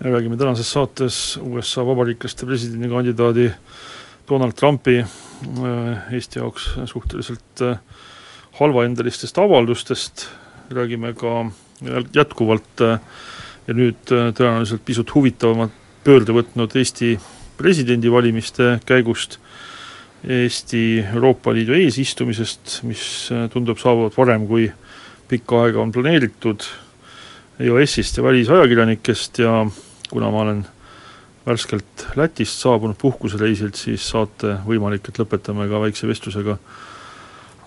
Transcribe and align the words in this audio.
räägime 0.00 0.36
tänases 0.36 0.72
saates 0.72 1.38
USA 1.42 1.84
vabariiklaste 1.86 2.46
presidendikandidaadi 2.46 3.50
Donald 4.28 4.52
Trumpi 4.52 4.98
äh, 4.98 6.14
Eesti 6.14 6.38
jaoks 6.38 6.70
suhteliselt 6.84 7.60
äh, 7.62 7.76
halvaendelistest 8.60 9.38
avaldustest, 9.38 10.26
räägime 10.70 11.12
ka 11.12 11.50
jätkuvalt 12.14 12.80
äh, 12.80 12.96
ja 13.66 13.76
nüüd 13.76 14.00
tõenäoliselt 14.08 14.86
pisut 14.88 15.12
huvitavamat 15.14 15.76
pöörde 16.04 16.32
võtnud 16.32 16.78
Eesti 16.80 17.18
presidendivalimiste 17.60 18.78
käigust, 18.88 19.36
Eesti 20.24 21.02
Euroopa 21.02 21.52
Liidu 21.52 21.76
eesistumisest, 21.76 22.80
mis 22.88 23.02
tundub 23.52 23.78
saabuvat 23.80 24.16
varem, 24.16 24.48
kui 24.48 24.70
pikka 25.28 25.66
aega 25.66 25.84
on 25.84 25.92
planeeritud, 25.92 26.64
EOS-ist 27.60 28.16
ja 28.16 28.24
välisajakirjanikest 28.24 29.38
ja 29.44 29.54
kuna 30.10 30.30
ma 30.30 30.40
olen 30.42 30.64
värskelt 31.46 32.06
Lätist 32.16 32.58
saabunud 32.60 32.98
puhkusereisilt, 32.98 33.78
siis 33.78 34.08
saate 34.10 34.56
võimalik, 34.66 35.06
et 35.08 35.20
lõpetame 35.22 35.68
ka 35.70 35.80
väikse 35.84 36.08
vestlusega 36.10 36.56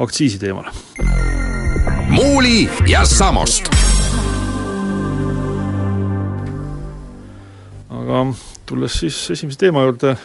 aktsiisi 0.03 0.39
teemal. 0.41 0.67
muuli 2.09 2.69
ja 2.88 3.05
Samost. 3.05 3.69
aga 7.94 8.25
tulles 8.66 9.00
siis 9.00 9.30
esimese 9.31 9.57
teema 9.57 9.85
juurde, 9.85 10.17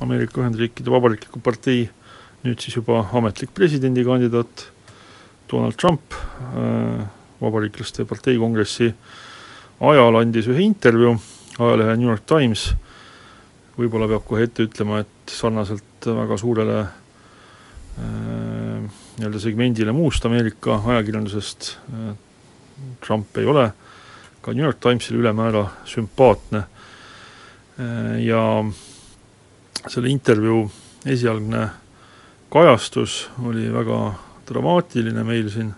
Ameerika 0.00 0.40
Ühendriikide 0.40 0.90
Vabariikliku 0.90 1.40
Partei 1.40 1.90
nüüd 2.44 2.60
siis 2.60 2.76
juba 2.76 3.04
ametlik 3.12 3.52
presidendikandidaat 3.54 4.66
Donald 5.52 5.76
Trump 5.76 6.16
äh, 6.16 7.04
vabariiklaste 7.40 8.04
partei 8.04 8.38
kongressi 8.40 8.88
äh, 8.88 8.94
ajal 9.80 10.16
andis 10.20 10.48
ühe 10.50 10.62
intervjuu 10.64 11.16
ajalehe 11.58 11.96
New 11.98 12.08
York 12.08 12.26
Times, 12.26 12.74
võib-olla 13.78 14.08
peab 14.10 14.24
kohe 14.28 14.42
ette 14.46 14.62
ütlema, 14.66 15.00
et 15.02 15.30
sarnaselt 15.30 16.06
väga 16.06 16.36
suurele 16.38 16.78
äh, 16.84 16.90
nii-öelda 19.18 19.40
segmendile 19.42 19.92
muust 19.94 20.26
Ameerika 20.26 20.70
ajakirjandusest 20.94 21.60
äh, 21.92 22.12
Trump 23.04 23.36
ei 23.38 23.46
ole 23.50 23.66
ka 24.44 24.52
New 24.52 24.64
York 24.64 24.78
Timesile 24.82 25.18
ülemäära 25.22 25.66
sümpaatne. 25.88 26.60
Äh, 27.78 28.26
ja 28.26 28.64
selle 29.88 30.08
intervjuu 30.10 30.70
esialgne 31.06 31.68
kajastus 32.52 33.28
oli 33.44 33.72
väga 33.72 34.14
dramaatiline 34.48 35.24
meil 35.24 35.48
siin 35.50 35.72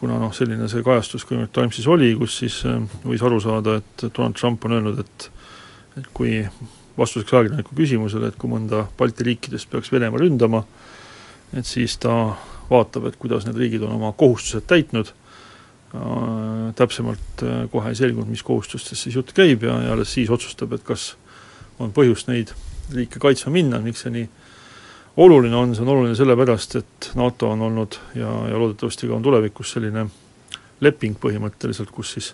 kuna 0.00 0.18
noh, 0.20 0.32
selline 0.34 0.68
see 0.70 0.84
kajastus 0.86 1.24
ka 1.26 1.34
New 1.34 1.42
York 1.42 1.54
Timesis 1.56 1.88
oli, 1.90 2.12
kus 2.18 2.38
siis 2.42 2.60
äh, 2.68 2.78
võis 3.04 3.22
aru 3.26 3.40
saada, 3.42 3.78
et 3.80 4.04
Donald 4.06 4.38
Trump 4.38 4.64
on 4.64 4.78
öelnud, 4.78 5.02
et 5.02 5.30
et 5.98 6.06
kui 6.14 6.44
vastuseks 6.98 7.32
ajakirjaniku 7.34 7.74
küsimusele, 7.74 8.28
et 8.30 8.36
kui 8.38 8.50
mõnda 8.52 8.84
Balti 8.98 9.24
riikidest 9.26 9.66
peaks 9.70 9.90
Venemaa 9.90 10.20
ründama, 10.22 10.60
et 11.58 11.66
siis 11.66 11.96
ta 11.98 12.12
vaatab, 12.68 13.08
et 13.08 13.16
kuidas 13.18 13.48
need 13.48 13.58
riigid 13.58 13.82
on 13.82 13.96
oma 13.96 14.12
kohustused 14.14 14.68
täitnud, 14.70 15.10
äh, 15.10 16.70
täpsemalt 16.78 17.44
kohe 17.72 17.90
ei 17.90 17.98
selgunud, 17.98 18.30
mis 18.30 18.46
kohustustest 18.46 19.08
siis 19.08 19.18
jutt 19.18 19.34
käib 19.34 19.66
ja, 19.66 19.74
ja 19.88 19.96
alles 19.96 20.14
siis 20.14 20.30
otsustab, 20.30 20.76
et 20.78 20.86
kas 20.86 21.16
on 21.82 21.90
põhjust 21.94 22.30
neid 22.30 22.54
riike 22.94 23.18
kaitsma 23.22 23.52
minna, 23.58 23.82
miks 23.82 24.06
see 24.06 24.14
nii 24.14 24.28
oluline 25.18 25.56
on, 25.56 25.74
see 25.74 25.82
on 25.82 25.88
oluline 25.88 26.14
sellepärast, 26.14 26.76
et 26.78 27.10
NATO 27.18 27.50
on 27.50 27.62
olnud 27.66 27.96
ja, 28.14 28.30
ja 28.48 28.58
loodetavasti 28.58 29.08
ka 29.08 29.16
on 29.16 29.22
tulevikus 29.22 29.72
selline 29.74 30.06
leping 30.80 31.16
põhimõtteliselt, 31.18 31.90
kus 31.90 32.12
siis 32.14 32.28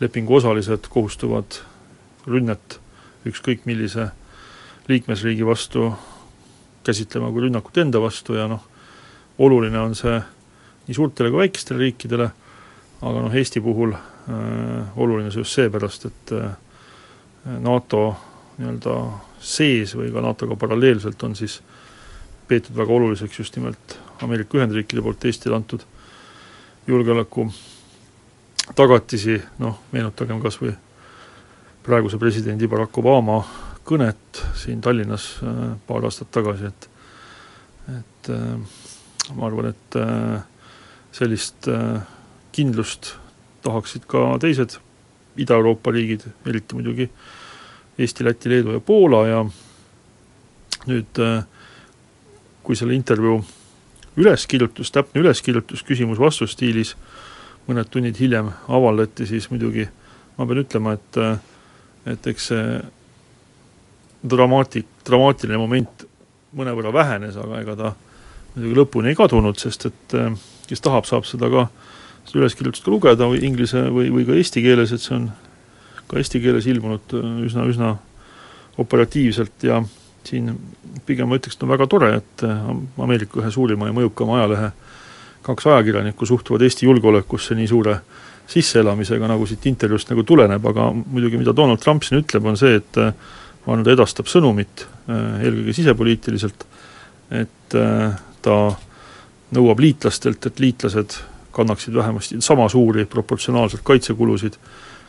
lepingu 0.00 0.34
osalised 0.40 0.88
kohustuvad 0.90 1.60
rünnet 2.26 2.80
ükskõik 3.30 3.62
millise 3.68 4.08
liikmesriigi 4.88 5.46
vastu 5.46 5.92
käsitlema 6.84 7.30
kui 7.30 7.46
rünnakut 7.46 7.78
enda 7.78 8.02
vastu 8.02 8.34
ja 8.34 8.48
noh, 8.50 8.64
oluline 9.38 9.78
on 9.78 9.94
see 9.94 10.16
nii 10.88 10.96
suurtele 10.96 11.30
kui 11.30 11.44
väikestele 11.44 11.84
riikidele, 11.84 12.26
aga 13.06 13.22
noh, 13.22 13.36
Eesti 13.38 13.62
puhul 13.62 13.94
äh, 13.94 14.98
oluline 14.98 15.30
see 15.30 15.44
just 15.44 15.54
seepärast, 15.60 16.08
et 16.10 16.34
äh, 16.34 16.50
NATO 17.62 18.02
nii-öelda 18.58 18.96
sees 19.38 19.94
või 19.94 20.10
ka 20.10 20.24
NATO-ga 20.24 20.58
paralleelselt 20.58 21.22
on 21.28 21.38
siis 21.38 21.60
äh, 21.60 21.76
peetud 22.50 22.76
väga 22.76 22.92
oluliseks 22.92 23.38
just 23.38 23.56
nimelt 23.56 23.96
Ameerika 24.24 24.58
Ühendriikide 24.58 25.02
poolt 25.04 25.24
Eestile 25.24 25.56
antud 25.56 25.84
julgeoleku 26.88 27.46
tagatisi, 28.76 29.38
noh, 29.62 29.78
meenutagem 29.94 30.40
kas 30.42 30.58
või 30.60 30.74
praeguse 31.86 32.18
presidendi 32.20 32.68
Barack 32.70 32.98
Obama 33.00 33.40
kõnet 33.86 34.42
siin 34.58 34.82
Tallinnas 34.84 35.32
äh, 35.42 35.64
paar 35.86 36.06
aastat 36.06 36.30
tagasi, 36.34 36.70
et 36.70 36.88
et 37.90 38.30
äh, 38.30 38.78
ma 39.34 39.46
arvan, 39.48 39.72
et 39.72 39.98
äh, 39.98 40.42
sellist 41.14 41.66
kindlust 42.54 43.14
tahaksid 43.64 44.04
ka 44.10 44.36
teised 44.42 44.76
Ida-Euroopa 45.40 45.90
riigid, 45.94 46.26
eriti 46.46 46.76
muidugi 46.76 47.08
Eesti, 48.00 48.24
Läti, 48.24 48.50
Leedu 48.50 48.72
ja 48.72 48.80
Poola 48.80 49.24
ja 49.28 49.40
nüüd 50.88 51.20
äh, 51.20 51.42
kui 52.70 52.78
selle 52.78 52.94
intervjuu 52.94 53.40
üleskirjutus, 54.20 54.92
täpne 54.94 55.24
üleskirjutus 55.24 55.82
küsimus-vastus 55.88 56.54
stiilis 56.54 56.94
mõned 57.66 57.90
tunnid 57.90 58.18
hiljem 58.22 58.52
avaldati, 58.70 59.26
siis 59.26 59.48
muidugi 59.50 59.88
ma 60.36 60.46
pean 60.46 60.62
ütlema, 60.62 60.94
et 60.94 61.18
et 62.10 62.28
eks 62.30 62.46
see 62.52 62.78
dramaatik, 64.30 64.86
dramaatiline 65.06 65.58
moment 65.58 66.06
mõnevõrra 66.56 66.94
vähenes, 66.94 67.36
aga 67.42 67.58
ega 67.60 67.76
ta 67.76 67.92
muidugi 68.54 68.78
lõpuni 68.78 69.12
ei 69.12 69.18
kadunud, 69.18 69.58
sest 69.58 69.88
et 69.90 70.16
kes 70.70 70.86
tahab, 70.86 71.10
saab 71.10 71.26
seda 71.26 71.50
ka, 71.50 71.66
seda 72.28 72.44
üleskirjutust 72.44 72.86
ka 72.86 72.94
lugeda 72.94 73.28
või 73.30 73.42
inglise 73.46 73.82
või, 73.90 74.12
või 74.14 74.28
ka 74.28 74.38
eesti 74.38 74.62
keeles, 74.62 74.94
et 74.94 75.02
see 75.02 75.16
on 75.18 75.30
ka 76.06 76.22
eesti 76.22 76.42
keeles 76.42 76.70
ilmunud 76.70 77.18
üsna, 77.46 77.66
üsna 77.66 77.96
operatiivselt 78.78 79.66
ja 79.66 79.82
siin 80.28 80.52
pigem 81.06 81.28
ma 81.30 81.38
ütleks, 81.38 81.56
et 81.56 81.64
on 81.64 81.72
väga 81.72 81.86
tore, 81.90 82.10
et 82.20 82.44
äh, 82.46 82.70
Ameerika 83.02 83.40
ühe 83.40 83.50
suurima 83.54 83.88
ja 83.88 83.96
mõjukama 83.96 84.38
ajalehe 84.40 84.70
kaks 85.46 85.66
ajakirjanikku 85.70 86.26
suhtuvad 86.28 86.62
Eesti 86.66 86.86
julgeolekusse 86.86 87.56
nii 87.56 87.68
suure 87.70 87.96
sisseelamisega, 88.50 89.28
nagu 89.30 89.46
siit 89.46 89.66
intervjuust 89.70 90.10
nagu 90.10 90.24
tuleneb, 90.26 90.64
aga 90.66 90.90
muidugi 90.92 91.38
mida 91.40 91.54
Donald 91.56 91.80
Trump 91.82 92.04
siin 92.04 92.20
ütleb, 92.20 92.46
on 92.50 92.58
see, 92.60 92.76
et 92.80 93.00
äh, 93.00 93.14
ma 93.64 93.74
arvan, 93.74 93.86
ta 93.86 93.94
edastab 93.94 94.30
sõnumit 94.30 94.84
äh, 94.84 95.42
eelkõige 95.46 95.76
sisepoliitiliselt, 95.80 96.66
et 97.30 97.76
ta 98.42 98.54
nõuab 99.54 99.78
liitlastelt, 99.78 100.46
et 100.48 100.58
liitlased 100.58 101.14
kannaksid 101.54 101.94
vähemasti 101.94 102.40
sama 102.42 102.68
suuri 102.68 103.04
proportsionaalselt 103.06 103.84
kaitsekulusid, 103.86 104.56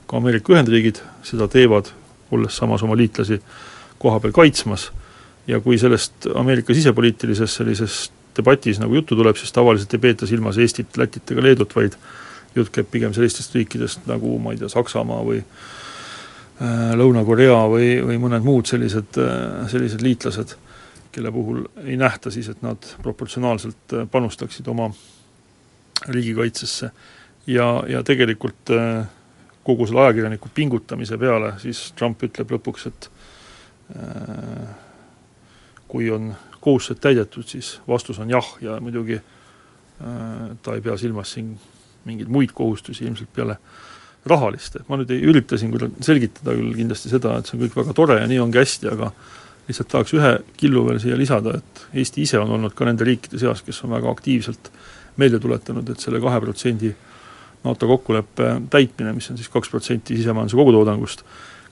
ka 0.05 0.17
Ameerika 0.17 0.53
Ühendriigid 0.53 1.01
seda 1.25 1.47
teevad, 1.49 1.89
olles 2.29 2.57
samas 2.57 2.83
oma 2.85 2.93
liitlasi 2.97 3.39
koha 4.01 4.19
peal 4.21 4.33
kaitsmas 4.37 4.91
ja 5.47 5.59
kui 5.59 5.77
sellest 5.77 6.27
Ameerika 6.35 6.73
sisepoliitilises 6.73 7.55
sellises 7.55 8.11
debatis 8.37 8.79
nagu 8.79 8.95
juttu 8.95 9.15
tuleb, 9.15 9.35
siis 9.35 9.51
tavaliselt 9.51 9.93
ei 9.93 9.99
peeta 9.99 10.27
silmas 10.27 10.57
Eestit, 10.57 10.97
Lätit 10.97 11.31
ega 11.31 11.43
Leedut, 11.43 11.75
vaid 11.75 11.97
jutt 12.55 12.71
käib 12.73 12.89
pigem 12.91 13.13
sellistest 13.15 13.55
riikidest 13.55 14.07
nagu 14.09 14.37
ma 14.39 14.53
ei 14.53 14.59
tea, 14.59 14.69
Saksamaa 14.71 15.21
või 15.27 15.39
äh, 15.41 16.91
Lõuna-Korea 16.99 17.61
või, 17.71 17.93
või 18.07 18.19
mõned 18.21 18.45
muud 18.47 18.69
sellised 18.71 19.19
äh,, 19.21 19.63
sellised 19.71 20.03
liitlased, 20.05 20.55
kelle 21.11 21.31
puhul 21.31 21.65
ei 21.83 21.97
nähta 21.99 22.31
siis, 22.31 22.51
et 22.51 22.61
nad 22.63 22.93
proportsionaalselt 23.03 23.97
äh, 23.97 24.05
panustaksid 24.11 24.67
oma 24.71 24.91
riigikaitsesse. 26.07 26.91
ja, 27.47 27.83
ja 27.87 28.03
tegelikult 28.03 28.69
kogu 29.63 29.85
selle 29.85 30.01
ajakirjaniku 30.01 30.49
pingutamise 30.53 31.17
peale 31.17 31.53
siis 31.61 31.91
Trump 31.97 32.23
ütleb 32.23 32.55
lõpuks, 32.55 32.87
et 32.89 33.09
kui 35.91 36.07
on 36.13 36.31
kohustused 36.61 37.01
täidetud, 37.03 37.47
siis 37.47 37.75
vastus 37.87 38.19
on 38.21 38.29
jah 38.31 38.47
ja 38.63 38.77
muidugi 38.83 39.17
äh, 39.17 40.57
ta 40.63 40.77
ei 40.77 40.81
pea 40.81 40.97
silmas 40.97 41.33
siin 41.35 41.53
mingeid 42.05 42.31
muid 42.31 42.53
kohustusi 42.55 43.05
ilmselt 43.05 43.29
peale 43.35 43.57
rahalist, 44.25 44.77
et 44.77 44.89
ma 44.89 44.99
nüüd 45.01 45.11
ei 45.13 45.21
ürita 45.25 45.57
siin 45.57 45.73
küll 45.73 45.89
selgitada 46.05 46.53
küll 46.57 46.73
kindlasti 46.77 47.09
seda, 47.09 47.37
et 47.39 47.49
see 47.49 47.57
on 47.57 47.63
kõik 47.65 47.77
väga 47.79 47.95
tore 47.97 48.19
ja 48.21 48.27
nii 48.29 48.41
ongi 48.43 48.61
hästi, 48.61 48.89
aga 48.91 49.09
lihtsalt 49.67 49.89
tahaks 49.89 50.13
ühe 50.17 50.31
killu 50.57 50.83
veel 50.87 50.99
siia 51.01 51.17
lisada, 51.17 51.55
et 51.57 51.85
Eesti 52.01 52.25
ise 52.25 52.39
on 52.41 52.53
olnud 52.57 52.75
ka 52.77 52.85
nende 52.85 53.05
riikide 53.07 53.39
seas, 53.41 53.63
kes 53.65 53.81
on 53.85 53.95
väga 53.95 54.11
aktiivselt 54.11 54.69
meelde 55.21 55.41
tuletanud, 55.41 55.89
et 55.89 56.03
selle 56.03 56.21
kahe 56.21 56.41
protsendi 56.43 56.93
NATO 57.63 57.89
kokkuleppe 57.89 58.53
täitmine, 58.73 59.13
mis 59.13 59.29
on 59.29 59.37
siis 59.37 59.49
kaks 59.53 59.69
protsenti 59.69 60.17
sisemajanduse 60.17 60.57
kogutoodangust, 60.57 61.25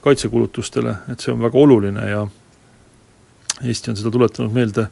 kaitsekulutustele, 0.04 0.94
et 1.12 1.22
see 1.22 1.32
on 1.34 1.42
väga 1.42 1.58
oluline 1.58 2.06
ja 2.10 2.26
Eesti 3.64 3.92
on 3.92 3.98
seda 4.00 4.10
tuletanud 4.10 4.54
meelde 4.54 4.86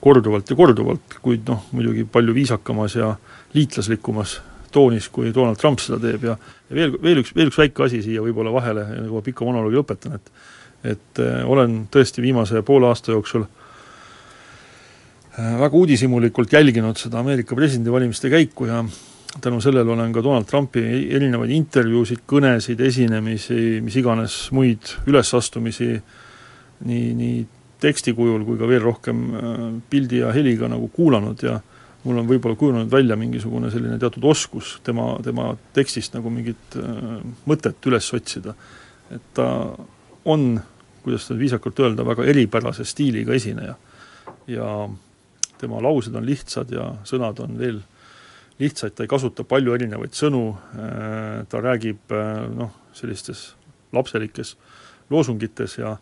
korduvalt 0.00 0.50
ja 0.50 0.56
korduvalt, 0.56 1.18
kuid 1.22 1.48
noh, 1.48 1.66
muidugi 1.76 2.06
palju 2.08 2.34
viisakamas 2.34 2.96
ja 2.96 3.14
liitlaslikumas 3.52 4.38
toonis, 4.72 5.08
kui 5.12 5.34
Donald 5.34 5.58
Trump 5.60 5.82
seda 5.82 5.98
teeb. 6.00 6.24
Ja 6.24 6.36
ja 6.70 6.78
veel, 6.78 6.94
veel 7.02 7.20
üks, 7.24 7.34
veel 7.36 7.50
üks 7.50 7.58
väike 7.60 7.84
asi 7.86 8.02
siia 8.04 8.22
võib-olla 8.24 8.52
vahele, 8.54 8.82
enne 8.94 9.08
kui 9.08 9.18
ma 9.18 9.24
pika 9.26 9.46
monoloogi 9.46 9.76
lõpetan, 9.80 10.12
et 10.20 10.26
et 10.80 11.18
äh, 11.20 11.42
olen 11.44 11.88
tõesti 11.92 12.22
viimase 12.24 12.62
poole 12.64 12.86
aasta 12.88 13.12
jooksul 13.12 13.42
äh, 13.44 13.50
väga 15.60 15.76
uudishimulikult 15.76 16.52
jälginud 16.56 16.96
seda 16.96 17.20
Ameerika 17.20 17.52
presidendivalimiste 17.58 18.30
käiku 18.32 18.64
ja 18.64 18.78
tänu 19.44 19.60
sellele 19.60 19.92
olen 19.92 20.12
ka 20.12 20.22
Donald 20.24 20.48
Trumpi 20.48 20.80
erinevaid 21.12 21.52
intervjuusid, 21.52 22.24
kõnesid, 22.32 22.80
esinemisi, 22.80 23.80
mis 23.84 23.96
iganes 24.00 24.38
muid 24.56 24.80
ülesastumisi 25.04 25.90
nii, 26.88 27.12
nii 27.20 27.44
teksti 27.80 28.14
kujul 28.16 28.44
kui 28.46 28.58
ka 28.60 28.68
veel 28.68 28.82
rohkem 28.84 29.26
äh, 29.34 29.60
pildi 29.90 30.22
ja 30.22 30.32
heliga 30.36 30.68
nagu 30.70 30.88
kuulanud 30.94 31.42
ja 31.44 31.58
mul 32.04 32.20
on 32.22 32.28
võib-olla 32.28 32.56
kujunenud 32.56 32.92
välja 32.92 33.16
mingisugune 33.20 33.70
selline 33.72 33.98
teatud 34.00 34.24
oskus 34.30 34.78
tema, 34.84 35.12
tema 35.24 35.50
tekstist 35.76 36.16
nagu 36.16 36.32
mingit 36.32 36.78
äh, 36.80 37.20
mõtet 37.50 37.90
üles 37.90 38.08
otsida. 38.16 38.54
et 39.10 39.22
ta 39.34 39.46
on, 40.24 40.60
kuidas 41.02 41.26
seda 41.26 41.38
viisakalt 41.40 41.80
öelda, 41.80 42.06
väga 42.06 42.24
eripärase 42.24 42.84
stiiliga 42.84 43.34
esineja. 43.34 43.74
ja 44.46 44.88
tema 45.60 45.80
laused 45.82 46.14
on 46.14 46.26
lihtsad 46.26 46.70
ja 46.72 46.94
sõnad 47.04 47.40
on 47.44 47.58
veel 47.58 47.80
lihtsaid, 48.60 48.94
ta 48.94 49.04
ei 49.04 49.10
kasuta 49.10 49.44
palju 49.48 49.74
erinevaid 49.76 50.16
sõnu, 50.16 50.44
äh, 50.76 51.46
ta 51.48 51.60
räägib 51.64 52.12
äh, 52.12 52.44
noh, 52.56 52.72
sellistes 52.96 53.54
lapselikes 53.92 54.56
loosungites 55.10 55.78
ja 55.78 55.96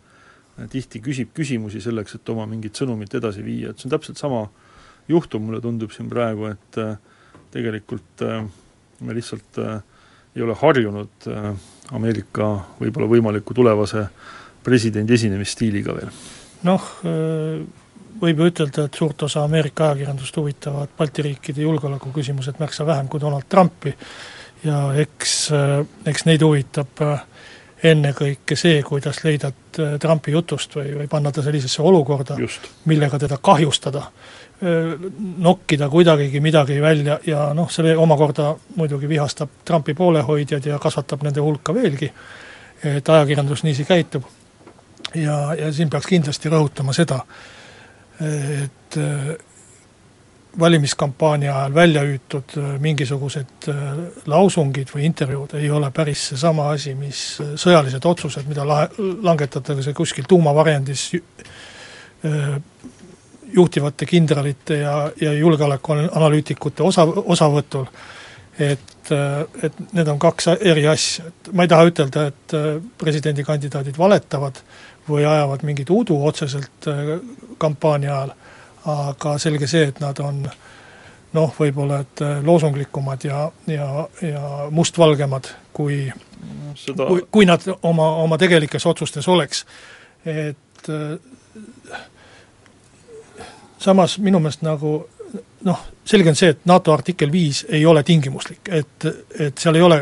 tihti 0.71 1.01
küsib 1.03 1.33
küsimusi 1.35 1.81
selleks, 1.83 2.17
et 2.17 2.29
oma 2.33 2.45
mingit 2.49 2.75
sõnumit 2.75 3.13
edasi 3.15 3.43
viia, 3.45 3.71
et 3.71 3.79
see 3.79 3.89
on 3.89 3.95
täpselt 3.95 4.19
sama 4.21 4.43
juhtum, 5.09 5.47
mulle 5.47 5.61
tundub 5.63 5.93
siin 5.95 6.09
praegu, 6.11 6.49
et 6.51 6.81
äh, 6.81 6.97
tegelikult 7.53 8.25
me 8.99 9.15
lihtsalt 9.15 9.57
ei 10.35 10.43
ole 10.45 10.53
harjunud 10.59 11.25
Ameerika 11.95 12.49
võib-olla 12.77 13.07
võimaliku 13.09 13.55
tulevase 13.57 14.03
presidendi 14.63 15.15
esinemisstiiliga 15.15 15.95
veel. 15.95 16.11
noh, 16.67 16.89
võib 18.19 18.41
ju 18.41 18.49
ütelda, 18.51 18.85
et 18.85 18.99
suurt 18.99 19.23
osa 19.25 19.43
Ameerika 19.47 19.87
ajakirjandust 19.87 20.37
huvitavad 20.37 20.91
Balti 20.97 21.25
riikide 21.25 21.63
julgeolekuküsimused 21.63 22.59
märksa 22.59 22.85
vähem 22.85 23.07
kui 23.07 23.21
Donald 23.21 23.47
Trumpi 23.49 23.93
ja 24.63 24.81
eks, 24.99 25.35
eks 26.09 26.25
neid 26.27 26.43
huvitab 26.43 27.03
ennekõike 27.83 28.55
see, 28.59 28.81
kuidas 28.83 29.21
leida 29.23 29.51
Trumpi 29.99 30.33
jutust 30.33 30.75
või, 30.75 30.91
või 30.97 31.07
panna 31.07 31.31
ta 31.31 31.43
sellisesse 31.43 31.81
olukorda, 31.81 32.35
millega 32.91 33.19
teda 33.19 33.37
kahjustada, 33.41 34.03
nokkida 35.39 35.87
kuidagigi 35.89 36.41
midagi 36.43 36.81
välja 36.83 37.19
ja 37.25 37.45
noh, 37.55 37.69
see 37.71 37.95
omakorda 37.95 38.51
muidugi 38.75 39.07
vihastab 39.07 39.61
Trumpi 39.65 39.95
poolehoidjad 39.95 40.65
ja 40.67 40.79
kasvatab 40.79 41.23
nende 41.23 41.39
hulka 41.43 41.73
veelgi, 41.73 42.11
et 42.83 43.09
ajakirjandus 43.09 43.63
niiviisi 43.63 43.87
käitub. 43.87 44.23
ja, 45.15 45.53
ja 45.57 45.71
siin 45.73 45.89
peaks 45.89 46.05
kindlasti 46.07 46.49
rõhutama 46.49 46.93
seda, 46.93 47.23
et 48.19 48.97
äh, 48.97 49.31
valimiskampaania 50.59 51.53
ajal 51.57 51.73
välja 51.73 52.01
hüütud 52.01 52.55
äh, 52.57 52.79
mingisugused 52.81 53.69
äh, 53.69 53.97
lausungid 54.25 54.89
või 54.95 55.05
intervjuud 55.05 55.53
ei 55.59 55.69
ole 55.71 55.91
päris 55.91 56.29
seesama 56.31 56.69
asi, 56.73 56.95
mis 56.97 57.21
sõjalised 57.59 58.05
otsused, 58.05 58.47
mida 58.49 58.65
lahe, 58.67 58.89
langetatakse 58.97 59.93
kuskil 59.93 60.27
tuumavarjendis 60.29 61.11
juhtivate 63.53 64.05
kindralite 64.05 64.81
ja, 64.81 64.95
ja 65.21 65.33
julgeolekuanalüütikute 65.33 66.83
osa, 66.83 67.05
osavõtul, 67.05 67.85
et, 68.59 69.11
et 69.63 69.79
need 69.95 70.11
on 70.11 70.19
kaks 70.19 70.51
eri 70.59 70.83
asja, 70.87 71.29
et 71.31 71.51
ma 71.55 71.63
ei 71.63 71.71
taha 71.71 71.87
ütelda, 71.87 72.25
et 72.27 72.55
presidendikandidaadid 72.99 73.97
valetavad 73.97 74.59
või 75.07 75.23
ajavad 75.23 75.63
mingit 75.63 75.89
udu 75.95 76.19
otseselt 76.27 76.89
kampaania 77.57 78.17
ajal, 78.17 78.35
aga 78.85 79.37
selge 79.37 79.67
see, 79.67 79.89
et 79.89 79.99
nad 79.99 80.19
on 80.23 80.43
noh, 81.33 81.53
võib-olla 81.59 82.01
et 82.05 82.23
äh, 82.25 82.39
loosunglikumad 82.45 83.25
ja, 83.27 83.43
ja, 83.67 84.07
ja 84.21 84.43
mustvalgemad, 84.71 85.51
kui 85.73 86.07
Seda... 86.79 87.05
kui, 87.05 87.25
kui 87.31 87.45
nad 87.45 87.65
oma, 87.83 88.07
oma 88.23 88.37
tegelikes 88.37 88.85
otsustes 88.85 89.27
oleks. 89.27 89.65
et 90.25 90.89
äh, 90.89 91.99
samas 93.79 94.17
minu 94.19 94.39
meelest 94.39 94.61
nagu 94.65 95.07
noh, 95.67 95.81
selge 96.05 96.31
on 96.31 96.37
see, 96.39 96.53
et 96.55 96.65
NATO 96.69 96.93
artikkel 96.93 97.31
viis 97.31 97.65
ei 97.69 97.85
ole 97.85 98.03
tingimuslik, 98.03 98.69
et, 98.71 99.09
et 99.39 99.57
seal 99.57 99.77
ei 99.77 99.85
ole 99.85 99.99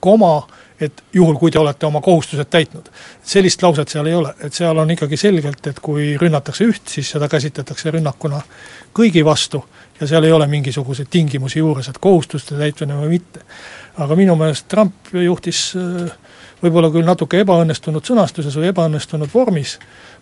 koma, 0.00 0.36
et 0.80 1.02
juhul, 1.12 1.36
kui 1.38 1.50
te 1.50 1.58
olete 1.58 1.86
oma 1.86 2.00
kohustused 2.00 2.48
täitnud. 2.50 2.88
sellist 3.22 3.62
lauset 3.62 3.88
seal 3.88 4.06
ei 4.06 4.14
ole, 4.14 4.34
et 4.40 4.54
seal 4.54 4.78
on 4.78 4.90
ikkagi 4.90 5.16
selgelt, 5.16 5.66
et 5.66 5.80
kui 5.80 6.16
rünnatakse 6.20 6.64
üht, 6.64 6.82
siis 6.88 7.10
seda 7.10 7.28
käsitletakse 7.28 7.90
rünnakuna 7.90 8.40
kõigi 8.94 9.24
vastu 9.24 9.64
ja 10.00 10.06
seal 10.06 10.24
ei 10.24 10.32
ole 10.32 10.46
mingisuguseid 10.46 11.08
tingimusi 11.10 11.58
juures, 11.58 11.88
et 11.88 11.98
kohustuste 11.98 12.58
täitmine 12.58 12.98
või 12.98 13.08
mitte. 13.18 13.40
aga 13.98 14.16
minu 14.16 14.36
meelest 14.36 14.68
Trump 14.68 15.12
juhtis 15.12 15.72
äh, 15.76 16.10
võib-olla 16.62 16.90
küll 16.90 17.06
natuke 17.06 17.40
ebaõnnestunud 17.44 18.04
sõnastuses 18.04 18.56
või 18.56 18.72
ebaõnnestunud 18.72 19.30
vormis 19.34 19.78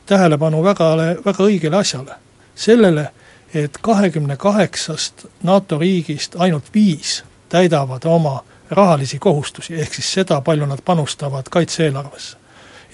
tähelepanu 0.07 0.63
väga, 0.65 0.95
väga 1.25 1.45
õigele 1.45 1.77
asjale. 1.77 2.15
sellele, 2.55 3.11
et 3.55 3.79
kahekümne 3.81 4.37
kaheksast 4.37 5.27
NATO 5.43 5.79
riigist 5.79 6.37
ainult 6.37 6.65
viis 6.75 7.25
täidavad 7.49 8.05
oma 8.05 8.43
rahalisi 8.75 9.19
kohustusi, 9.19 9.81
ehk 9.81 9.95
siis 9.95 10.13
seda, 10.13 10.41
palju 10.41 10.67
nad 10.67 10.81
panustavad 10.85 11.49
kaitse-eelarvesse. 11.51 12.37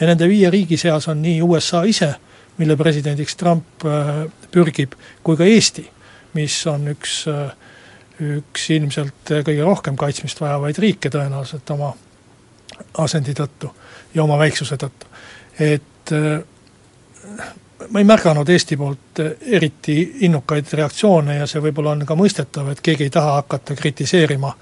ja 0.00 0.06
nende 0.06 0.28
viie 0.28 0.50
riigi 0.50 0.76
seas 0.76 1.08
on 1.08 1.22
nii 1.22 1.42
USA 1.42 1.82
ise, 1.82 2.14
mille 2.58 2.76
presidendiks 2.76 3.36
Trump 3.36 3.84
äh, 3.86 4.26
pürgib, 4.50 4.94
kui 5.22 5.36
ka 5.36 5.44
Eesti, 5.44 5.84
mis 6.34 6.54
on 6.66 6.88
üks, 6.94 7.20
äh, 7.30 7.52
üks 8.38 8.70
ilmselt 8.74 9.32
kõige 9.46 9.62
rohkem 9.62 9.96
kaitsmist 9.96 10.40
vajavaid 10.40 10.78
riike 10.78 11.10
tõenäoliselt 11.10 11.70
oma 11.74 11.92
asendi 12.98 13.34
tõttu 13.34 13.70
ja 14.14 14.22
oma 14.22 14.38
väiksuse 14.38 14.78
tõttu. 14.78 15.06
et 15.58 16.12
äh, 16.12 16.42
ma 17.90 18.02
ei 18.02 18.04
märganud 18.04 18.48
Eesti 18.48 18.76
poolt 18.76 19.22
eriti 19.40 20.00
innukaid 20.26 20.72
reaktsioone 20.72 21.38
ja 21.38 21.46
see 21.46 21.62
võib-olla 21.62 21.94
on 21.94 22.06
ka 22.06 22.18
mõistetav, 22.18 22.70
et 22.72 22.82
keegi 22.82 23.06
ei 23.06 23.14
taha 23.14 23.38
hakata 23.38 23.74
kritiseerima 23.74 24.54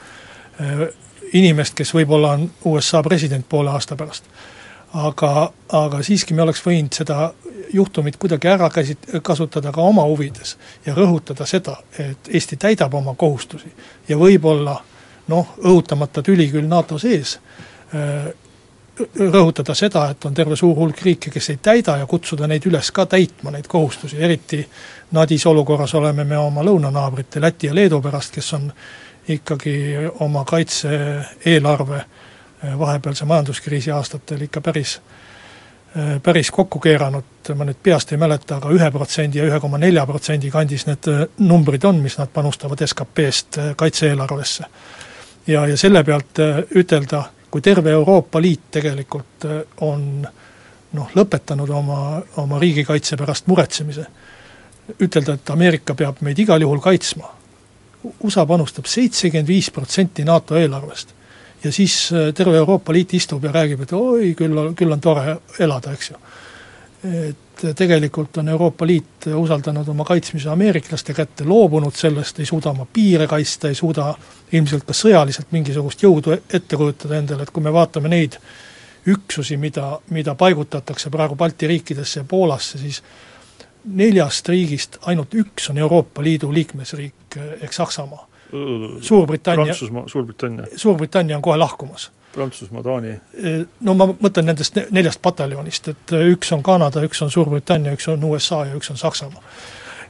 inimest, 1.33 1.75
kes 1.75 1.95
võib-olla 1.95 2.35
on 2.37 2.50
USA 2.64 3.02
president 3.02 3.47
poole 3.49 3.71
aasta 3.71 3.97
pärast. 3.97 4.25
aga, 4.95 5.52
aga 5.73 6.02
siiski 6.02 6.35
me 6.35 6.42
oleks 6.42 6.62
võinud 6.66 6.95
seda 6.95 7.33
juhtumit 7.73 8.16
kuidagi 8.16 8.49
ära 8.49 8.68
käsit-, 8.71 9.09
kasutada 9.23 9.73
ka 9.73 9.80
oma 9.80 10.04
huvides 10.06 10.56
ja 10.87 10.95
rõhutada 10.95 11.47
seda, 11.47 11.76
et 11.99 12.28
Eesti 12.28 12.56
täidab 12.56 12.95
oma 12.95 13.14
kohustusi 13.14 13.73
ja 14.09 14.16
võib-olla 14.16 14.76
noh, 15.28 15.54
õhutamata 15.59 16.23
tüli 16.23 16.49
küll 16.50 16.68
NATO 16.71 16.99
sees, 16.99 17.38
äh, 17.95 18.30
rõhutada 19.18 19.75
seda, 19.75 20.06
et 20.11 20.25
on 20.25 20.35
terve 20.35 20.56
suur 20.56 20.76
hulk 20.76 21.02
riike, 21.04 21.30
kes 21.30 21.50
ei 21.52 21.59
täida 21.62 21.99
ja 22.00 22.06
kutsuda 22.06 22.47
neid 22.49 22.64
üles 22.66 22.90
ka 22.95 23.06
täitma 23.06 23.52
neid 23.52 23.66
kohustusi, 23.68 24.16
eriti 24.16 24.62
nadis 25.12 25.47
olukorras 25.47 25.95
oleme 25.95 26.25
me 26.25 26.38
oma 26.38 26.64
lõunanaabrite 26.64 27.40
Läti 27.40 27.66
ja 27.66 27.75
Leedu 27.75 28.00
pärast, 28.02 28.33
kes 28.35 28.52
on 28.56 28.71
ikkagi 29.28 29.97
oma 30.21 30.45
kaitse-eelarve 30.45 31.97
eh, 31.97 32.78
vahepealse 32.78 33.25
majanduskriisi 33.25 33.90
aastatel 33.90 34.40
ikka 34.40 34.61
päris, 34.61 35.00
eh, 35.97 36.23
päris 36.23 36.50
kokku 36.50 36.78
keeranud, 36.78 37.50
ma 37.54 37.66
nüüd 37.66 37.80
peast 37.83 38.12
ei 38.12 38.21
mäleta 38.23 38.56
aga, 38.56 38.68
aga 38.68 38.78
ühe 38.78 38.90
protsendi 38.90 39.38
ja 39.38 39.49
ühe 39.49 39.61
koma 39.61 39.78
nelja 39.83 40.06
protsendi 40.06 40.50
kandis 40.50 40.87
need 40.87 41.11
eh, 41.11 41.25
numbrid 41.38 41.85
on, 41.85 42.00
mis 42.02 42.18
nad 42.18 42.30
panustavad 42.33 42.83
SKP-st 42.87 43.61
kaitse-eelarvesse. 43.76 44.64
ja, 45.47 45.66
ja 45.66 45.76
selle 45.76 46.04
pealt 46.04 46.42
ütelda, 46.75 47.25
kui 47.50 47.62
terve 47.62 47.90
Euroopa 47.90 48.40
Liit 48.42 48.71
tegelikult 48.71 49.47
on 49.80 50.26
noh, 50.92 51.11
lõpetanud 51.14 51.71
oma, 51.71 52.23
oma 52.37 52.59
riigikaitse 52.59 53.16
pärast 53.16 53.47
muretsemise, 53.47 54.06
ütelda, 55.02 55.35
et 55.35 55.50
Ameerika 55.50 55.95
peab 55.95 56.23
meid 56.23 56.38
igal 56.38 56.62
juhul 56.62 56.80
kaitsma 56.80 57.37
USA 58.25 58.47
panustab 58.47 58.89
seitsekümmend 58.91 59.49
viis 59.49 59.71
protsenti 59.71 60.25
NATO 60.25 60.57
eelarvest. 60.57 61.15
ja 61.65 61.73
siis 61.73 62.13
äh, 62.13 62.35
terve 62.35 62.57
Euroopa 62.57 62.93
Liit 62.93 63.15
istub 63.15 63.45
ja 63.45 63.53
räägib, 63.53 63.83
et 63.83 63.93
oi, 63.93 64.35
küll 64.39 64.75
küll 64.77 64.93
on 64.93 65.01
tore 65.01 65.39
elada, 65.59 65.93
eks 65.93 66.11
ju. 66.11 66.17
et 67.07 67.65
tegelikult 67.77 68.37
on 68.37 68.49
Euroopa 68.49 68.87
Liit 68.87 69.27
usaldanud 69.35 69.89
oma 69.89 70.05
kaitsmise 70.05 70.51
ameeriklaste 70.53 71.15
kätte, 71.15 71.45
loobunud 71.45 71.95
sellest, 71.95 72.41
ei 72.41 72.47
suuda 72.47 72.71
oma 72.71 72.87
piire 72.93 73.27
kaitsta, 73.27 73.69
ei 73.69 73.75
suuda 73.75 74.15
ilmselt 74.53 74.85
ka 74.85 74.95
sõjaliselt 74.95 75.53
mingisugust 75.53 76.03
jõudu 76.03 76.37
ette 76.37 76.77
kujutada 76.77 77.19
endale, 77.19 77.43
et 77.43 77.51
kui 77.51 77.65
me 77.65 77.73
vaatame 77.73 78.13
neid 78.13 78.39
üksusi, 79.07 79.57
mida, 79.57 79.99
mida 80.11 80.35
paigutatakse 80.35 81.11
praegu 81.11 81.37
Balti 81.37 81.67
riikidesse 81.67 82.21
ja 82.21 82.25
Poolasse, 82.29 82.79
siis 82.79 83.03
neljast 83.87 84.49
riigist 84.49 84.99
ainult 85.07 85.35
üks 85.35 85.71
on 85.71 85.78
Euroopa 85.78 86.23
Liidu 86.23 86.52
liikmesriik 86.55 87.38
ehk 87.61 87.73
Saksamaa. 87.73 88.26
Suurbritannia 89.00 89.75
Suurbritannia. 90.07 90.66
Suurbritannia 90.76 91.37
on 91.37 91.43
kohe 91.43 91.57
lahkumas. 91.57 92.11
Prantsusmaa, 92.33 92.83
Taani. 92.85 93.14
No 93.81 93.95
ma 93.97 94.07
mõtlen 94.12 94.50
nendest 94.50 94.76
neljast 94.93 95.23
pataljonist, 95.25 95.88
et 95.88 96.14
üks 96.35 96.52
on 96.52 96.62
Kanada, 96.62 97.02
üks 97.07 97.23
on 97.25 97.33
Suurbritannia, 97.33 97.95
üks 97.97 98.09
on 98.12 98.25
USA 98.28 98.64
ja 98.69 98.76
üks 98.76 98.93
on 98.93 99.00
Saksamaa. 99.00 99.43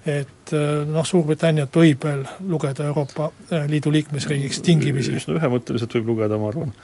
et 0.07 0.53
noh, 0.87 1.07
Suurbritanniat 1.07 1.75
võib 1.75 2.05
veel 2.07 2.25
lugeda 2.49 2.85
Euroopa 2.87 3.31
Liidu 3.71 3.93
liikmesriigiks 3.93 4.61
tingimisi. 4.63 5.17
üsna 5.19 5.39
ühemõtteliselt 5.39 5.95
võib 5.99 6.13
lugeda, 6.15 6.39
ma 6.39 6.51
arvan 6.53 6.75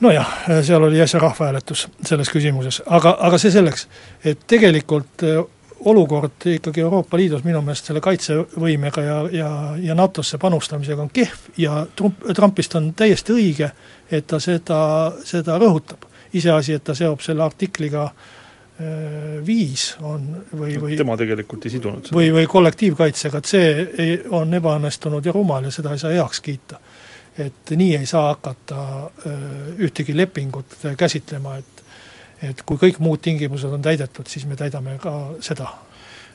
nojah, 0.00 0.32
seal 0.62 0.82
oli 0.82 1.00
äsja 1.00 1.20
rahvahääletus 1.20 1.88
selles 2.04 2.30
küsimuses, 2.32 2.82
aga, 2.86 3.16
aga 3.20 3.38
see 3.40 3.52
selleks, 3.54 3.86
et 4.24 4.44
tegelikult 4.48 5.24
äh, 5.24 5.40
olukord 5.84 6.46
ikkagi 6.46 6.80
Euroopa 6.80 7.16
Liidus 7.16 7.44
minu 7.44 7.60
meelest 7.64 7.90
selle 7.90 8.00
kaitsevõimega 8.04 9.04
ja, 9.04 9.18
ja, 9.32 9.50
ja 9.90 9.96
NATO-sse 9.98 10.38
panustamisega 10.42 11.04
on 11.04 11.12
kehv 11.12 11.50
ja 11.60 11.84
Trump, 11.96 12.24
Trumpist 12.34 12.74
on 12.78 12.92
täiesti 12.96 13.34
õige, 13.36 13.70
et 14.10 14.26
ta 14.26 14.40
seda, 14.40 14.80
seda 15.24 15.58
rõhutab. 15.62 16.08
iseasi, 16.36 16.74
et 16.74 16.84
ta 16.84 16.94
seob 16.94 17.20
selle 17.24 17.44
artikliga 17.44 18.02
äh, 18.04 19.38
viis 19.46 19.94
on 20.00 20.26
või, 20.52 20.76
või 20.80 20.96
tema 20.96 21.16
tegelikult 21.16 21.64
ei 21.64 21.76
sidunud 21.76 22.08
seda. 22.08 22.16
või, 22.18 22.32
või 22.34 22.46
kollektiivkaitsega, 22.46 23.38
et 23.38 23.52
see 23.52 23.88
ei, 23.98 24.20
on 24.30 24.54
ebaõnnestunud 24.54 25.24
ja 25.24 25.32
rumal 25.32 25.64
ja 25.64 25.70
seda 25.70 25.92
ei 25.92 26.02
saa 26.02 26.12
heaks 26.16 26.40
kiita 26.40 26.80
et 27.38 27.72
nii 27.76 27.96
ei 27.98 28.06
saa 28.08 28.30
hakata 28.32 28.84
ühtegi 29.82 30.16
lepingut 30.16 30.78
käsitlema, 30.98 31.56
et 31.60 31.82
et 32.44 32.62
kui 32.68 32.76
kõik 32.76 32.98
muud 33.00 33.22
tingimused 33.24 33.72
on 33.72 33.82
täidetud, 33.84 34.28
siis 34.28 34.44
me 34.44 34.58
täidame 34.60 34.98
ka 35.00 35.12
seda. 35.40 35.70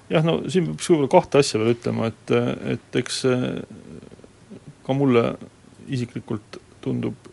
jah, 0.09 0.23
no 0.25 0.39
siin 0.49 0.71
peaks 0.71 0.89
võib-olla 0.89 1.11
kahte 1.13 1.41
asja 1.41 1.61
veel 1.61 1.75
ütlema, 1.75 2.09
et, 2.09 2.33
et 2.73 3.01
eks 3.03 3.21
ka 4.85 4.95
mulle 4.97 5.35
isiklikult 5.91 6.57
tundub 6.81 7.29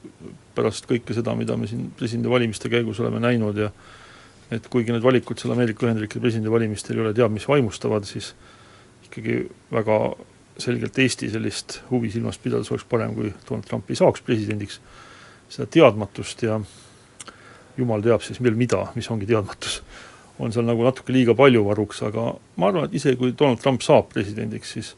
pärast 0.58 0.88
kõike 0.90 1.16
seda, 1.16 1.34
mida 1.38 1.56
me 1.56 1.68
siin 1.70 1.88
presidendivalimiste 1.96 2.70
käigus 2.72 3.00
oleme 3.00 3.22
näinud 3.22 3.58
ja 3.62 3.70
et 4.54 4.66
kuigi 4.72 4.92
need 4.94 5.04
valikud 5.04 5.38
seal 5.40 5.52
Ameerika 5.54 5.86
Ühendriikide 5.86 6.24
presidendivalimistel 6.24 6.98
ei 6.98 7.04
ole 7.04 7.14
teab 7.16 7.32
mis 7.34 7.46
vaimustavad, 7.48 8.06
siis 8.08 8.32
ikkagi 9.06 9.42
väga 9.72 9.98
selgelt 10.58 10.98
Eesti 10.98 11.30
sellist 11.30 11.80
huvi 11.90 12.10
silmas 12.10 12.38
pidades 12.42 12.70
oleks 12.72 12.86
parem, 12.88 13.14
kui 13.14 13.32
Donald 13.48 13.66
Trump 13.68 13.90
ei 13.90 13.98
saaks 13.98 14.22
presidendiks, 14.26 14.80
seda 15.48 15.68
teadmatust 15.70 16.42
ja 16.42 16.58
jumal 17.78 18.02
teab 18.02 18.24
siis 18.26 18.40
veel 18.42 18.58
mida, 18.58 18.88
mis 18.98 19.08
ongi 19.12 19.28
teadmatus, 19.28 19.80
on 20.42 20.54
seal 20.54 20.66
nagu 20.66 20.82
natuke 20.86 21.14
liiga 21.14 21.34
palju 21.38 21.62
varuks, 21.66 22.02
aga 22.06 22.32
ma 22.58 22.70
arvan, 22.70 22.88
et 22.88 22.96
isegi 22.98 23.18
kui 23.20 23.34
Donald 23.38 23.62
Trump 23.62 23.84
saab 23.86 24.10
presidendiks, 24.12 24.74
siis 24.74 24.94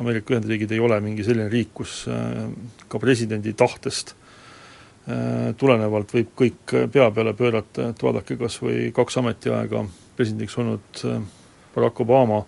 Ameerika 0.00 0.34
Ühendriigid 0.34 0.72
ei 0.74 0.80
ole 0.82 0.98
mingi 1.04 1.24
selline 1.26 1.50
riik, 1.52 1.72
kus 1.82 2.04
äh, 2.10 2.46
ka 2.90 3.00
presidendi 3.02 3.52
tahtest 3.58 4.14
äh, 4.14 5.50
tulenevalt 5.58 6.14
võib 6.16 6.32
kõik 6.38 6.76
pea 6.92 7.10
peale 7.14 7.34
pöörata, 7.38 7.90
et 7.90 8.02
vaadake 8.02 8.38
kas 8.40 8.58
või 8.62 8.88
kaks 8.96 9.20
ametiaega 9.22 9.84
presidendiks 10.18 10.58
olnud 10.62 11.04
äh, 11.06 11.20
Barack 11.74 12.02
Obama 12.02 12.42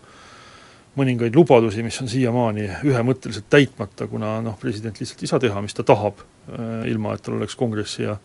mõningaid 0.98 1.36
lubadusi, 1.36 1.82
mis 1.84 1.96
on 2.02 2.10
siiamaani 2.10 2.66
ühemõtteliselt 2.88 3.48
täitmata, 3.50 4.06
kuna 4.10 4.36
noh, 4.44 4.58
president 4.60 4.98
lihtsalt 5.00 5.24
ei 5.24 5.30
saa 5.30 5.40
teha, 5.40 5.62
mis 5.64 5.76
ta 5.76 5.84
tahab, 5.88 6.20
äh, 6.52 6.84
ilma 6.92 7.14
et 7.16 7.24
tal 7.24 7.38
oleks 7.38 7.56
kongressi 7.56 8.04
ja 8.04 8.18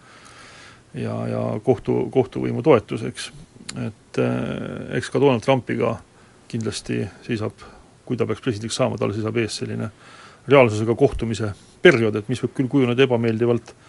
ja, 0.98 1.16
ja 1.30 1.42
kohtu, 1.64 2.08
kohtuvõimu 2.12 2.64
toetus, 2.66 3.04
eks. 3.08 3.32
et 3.86 4.22
äh, 4.24 4.98
eks 4.98 5.12
ka 5.14 5.22
Donald 5.22 5.46
Trumpiga 5.46 5.98
kindlasti 6.48 7.04
seisab, 7.28 7.66
kui 8.08 8.18
ta 8.18 8.26
peaks 8.26 8.42
presidendiks 8.42 8.80
saama, 8.80 8.98
tal 8.98 9.14
seisab 9.16 9.38
ees 9.38 9.60
selline 9.62 9.92
reaalsusega 10.48 10.96
kohtumise 10.96 11.52
periood, 11.84 12.16
et 12.16 12.32
mis 12.32 12.42
võib 12.42 12.56
küll 12.56 12.72
kujuneda 12.72 13.04
ebameeldivalt 13.04 13.76
Äh, 13.76 13.87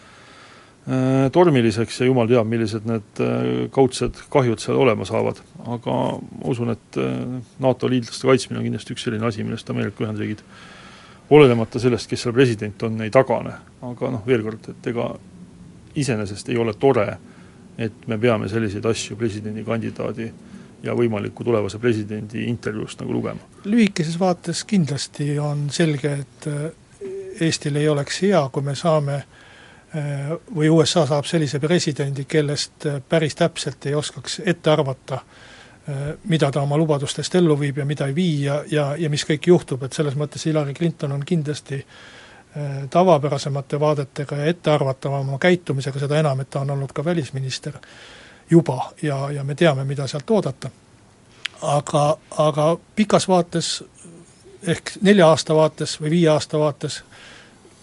tormiliseks 1.31 2.01
ja 2.01 2.07
jumal 2.07 2.27
teab, 2.29 2.47
millised 2.49 2.85
need 2.89 3.21
äh, 3.21 3.47
kaudsed 3.73 4.17
kahjud 4.31 4.61
seal 4.63 4.79
olema 4.79 5.05
saavad. 5.05 5.41
aga 5.67 5.95
ma 6.17 6.49
usun, 6.49 6.71
et 6.73 6.97
äh, 6.97 7.39
NATO 7.59 7.89
liitlaste 7.89 8.27
kaitsmine 8.27 8.59
on 8.59 8.65
kindlasti 8.65 8.95
üks 8.95 9.05
selline 9.05 9.27
asi, 9.27 9.43
millest 9.43 9.69
Ameerika 9.69 10.03
Ühendriigid 10.03 10.41
olenemata 11.29 11.79
sellest, 11.79 12.09
kes 12.09 12.23
seal 12.25 12.33
president 12.33 12.83
on, 12.83 13.01
ei 13.05 13.11
tagane. 13.13 13.53
aga 13.85 14.11
noh, 14.15 14.23
veel 14.25 14.45
kord, 14.45 14.69
et 14.71 14.87
ega 14.93 15.11
iseenesest 15.99 16.49
ei 16.49 16.57
ole 16.57 16.73
tore, 16.79 17.07
et 17.77 18.07
me 18.07 18.17
peame 18.17 18.49
selliseid 18.49 18.85
asju 18.85 19.17
presidendikandidaadi 19.19 20.31
ja 20.83 20.95
võimaliku 20.95 21.43
tulevase 21.43 21.77
presidendi 21.79 22.47
intervjuust 22.47 23.03
nagu 23.03 23.13
lugema. 23.13 23.45
lühikeses 23.65 24.17
vaates 24.19 24.63
kindlasti 24.65 25.35
on 25.39 25.67
selge, 25.69 26.17
et 26.23 26.49
Eestil 27.39 27.77
ei 27.79 27.87
oleks 27.87 28.17
hea, 28.23 28.41
kui 28.51 28.63
me 28.63 28.73
saame 28.75 29.13
äh, 29.15 29.27
Äh, 29.29 29.48
või 30.55 30.69
USA 30.69 31.05
saab 31.09 31.25
sellise 31.25 31.59
presidendi, 31.59 32.25
kellest 32.29 32.85
äh, 32.85 33.01
päris 33.09 33.35
täpselt 33.35 33.85
ei 33.85 33.95
oskaks 33.95 34.41
ette 34.45 34.69
arvata, 34.69 35.15
äh, 35.15 35.95
mida 36.29 36.51
ta 36.51 36.61
oma 36.61 36.77
lubadustest 36.77 37.35
ellu 37.35 37.59
viib 37.59 37.77
ja 37.77 37.85
mida 37.85 38.07
ei 38.07 38.15
vii 38.15 38.43
ja, 38.43 38.63
ja, 38.71 38.85
ja 38.97 39.09
mis 39.09 39.25
kõik 39.25 39.49
juhtub, 39.49 39.83
et 39.83 39.93
selles 39.93 40.15
mõttes 40.15 40.45
Hillary 40.45 40.73
Clinton 40.73 41.11
on 41.11 41.25
kindlasti 41.25 41.85
tavapärasemate 42.89 43.77
vaadetega 43.79 44.35
ja 44.35 44.45
ettearvatavama 44.49 45.37
käitumisega, 45.37 45.99
seda 46.01 46.17
enam, 46.17 46.39
et 46.41 46.49
ta 46.49 46.63
on 46.63 46.71
olnud 46.73 46.89
ka 46.97 47.03
välisminister 47.05 47.75
juba 48.49 48.89
ja, 49.01 49.19
ja 49.31 49.43
me 49.43 49.55
teame, 49.55 49.85
mida 49.85 50.07
sealt 50.07 50.31
oodata. 50.33 50.71
aga, 51.61 52.17
aga 52.37 52.77
pikas 52.95 53.27
vaates 53.27 53.83
ehk 54.63 54.91
nelja 55.01 55.27
aasta 55.29 55.55
vaates 55.55 56.01
või 56.01 56.09
viie 56.09 56.29
aasta 56.29 56.59
vaates 56.59 57.03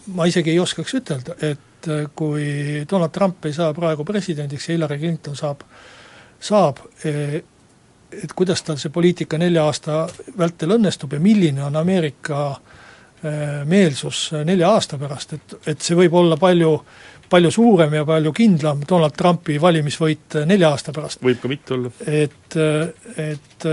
ma 0.06 0.26
isegi 0.26 0.50
ei 0.50 0.58
oskaks 0.58 0.94
ütelda, 0.94 1.34
et 1.42 1.60
et 1.87 1.93
äh, 1.93 2.07
kui 2.14 2.85
Donald 2.90 3.14
Trump 3.14 3.45
ei 3.47 3.52
saa 3.52 3.75
praegu 3.75 4.05
presidendiks 4.05 4.69
ja 4.69 4.75
Hillary 4.75 4.99
Clinton 4.99 5.37
saab, 5.37 5.62
saab, 6.40 6.83
e, 7.05 7.43
et 8.23 8.33
kuidas 8.37 8.62
tal 8.62 8.78
see 8.81 8.90
poliitika 8.90 9.38
nelja 9.38 9.64
aasta 9.64 10.07
vältel 10.38 10.76
õnnestub 10.76 11.16
ja 11.16 11.21
milline 11.21 11.64
on 11.64 11.76
Ameerika 11.76 12.40
e, 13.23 13.33
meelsus 13.64 14.31
nelja 14.45 14.71
aasta 14.75 14.99
pärast, 14.99 15.37
et, 15.38 15.59
et 15.66 15.83
see 15.83 15.99
võib 15.99 16.14
olla 16.19 16.38
palju 16.40 16.75
äh, 16.75 17.15
palju 17.30 17.50
suurem 17.54 17.95
ja 17.99 18.04
palju 18.09 18.33
kindlam 18.37 18.83
Donald 18.88 19.16
Trumpi 19.16 19.59
valimisvõit 19.62 20.38
nelja 20.49 20.71
aasta 20.75 20.95
pärast. 20.97 21.23
võib 21.25 21.40
ka 21.42 21.50
mitte 21.50 21.75
olla. 21.76 21.92
et, 22.06 22.59
et 23.23 23.66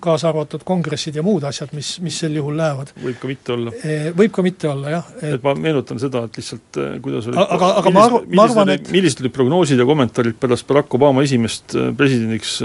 kaasa 0.00 0.30
arvatud 0.30 0.64
kongressid 0.66 1.18
ja 1.18 1.24
muud 1.26 1.44
asjad, 1.48 1.74
mis, 1.76 1.96
mis 2.04 2.20
sel 2.24 2.36
juhul 2.38 2.56
lähevad. 2.60 2.94
võib 3.02 3.18
ka 3.20 3.30
mitte 3.30 3.56
olla. 3.56 3.74
Võib 4.16 4.36
ka 4.36 4.46
mitte 4.46 4.70
olla, 4.70 4.94
jah. 4.96 5.10
et 5.32 5.42
ma 5.44 5.54
meenutan 5.58 6.02
seda, 6.02 6.24
et 6.28 6.40
lihtsalt 6.40 6.80
kuidas 7.02 7.30
oli 7.30 7.40
aga, 7.40 7.74
aga 7.82 7.94
ma 7.94 8.06
arv-, 8.08 8.30
ma 8.30 8.46
arvan, 8.48 8.74
et 8.76 8.92
millised 8.94 9.24
olid 9.24 9.34
prognoosid 9.34 9.80
ja 9.80 9.88
kommentaarid 9.88 10.38
pärast 10.40 10.68
Barack 10.70 10.94
Obama 10.98 11.26
esimest 11.26 11.76
presidendiks 11.98 12.58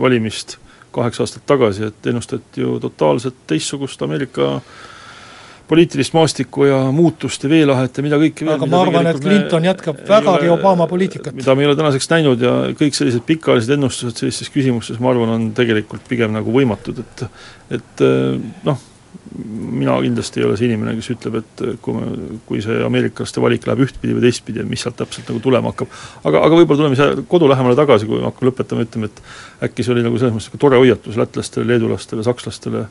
valimist 0.00 0.58
kaheksa 0.92 1.24
aastat 1.24 1.44
tagasi, 1.48 1.88
et 1.88 2.06
ennustati 2.06 2.60
ju 2.60 2.78
totaalselt 2.80 3.46
teistsugust 3.48 4.02
Ameerika 4.04 4.58
poliitilist 5.72 6.12
maastikku 6.16 6.68
ja 6.68 6.78
muutust 6.92 7.46
ja 7.46 7.50
veelahet 7.52 7.96
ja 7.96 8.04
mida 8.04 8.20
kõike 8.20 8.44
veel. 8.44 8.54
aga 8.58 8.68
ma 8.68 8.82
arvan, 8.84 9.08
et 9.08 9.20
Clinton 9.24 9.66
jätkab 9.70 10.04
vägagi 10.08 10.52
Obama 10.52 10.86
poliitikat. 10.90 11.34
mida 11.38 11.56
me 11.56 11.64
ei 11.64 11.70
ole 11.70 11.78
tänaseks 11.80 12.10
näinud 12.12 12.44
ja 12.44 12.54
kõik 12.76 12.98
sellised 12.98 13.24
pikaajalised 13.28 13.76
ennustused 13.78 14.20
sellistes 14.20 14.52
küsimustes, 14.52 15.00
ma 15.00 15.12
arvan, 15.14 15.36
on 15.38 15.50
tegelikult 15.56 16.04
pigem 16.08 16.34
nagu 16.36 16.52
võimatud, 16.52 17.00
et 17.00 17.28
et 17.72 18.02
noh, 18.66 18.80
mina 19.72 19.94
kindlasti 20.02 20.40
ei 20.40 20.46
ole 20.46 20.56
see 20.60 20.68
inimene, 20.68 20.94
kes 20.98 21.10
ütleb, 21.14 21.38
et 21.40 21.62
kui 21.84 21.96
me, 21.96 22.38
kui 22.48 22.60
see 22.64 22.78
ameeriklaste 22.84 23.40
valik 23.42 23.64
läheb 23.68 23.84
ühtpidi 23.86 24.16
või 24.16 24.26
teistpidi, 24.26 24.60
et 24.62 24.68
mis 24.68 24.82
sealt 24.84 24.98
täpselt 24.98 25.30
nagu 25.30 25.40
tulema 25.44 25.72
hakkab. 25.72 25.92
aga, 26.22 26.42
aga 26.48 26.58
võib-olla 26.58 26.82
tuleme 26.82 26.98
siia 26.98 27.24
kodu 27.28 27.48
lähemale 27.50 27.78
tagasi, 27.78 28.08
kui 28.08 28.20
me 28.20 28.28
hakkame 28.28 28.50
lõpetama, 28.50 28.86
ütleme, 28.88 29.08
et 29.08 29.68
äkki 29.68 29.86
see 29.86 29.94
oli 29.94 30.04
nagu 30.04 30.20
selles 30.20 30.36
mõttes 30.36 30.64
tore 30.66 30.80
hoiatus 30.82 31.16
lätlastele, 31.20 31.68
leedulastele, 31.72 32.26
sakslastele, 32.26 32.84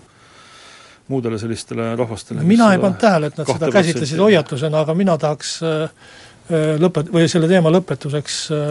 muudele 1.12 1.40
sellistele 1.40 1.92
rahvastele 2.00 2.46
mina 2.48 2.72
ei 2.74 2.82
pannud 2.82 3.00
tähele, 3.02 3.32
et 3.32 3.40
nad 3.40 3.50
seda 3.50 3.72
käsitlesid 3.74 4.22
hoiatusena, 4.22 4.84
aga 4.86 4.96
mina 4.98 5.18
tahaks 5.22 5.56
äh, 5.68 5.82
äh, 5.84 6.76
lõpet-, 6.82 7.12
või 7.14 7.28
selle 7.32 7.50
teema 7.52 7.72
lõpetuseks 7.74 8.38
äh, 8.56 8.62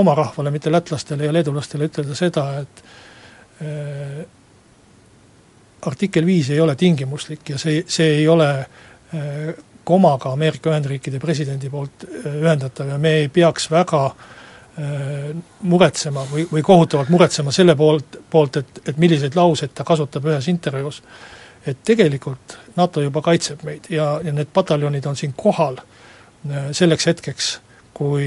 oma 0.00 0.14
rahvale, 0.14 0.52
mitte 0.54 0.72
lätlastele 0.72 1.28
ja 1.28 1.34
leedulastele 1.34 1.90
ütelda 1.90 2.14
seda, 2.14 2.46
et 2.62 2.84
artikkel 5.86 6.26
viis 6.26 6.50
ei 6.50 6.58
ole 6.60 6.74
tingimuslik 6.78 7.54
ja 7.54 7.58
see, 7.58 7.84
see 7.90 8.16
ei 8.20 8.28
ole 8.28 8.48
komaga 9.86 10.32
Ameerika 10.34 10.72
Ühendriikide 10.72 11.20
presidendi 11.22 11.70
poolt 11.70 12.06
ühendatav 12.24 12.90
ja 12.94 12.98
me 12.98 13.12
ei 13.20 13.28
peaks 13.32 13.68
väga 13.70 14.02
muretsema 15.62 16.24
või, 16.30 16.48
või 16.50 16.62
kohutavalt 16.66 17.10
muretsema 17.14 17.52
selle 17.54 17.76
poolt, 17.78 18.16
poolt, 18.30 18.56
et, 18.58 18.80
et 18.90 18.96
milliseid 18.98 19.36
lauseid 19.38 19.70
ta 19.74 19.84
kasutab 19.86 20.26
ühes 20.26 20.48
intervjuus, 20.50 21.02
et 21.66 21.78
tegelikult 21.86 22.56
NATO 22.76 23.04
juba 23.04 23.22
kaitseb 23.22 23.62
meid 23.62 23.86
ja, 23.94 24.16
ja 24.24 24.32
need 24.34 24.50
pataljonid 24.52 25.06
on 25.06 25.16
siin 25.16 25.36
kohal 25.36 25.78
selleks 26.74 27.06
hetkeks, 27.06 27.52
kui 27.94 28.26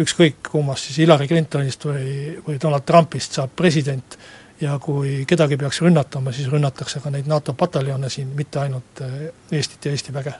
ükskõik 0.00 0.38
kummast 0.48 0.88
siis 0.88 1.02
Hillary 1.02 1.26
Clintonist 1.28 1.84
või, 1.84 2.38
või 2.46 2.62
Donald 2.62 2.86
Trumpist 2.88 3.36
saab 3.36 3.52
president 3.56 4.16
ja 4.62 4.78
kui 4.78 5.24
kedagi 5.28 5.58
peaks 5.60 5.82
rünnatama, 5.82 6.32
siis 6.32 6.48
rünnatakse 6.50 7.02
ka 7.02 7.10
neid 7.10 7.28
NATO 7.30 7.54
pataljone 7.58 8.10
siin, 8.10 8.30
mitte 8.36 8.62
ainult 8.62 9.02
äh, 9.02 9.28
Eestit 9.52 9.84
ja 9.84 9.92
Eesti 9.92 10.14
väge. 10.14 10.34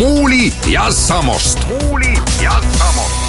Muuli 0.00 0.52
ja 0.72 0.90
Samost. 0.92 1.58
muuli 1.68 2.14
ja 2.42 2.62
Samost. 2.78 3.20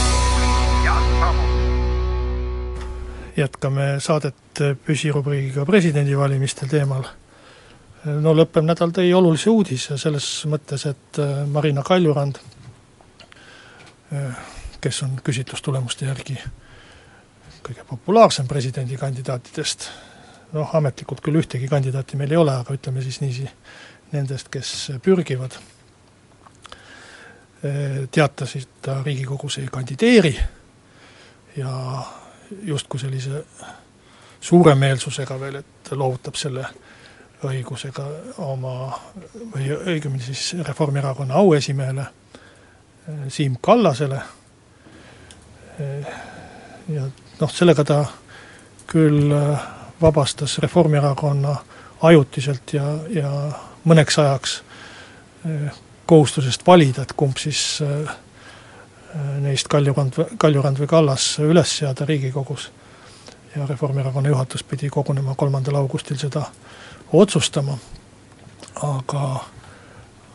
jätkame 3.38 3.82
saadet 4.00 4.36
püsirubriigiga 4.86 5.66
presidendivalimistel 5.66 6.68
teemal. 6.72 7.04
no 8.06 8.34
lõppev 8.34 8.64
nädal 8.64 8.94
tõi 8.96 9.12
olulise 9.14 9.50
uudise 9.50 9.98
selles 9.98 10.30
mõttes, 10.48 10.86
et 10.88 11.20
äh, 11.20 11.44
Marina 11.48 11.84
Kaljurand 11.84 12.40
äh, 14.14 14.40
kes 14.82 15.04
on 15.04 15.20
küsitlustulemuste 15.24 16.08
järgi 16.08 16.38
kõige 17.68 17.84
populaarsem 17.90 18.48
presidendikandidaatidest, 18.48 19.90
noh 20.56 20.72
ametlikult 20.76 21.20
küll 21.22 21.44
ühtegi 21.44 21.68
kandidaati 21.68 22.18
meil 22.18 22.32
ei 22.32 22.40
ole, 22.40 22.56
aga 22.64 22.80
ütleme 22.80 23.04
siis 23.04 23.20
niiviisi, 23.22 23.52
nendest, 24.16 24.48
kes 24.50 24.92
pürgivad, 25.04 25.60
teatasid 28.12 28.68
ta 28.82 29.04
Riigikogus 29.06 29.58
ei 29.62 29.68
kandideeri 29.72 30.32
ja 31.58 32.04
justkui 32.64 33.00
sellise 33.00 33.44
suuremeelsusega 34.42 35.40
veel, 35.40 35.60
et 35.62 35.92
loovutab 35.92 36.36
selle 36.36 36.66
õigusega 37.46 38.06
oma, 38.46 38.74
või 39.54 39.70
õigemini 39.76 40.24
siis 40.26 40.56
Reformierakonna 40.68 41.38
auesimehele 41.42 42.06
Siim 43.30 43.56
Kallasele. 43.62 44.22
Ja 46.90 47.06
noh, 47.42 47.54
sellega 47.54 47.86
ta 47.86 48.02
küll 48.92 49.32
äh, 49.34 49.62
vabastas 50.02 50.58
Reformierakonna 50.60 51.56
ajutiselt 52.02 52.74
ja, 52.74 52.86
ja 53.10 53.32
mõneks 53.88 54.20
ajaks 54.22 54.58
äh, 55.46 55.80
kohustusest 56.12 56.66
valida, 56.68 57.06
et 57.06 57.14
kumb 57.18 57.40
siis 57.40 57.80
äh, 57.86 58.12
neist 59.40 59.72
Kaljurand, 59.72 60.20
Kaljurand 60.38 60.80
või 60.82 60.90
Kallas 60.92 61.34
üles 61.40 61.78
seada 61.80 62.06
Riigikogus. 62.08 62.72
ja 63.56 63.66
Reformierakonna 63.68 64.30
juhatus 64.30 64.64
pidi 64.64 64.90
kogunema 64.90 65.36
kolmandal 65.36 65.76
augustil 65.76 66.18
seda 66.18 66.46
otsustama, 67.14 67.78
aga, 68.82 69.24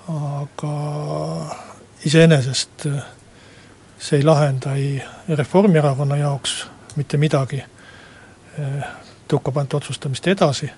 aga 0.09 0.73
iseenesest 2.05 2.87
äh, 2.87 3.05
see 3.99 4.19
ei 4.19 4.25
lahenda 4.25 4.75
ei 4.75 5.03
Reformierakonna 5.29 6.17
jaoks 6.17 6.67
mitte 6.97 7.17
midagi, 7.21 7.63
tõukab 9.29 9.59
ainult 9.61 9.75
otsustamist 9.75 10.27
edasi 10.33 10.71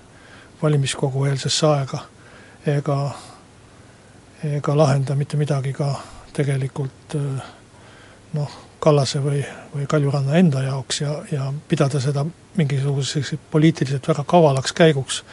valimiskogu 0.61 1.25
eelsesse 1.25 1.67
aega, 1.67 1.99
ega, 2.67 2.97
ega 4.43 4.75
lahenda 4.77 5.15
mitte 5.15 5.37
midagi 5.37 5.73
ka 5.73 5.91
tegelikult 6.33 7.15
noh, 8.33 8.57
Kallase 8.79 9.19
või, 9.19 9.41
või 9.73 9.87
Kaljuranna 9.91 10.37
enda 10.39 10.61
jaoks 10.63 11.01
ja, 11.01 11.17
ja 11.31 11.49
pidada 11.67 11.99
seda 11.99 12.23
mingisuguseks 12.55 13.33
poliitiliselt 13.51 14.07
väga 14.07 14.23
kavalaks 14.23 14.71
käiguks, 14.73 15.23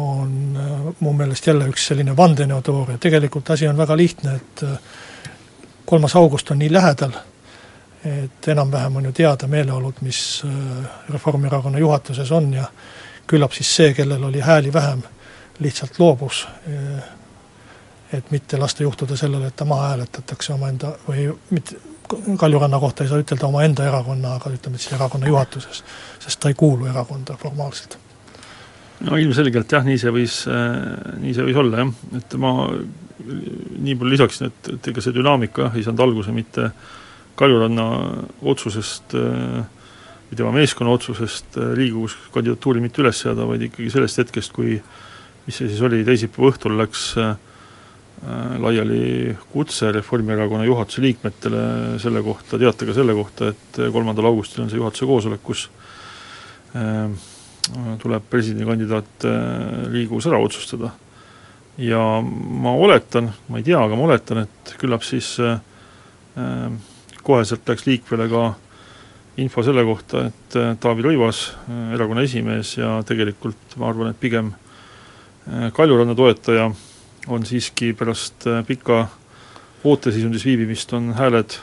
on 0.00 0.56
mu 1.00 1.12
meelest 1.12 1.46
jälle 1.46 1.68
üks 1.68 1.86
selline 1.90 2.16
vandenõuteooria, 2.16 2.96
tegelikult 3.00 3.50
asi 3.52 3.68
on 3.68 3.76
väga 3.76 3.96
lihtne, 3.96 4.38
et 4.40 4.64
kolmas 5.86 6.16
august 6.16 6.50
on 6.50 6.58
nii 6.58 6.72
lähedal, 6.72 7.12
et 8.04 8.48
enam-vähem 8.48 8.96
on 8.96 9.04
ju 9.08 9.12
teada 9.12 9.46
meeleolud, 9.46 10.00
mis 10.00 10.42
äh, 10.46 10.88
Reformierakonna 11.10 11.78
juhatuses 11.78 12.32
on 12.32 12.52
ja 12.54 12.64
küllap 13.26 13.54
siis 13.54 13.70
see, 13.76 13.94
kellel 13.94 14.24
oli 14.24 14.40
hääli 14.40 14.72
vähem, 14.72 15.02
lihtsalt 15.58 15.98
loobus, 15.98 16.46
äh, 16.68 17.04
et 18.12 18.30
mitte 18.30 18.58
lasta 18.58 18.82
juhtuda 18.82 19.16
sellele, 19.16 19.50
et 19.50 19.56
ta 19.56 19.64
maha 19.64 19.92
hääletatakse 19.92 20.54
omaenda 20.54 20.94
või 21.08 21.28
mitte, 21.50 21.82
Kaljuranna 22.38 22.78
kohta 22.78 23.02
ei 23.02 23.10
saa 23.10 23.18
ütelda 23.18 23.48
omaenda 23.48 23.82
erakonna, 23.82 24.36
aga 24.38 24.52
ütleme 24.54 24.78
siis 24.78 24.92
erakonna 24.94 25.26
juhatuses, 25.26 25.80
sest 26.22 26.38
ta 26.38 26.52
ei 26.52 26.54
kuulu 26.54 26.86
erakonda 26.86 27.34
formaalselt. 27.40 27.96
No 29.02 29.18
ilmselgelt 29.18 29.72
jah, 29.74 29.82
nii 29.84 29.98
see 29.98 30.12
võis, 30.14 30.36
äh, 30.46 30.76
nii 31.18 31.34
see 31.34 31.48
võis 31.48 31.58
olla 31.58 31.82
jah, 31.82 31.90
et 32.20 32.36
ma 32.38 32.52
nii 33.26 33.96
palju 33.98 34.12
lisaksin, 34.12 34.52
et, 34.52 34.70
et 34.76 34.92
ega 34.92 35.02
see 35.02 35.16
dünaamika 35.16 35.66
jah, 35.66 35.74
ei 35.74 35.82
saanud 35.82 36.04
alguse 36.06 36.34
mitte 36.36 36.70
Kaljuranna 37.36 37.88
otsusest 38.48 39.16
või 40.26 40.38
tema 40.38 40.52
meeskonna 40.54 40.94
otsusest 40.94 41.58
äh, 41.58 41.72
Riigikogus 41.76 42.16
kandidatuuri 42.34 42.82
mitte 42.82 43.02
üles 43.02 43.20
seada, 43.22 43.46
vaid 43.46 43.66
ikkagi 43.68 43.90
sellest 43.94 44.22
hetkest, 44.22 44.54
kui 44.56 44.78
mis 45.46 45.58
see 45.58 45.68
siis 45.70 45.82
oli, 45.86 46.02
teisipäeva 46.06 46.50
õhtul 46.50 46.76
läks 46.80 47.12
äh, 47.22 47.36
laiali 48.58 49.34
kutse 49.52 49.90
Reformierakonna 49.92 50.64
juhatuse 50.64 51.02
liikmetele 51.04 51.62
selle 52.00 52.22
kohta, 52.24 52.58
teatega 52.58 52.94
selle 52.96 53.14
kohta, 53.14 53.50
et 53.52 53.80
kolmandal 53.92 54.30
augustil 54.30 54.64
on 54.64 54.70
see 54.72 54.80
juhatuse 54.80 55.06
koosolek, 55.06 55.42
kus 55.44 55.66
äh, 56.74 57.12
tuleb 58.00 58.24
presidendikandidaat 58.30 59.26
Riigikogus 59.92 60.30
ära 60.30 60.40
otsustada. 60.40 60.94
Ja 61.76 62.00
ma 62.24 62.72
oletan, 62.72 63.28
ma 63.52 63.60
ei 63.60 63.66
tea, 63.66 63.76
aga 63.76 63.98
ma 63.98 64.06
oletan, 64.08 64.46
et 64.46 64.76
küllap 64.80 65.04
siis 65.04 65.34
äh, 65.44 65.58
koheselt 67.26 67.68
läks 67.68 67.84
liikvele 67.84 68.30
ka 68.32 68.46
info 69.42 69.62
selle 69.66 69.84
kohta, 69.84 70.26
et 70.30 70.56
äh, 70.56 70.72
Taavi 70.80 71.04
Rõivas 71.04 71.42
äh,, 71.66 71.92
erakonna 71.96 72.24
esimees 72.24 72.76
ja 72.78 72.96
tegelikult 73.06 73.76
ma 73.80 73.90
arvan, 73.90 74.12
et 74.12 74.20
pigem 74.20 74.52
äh, 74.54 75.68
Kaljuranna 75.76 76.16
toetaja, 76.16 76.70
on 77.28 77.46
siiski 77.46 77.92
pärast 77.92 78.46
äh, 78.46 78.64
pika 78.66 79.06
ooteseisundis 79.84 80.44
viibimist, 80.44 80.92
on 80.92 81.12
hääled 81.14 81.58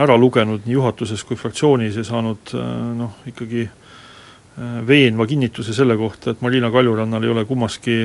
ära 0.00 0.16
lugenud 0.18 0.64
nii 0.66 0.74
juhatuses 0.78 1.24
kui 1.26 1.36
fraktsioonis 1.36 1.98
ja 1.98 2.04
saanud 2.06 2.54
äh, 2.54 2.68
noh, 2.98 3.18
ikkagi 3.30 3.66
äh, 3.66 4.76
veenva 4.86 5.26
kinnituse 5.26 5.74
selle 5.76 5.96
kohta, 5.96 6.30
et 6.30 6.44
Marina 6.46 6.70
Kaljurannal 6.70 7.24
ei 7.24 7.34
ole 7.34 7.44
kummaski 7.44 8.04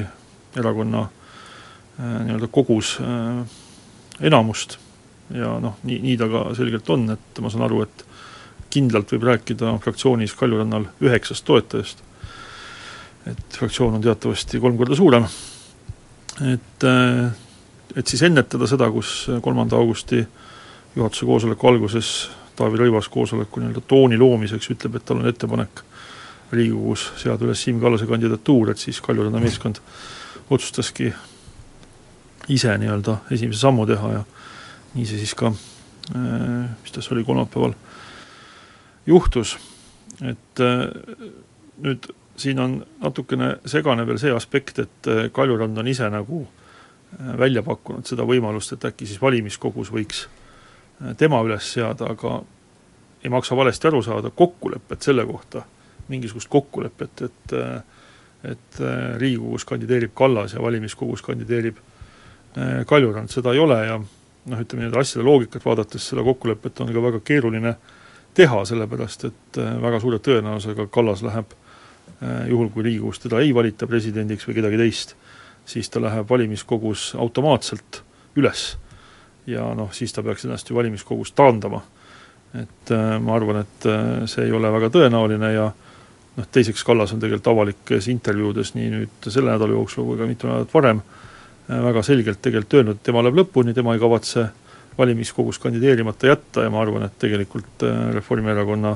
erakonna 0.56 1.08
nii-öelda 1.96 2.48
kogus 2.52 2.98
enamust. 4.20 4.74
Ja 5.32 5.54
noh, 5.64 5.78
nii, 5.88 6.02
nii 6.04 6.18
ta 6.20 6.28
ka 6.28 6.42
selgelt 6.56 6.90
on, 6.92 7.06
et 7.14 7.40
ma 7.40 7.52
saan 7.52 7.64
aru, 7.64 7.86
et 7.86 8.04
kindlalt 8.72 9.14
võib 9.16 9.24
rääkida 9.30 9.72
fraktsioonis 9.84 10.36
Kaljurannal 10.36 10.90
üheksast 11.04 11.48
toetajast, 11.48 12.04
et 13.32 13.60
fraktsioon 13.60 13.96
on 13.96 14.04
teatavasti 14.04 14.60
kolm 14.64 14.76
korda 14.80 15.00
suurem, 15.00 15.28
et 16.42 16.84
äh, 16.84 17.32
et 17.96 18.08
siis 18.08 18.24
ennetada 18.28 18.68
seda, 18.68 18.90
kus 18.92 19.28
kolmanda 19.42 19.78
augusti 19.80 20.20
juhatuse 20.96 21.26
koosoleku 21.26 21.70
alguses 21.70 22.10
Taavi 22.56 22.80
Rõivas 22.80 23.10
koosoleku 23.12 23.60
nii-öelda 23.60 23.84
tooni 23.88 24.18
loomiseks 24.20 24.70
ütleb, 24.72 24.96
et 24.96 25.06
tal 25.06 25.20
on 25.20 25.30
ettepanek 25.30 25.84
Riigikogus 26.52 27.10
seada 27.20 27.44
üles 27.44 27.64
Siim 27.64 27.82
Kallase 27.82 28.08
kandidatuur, 28.08 28.72
et 28.72 28.80
siis 28.80 29.02
Kaljuranna 29.04 29.42
meeskond 29.44 29.82
otsustaski 30.50 31.10
ise 32.54 32.76
nii-öelda 32.80 33.18
esimese 33.34 33.60
sammu 33.66 33.88
teha 33.90 34.12
ja 34.14 34.22
nii 34.96 35.08
see 35.10 35.20
siis 35.24 35.34
ka, 35.36 35.52
äh, 35.52 36.68
mis 36.84 36.96
ta 36.96 37.02
siis 37.02 37.12
oli, 37.16 37.26
kolmapäeval 37.28 37.76
juhtus, 39.08 39.58
et 40.24 40.64
äh, 40.64 40.88
nüüd 41.84 42.08
siin 42.38 42.60
on 42.60 42.80
natukene 43.02 43.56
segane 43.66 44.06
veel 44.08 44.20
see 44.22 44.34
aspekt, 44.36 44.80
et 44.80 45.12
äh, 45.12 45.28
Kaljurand 45.32 45.78
on 45.78 45.88
ise 45.88 46.10
nagu 46.10 46.46
välja 47.40 47.62
pakkunud 47.64 48.04
seda 48.04 48.26
võimalust, 48.28 48.74
et 48.76 48.86
äkki 48.90 49.06
siis 49.08 49.22
valimiskogus 49.22 49.88
võiks 49.94 50.26
tema 51.16 51.40
üles 51.46 51.70
seada, 51.72 52.10
aga 52.12 52.42
ei 53.24 53.30
maksa 53.30 53.56
valesti 53.56 53.88
aru 53.88 54.02
saada, 54.04 54.30
kokkulepet 54.30 55.02
selle 55.02 55.26
kohta, 55.26 55.64
mingisugust 56.08 56.50
kokkulepet, 56.50 57.22
et 57.22 57.54
äh, 57.54 57.84
et 58.46 58.80
äh, 58.82 59.18
Riigikogus 59.18 59.66
kandideerib 59.66 60.12
Kallas 60.14 60.54
ja 60.54 60.62
valimiskogus 60.62 61.22
kandideerib 61.26 61.78
äh, 61.78 62.86
Kaljurand, 62.86 63.32
seda 63.34 63.54
ei 63.54 63.60
ole 63.60 63.80
ja 63.86 63.96
noh, 63.98 64.60
ütleme 64.62 64.86
nende 64.86 65.00
asjade 65.02 65.26
loogikat 65.26 65.66
vaadates 65.66 66.12
seda 66.12 66.22
kokkulepet 66.24 66.84
on 66.84 66.92
ka 66.94 67.02
väga 67.02 67.22
keeruline 67.26 67.74
teha, 68.38 68.60
sellepärast 68.70 69.26
et 69.26 69.60
väga 69.82 70.00
suure 70.04 70.20
tõenäosusega 70.22 70.86
Kallas 70.94 71.24
läheb 71.26 71.56
juhul, 72.48 72.70
kui 72.70 72.84
Riigikogus 72.84 73.20
teda 73.20 73.42
ei 73.44 73.54
valita 73.56 73.88
presidendiks 73.88 74.48
või 74.48 74.60
kedagi 74.60 74.80
teist, 74.80 75.16
siis 75.68 75.90
ta 75.92 76.02
läheb 76.02 76.30
valimiskogus 76.30 77.14
automaatselt 77.20 78.02
üles. 78.40 78.78
ja 79.46 79.62
noh, 79.78 79.92
siis 79.94 80.14
ta 80.14 80.24
peaks 80.24 80.46
ennast 80.46 80.70
ju 80.70 80.76
valimiskogust 80.76 81.36
taandama. 81.36 81.82
et 82.56 82.92
ma 83.22 83.36
arvan, 83.36 83.62
et 83.62 83.88
see 84.32 84.46
ei 84.46 84.52
ole 84.52 84.72
väga 84.72 84.90
tõenäoline 84.90 85.52
ja 85.54 85.66
noh, 86.38 86.48
teiseks 86.52 86.84
Kallas 86.84 87.14
on 87.14 87.20
tegelikult 87.20 87.52
avalikes 87.52 88.08
intervjuudes 88.08 88.74
nii 88.76 88.90
nüüd 88.94 89.28
selle 89.28 89.52
nädala 89.52 89.76
jooksul 89.76 90.06
kui 90.06 90.18
ka 90.18 90.30
mitu 90.30 90.48
nädalat 90.48 90.74
varem 90.74 91.02
väga 91.68 92.04
selgelt 92.04 92.42
tegelikult 92.42 92.74
öelnud, 92.80 92.96
et 92.96 93.04
tema 93.04 93.24
läheb 93.26 93.42
lõpuni, 93.42 93.74
tema 93.74 93.94
ei 93.94 94.00
kavatse 94.00 94.48
valimiskogus 94.98 95.60
kandideerimata 95.60 96.28
jätta 96.28 96.64
ja 96.64 96.72
ma 96.72 96.82
arvan, 96.82 97.04
et 97.04 97.20
tegelikult 97.20 97.84
Reformierakonna 98.14 98.96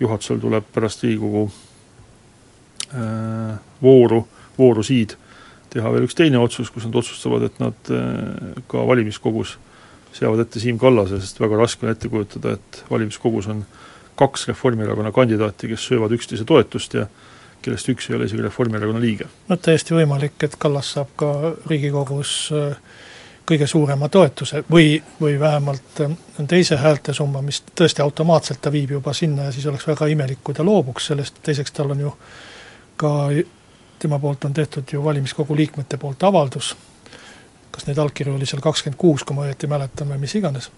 juhatusel 0.00 0.40
tuleb 0.42 0.66
pärast 0.74 1.04
Riigikogu 1.06 1.46
Äh, 1.48 1.71
vooru, 3.82 4.24
voorusid 4.58 5.16
teha 5.72 5.92
veel 5.92 6.06
üks 6.06 6.16
teine 6.18 6.40
otsus, 6.42 6.70
kus 6.72 6.86
nad 6.88 6.96
otsustavad, 7.00 7.46
et 7.48 7.60
nad 7.62 7.92
äh, 7.92 8.56
ka 8.70 8.84
valimiskogus 8.88 9.56
seavad 10.12 10.42
ette 10.44 10.60
Siim 10.60 10.78
Kallase, 10.80 11.20
sest 11.22 11.40
väga 11.40 11.60
raske 11.60 11.86
on 11.86 11.92
ette 11.94 12.10
kujutada, 12.12 12.56
et 12.58 12.82
valimiskogus 12.90 13.48
on 13.52 13.62
kaks 14.20 14.46
Reformierakonna 14.50 15.12
kandidaati, 15.14 15.70
kes 15.72 15.86
söövad 15.88 16.12
üksteise 16.12 16.44
toetust 16.48 16.98
ja 16.98 17.06
kellest 17.64 17.88
üks 17.88 18.10
ei 18.10 18.18
ole 18.18 18.28
isegi 18.28 18.44
Reformierakonna 18.44 19.00
liige. 19.00 19.30
no 19.48 19.56
täiesti 19.56 19.96
võimalik, 19.96 20.36
et 20.44 20.58
Kallas 20.60 20.92
saab 20.98 21.16
ka 21.16 21.32
Riigikogus 21.70 22.34
äh, 22.52 22.76
kõige 23.48 23.66
suurema 23.66 24.10
toetuse 24.12 24.62
või, 24.70 25.00
või 25.20 25.38
vähemalt 25.40 26.04
teise 26.48 26.76
häältesumma, 26.78 27.40
mis 27.42 27.62
tõesti 27.72 28.04
automaatselt 28.04 28.60
ta 28.62 28.70
viib 28.72 28.92
juba 28.98 29.16
sinna 29.16 29.48
ja 29.48 29.56
siis 29.56 29.66
oleks 29.66 29.88
väga 29.88 30.06
imelik, 30.12 30.44
kui 30.44 30.54
ta 30.54 30.64
loobuks 30.64 31.08
sellest, 31.10 31.40
teiseks 31.42 31.72
tal 31.74 31.90
on 31.96 32.04
ju 32.04 32.12
äh, 32.12 32.51
ka 33.02 33.12
tema 34.02 34.18
poolt 34.18 34.44
on 34.44 34.54
tehtud 34.54 34.92
ju 34.92 35.04
valimiskogu 35.04 35.56
liikmete 35.56 35.98
poolt 35.98 36.22
avaldus, 36.26 36.72
kas 37.70 37.86
neid 37.86 37.98
allkirju 37.98 38.34
oli 38.34 38.46
seal 38.46 38.62
kakskümmend 38.62 38.98
kuus, 38.98 39.24
kui 39.24 39.36
ma 39.36 39.46
õieti 39.46 39.70
mäletan, 39.70 40.10
või 40.10 40.22
mis 40.22 40.34
iganes, 40.38 40.70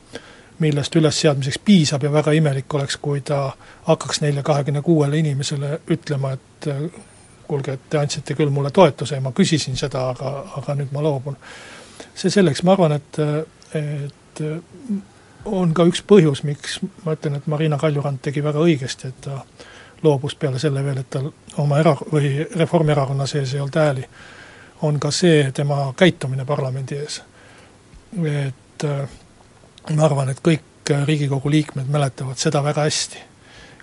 millest 0.63 0.97
ülesseadmiseks 0.97 1.61
piisab 1.65 2.05
ja 2.05 2.13
väga 2.13 2.35
imelik 2.37 2.75
oleks, 2.75 2.97
kui 3.03 3.25
ta 3.27 3.41
hakkaks 3.89 4.23
neile 4.23 4.45
kahekümne 4.47 4.83
kuuele 4.83 5.19
inimesele 5.19 5.79
ütlema, 5.91 6.35
et 6.37 6.69
kuulge, 7.49 7.77
et 7.77 7.89
te 7.91 7.99
andsite 8.01 8.37
küll 8.39 8.53
mulle 8.53 8.71
toetuse 8.71 9.19
ja 9.19 9.25
ma 9.25 9.33
küsisin 9.37 9.77
seda, 9.77 10.09
aga, 10.15 10.35
aga 10.61 10.77
nüüd 10.79 10.93
ma 10.95 11.03
loobun. 11.05 11.37
see 12.15 12.31
selleks, 12.31 12.63
ma 12.63 12.77
arvan, 12.77 12.93
et, 12.93 13.19
et 13.75 14.43
on 15.45 15.75
ka 15.75 15.85
üks 15.91 16.03
põhjus, 16.07 16.45
miks 16.47 16.79
ma 17.05 17.17
ütlen, 17.17 17.39
et 17.39 17.47
Marina 17.51 17.79
Kaljurand 17.79 18.23
tegi 18.23 18.45
väga 18.45 18.63
õigesti, 18.65 19.11
et 19.11 19.21
ta 19.27 19.43
loobus 20.05 20.35
peale 20.37 20.59
selle 20.59 20.85
veel, 20.85 20.99
et 21.01 21.11
tal 21.11 21.31
oma 21.59 21.79
era- 21.81 21.97
või 22.13 22.47
Reformierakonna 22.57 23.27
sees 23.27 23.55
ei 23.55 23.61
olnud 23.61 23.81
hääli, 23.81 24.05
on 24.83 25.01
ka 25.01 25.11
see 25.11 25.51
tema 25.53 25.93
käitumine 25.97 26.45
parlamendi 26.45 26.97
ees. 27.01 27.23
et 28.25 28.85
äh, 28.85 29.09
ma 29.97 30.05
arvan, 30.05 30.29
et 30.29 30.41
kõik 30.41 30.63
Riigikogu 31.05 31.51
liikmed 31.51 31.89
mäletavad 31.89 32.37
seda 32.37 32.61
väga 32.65 32.85
hästi, 32.85 33.19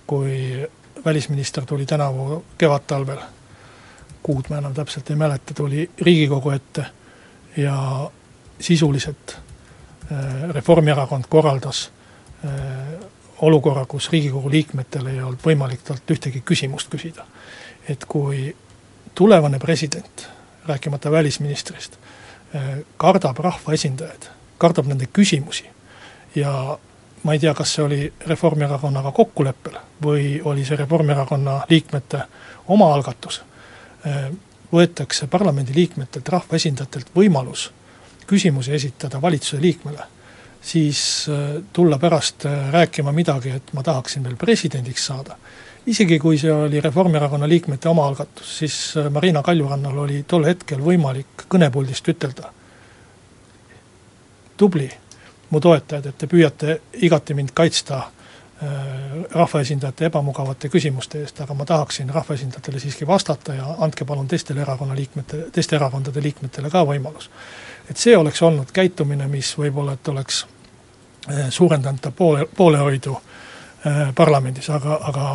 kui 0.07 0.69
välisminister 1.05 1.65
tuli 1.65 1.85
tänavu 1.85 2.43
kevadtalvel, 2.57 3.17
kuud 4.23 4.49
ma 4.49 4.57
enam 4.61 4.73
täpselt 4.73 5.09
ei 5.09 5.15
mäleta, 5.15 5.53
tuli 5.53 5.89
Riigikogu 6.01 6.49
ette 6.49 6.85
ja 7.57 8.09
sisuliselt 8.59 9.37
äh, 10.11 10.49
Reformierakond 10.49 11.25
korraldas 11.29 11.91
äh, 12.45 13.00
olukorra, 13.41 13.85
kus 13.85 14.11
Riigikogu 14.11 14.49
liikmetel 14.49 15.07
ei 15.07 15.21
olnud 15.21 15.41
võimalik 15.45 15.81
talt 15.85 16.11
ühtegi 16.11 16.43
küsimust 16.45 16.89
küsida. 16.89 17.25
et 17.89 18.05
kui 18.05 18.55
tulevane 19.15 19.59
president, 19.59 20.27
rääkimata 20.67 21.11
välisministrist, 21.11 21.97
eh, 22.53 22.85
kardab 22.97 23.37
rahvaesindajaid, 23.37 24.29
kardab 24.57 24.85
nende 24.85 25.07
küsimusi 25.13 25.65
ja 26.35 26.77
ma 27.23 27.33
ei 27.33 27.39
tea, 27.39 27.53
kas 27.53 27.73
see 27.73 27.83
oli 27.83 28.13
Reformierakonnaga 28.27 29.11
kokkuleppel 29.11 29.75
või 30.03 30.41
oli 30.43 30.65
see 30.65 30.77
Reformierakonna 30.77 31.61
liikmete 31.69 32.21
omaalgatus, 32.67 33.41
eh, 34.05 34.31
võetakse 34.73 35.27
parlamendiliikmetelt, 35.27 36.29
rahvaesindajatelt 36.29 37.11
võimalus 37.15 37.71
küsimusi 38.27 38.73
esitada 38.73 39.21
valitsuse 39.21 39.61
liikmele 39.61 40.03
siis 40.61 41.25
äh, 41.29 41.63
tulla 41.73 41.97
pärast 41.97 42.45
äh, 42.45 42.71
rääkima 42.71 43.11
midagi, 43.11 43.49
et 43.49 43.73
ma 43.73 43.83
tahaksin 43.83 44.23
veel 44.23 44.35
presidendiks 44.35 45.05
saada, 45.05 45.37
isegi 45.85 46.19
kui 46.19 46.37
see 46.37 46.53
oli 46.53 46.81
Reformierakonna 46.81 47.49
liikmete 47.49 47.89
omaalgatus, 47.89 48.57
siis 48.57 48.77
äh, 48.97 49.09
Marina 49.09 49.43
Kaljurannal 49.43 49.97
oli 50.05 50.23
tol 50.27 50.45
hetkel 50.45 50.83
võimalik 50.85 51.47
kõnepuldist 51.49 52.07
ütelda, 52.13 52.53
tubli, 54.57 54.89
mu 55.49 55.59
toetajad, 55.59 56.11
et 56.11 56.17
te 56.17 56.29
püüate 56.29 56.79
igati 57.01 57.33
mind 57.33 57.53
kaitsta 57.53 58.03
rahvaesindajate 59.31 60.05
ebamugavate 60.05 60.69
küsimuste 60.69 61.21
eest, 61.21 61.41
aga 61.41 61.53
ma 61.53 61.65
tahaksin 61.65 62.09
rahvaesindajatele 62.09 62.79
siiski 62.79 63.07
vastata 63.07 63.53
ja 63.53 63.75
andke 63.79 64.05
palun 64.05 64.27
teistele 64.27 64.61
erakonna 64.61 64.95
liikmete, 64.95 65.45
teiste 65.51 65.75
erakondade 65.75 66.23
liikmetele 66.23 66.69
ka 66.69 66.85
võimalus. 66.87 67.29
Et 67.89 67.97
see 67.97 68.17
oleks 68.17 68.41
olnud 68.41 68.71
käitumine, 68.73 69.27
mis 69.27 69.53
võib-olla, 69.57 69.93
et 69.93 70.07
oleks 70.07 70.45
eh, 71.29 71.49
suurendanud 71.49 72.01
ta 72.01 72.11
poole, 72.11 72.47
poolehoidu 72.57 73.17
eh, 73.17 74.01
parlamendis, 74.15 74.69
aga, 74.69 74.99
aga 75.11 75.27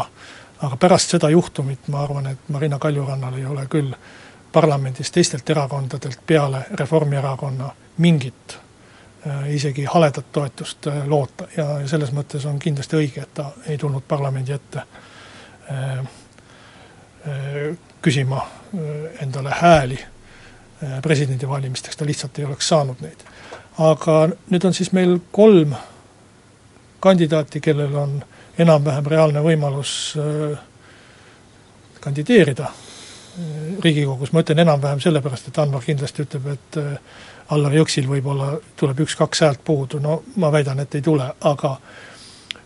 aga 0.63 0.77
pärast 0.77 1.13
seda 1.13 1.31
juhtumit 1.31 1.89
ma 1.93 2.03
arvan, 2.03 2.27
et 2.33 2.49
Marina 2.49 2.79
Kaljurannal 2.79 3.35
ei 3.37 3.45
ole 3.47 3.67
küll 3.69 3.93
parlamendis 4.53 5.11
teistelt 5.13 5.51
erakondadelt 5.51 6.21
peale 6.27 6.63
Reformierakonna 6.81 7.71
mingit 7.99 8.59
isegi 9.51 9.85
haledat 9.85 10.33
toetust 10.33 10.87
äh, 10.87 11.07
loota. 11.09 11.49
Ja, 11.57 11.89
selles 11.89 12.13
mõttes 12.15 12.47
on 12.47 12.59
kindlasti 12.59 12.97
õige, 12.97 13.23
et 13.27 13.35
ta 13.35 13.51
ei 13.67 13.79
tulnud 13.79 14.05
parlamendi 14.09 14.53
ette 14.53 14.85
äh, 15.71 16.05
küsima 18.03 18.45
endale 19.23 19.51
hääli 19.51 19.99
Äh, 20.83 21.03
presidendivalimisteks, 21.03 21.97
ta 21.97 22.07
lihtsalt 22.07 22.39
ei 22.39 22.45
oleks 22.45 22.69
saanud 22.69 22.99
neid. 23.01 23.23
aga 23.79 24.17
nüüd 24.53 24.65
on 24.69 24.75
siis 24.77 24.91
meil 24.93 25.15
kolm 25.33 25.73
kandidaati, 27.01 27.63
kellel 27.65 27.95
on 27.97 28.19
enam-vähem 28.61 29.09
reaalne 29.09 29.41
võimalus 29.41 29.93
äh, 30.21 30.59
kandideerida 32.01 32.69
äh, 32.69 33.81
Riigikogus, 33.85 34.35
ma 34.37 34.45
ütlen 34.45 34.61
enam-vähem 34.67 35.01
sellepärast, 35.01 35.49
et 35.49 35.63
Anvar 35.65 35.85
kindlasti 35.87 36.27
ütleb, 36.29 36.53
et 36.53 36.79
Allar 37.55 37.75
Jõksil 37.79 38.09
võib-olla 38.11 38.55
tuleb 38.77 39.05
üks-kaks 39.05 39.45
häält 39.45 39.61
puudu, 39.65 40.01
no 40.03 40.23
ma 40.43 40.51
väidan, 40.53 40.81
et 40.83 40.95
ei 40.99 41.05
tule, 41.05 41.29
aga 41.47 41.77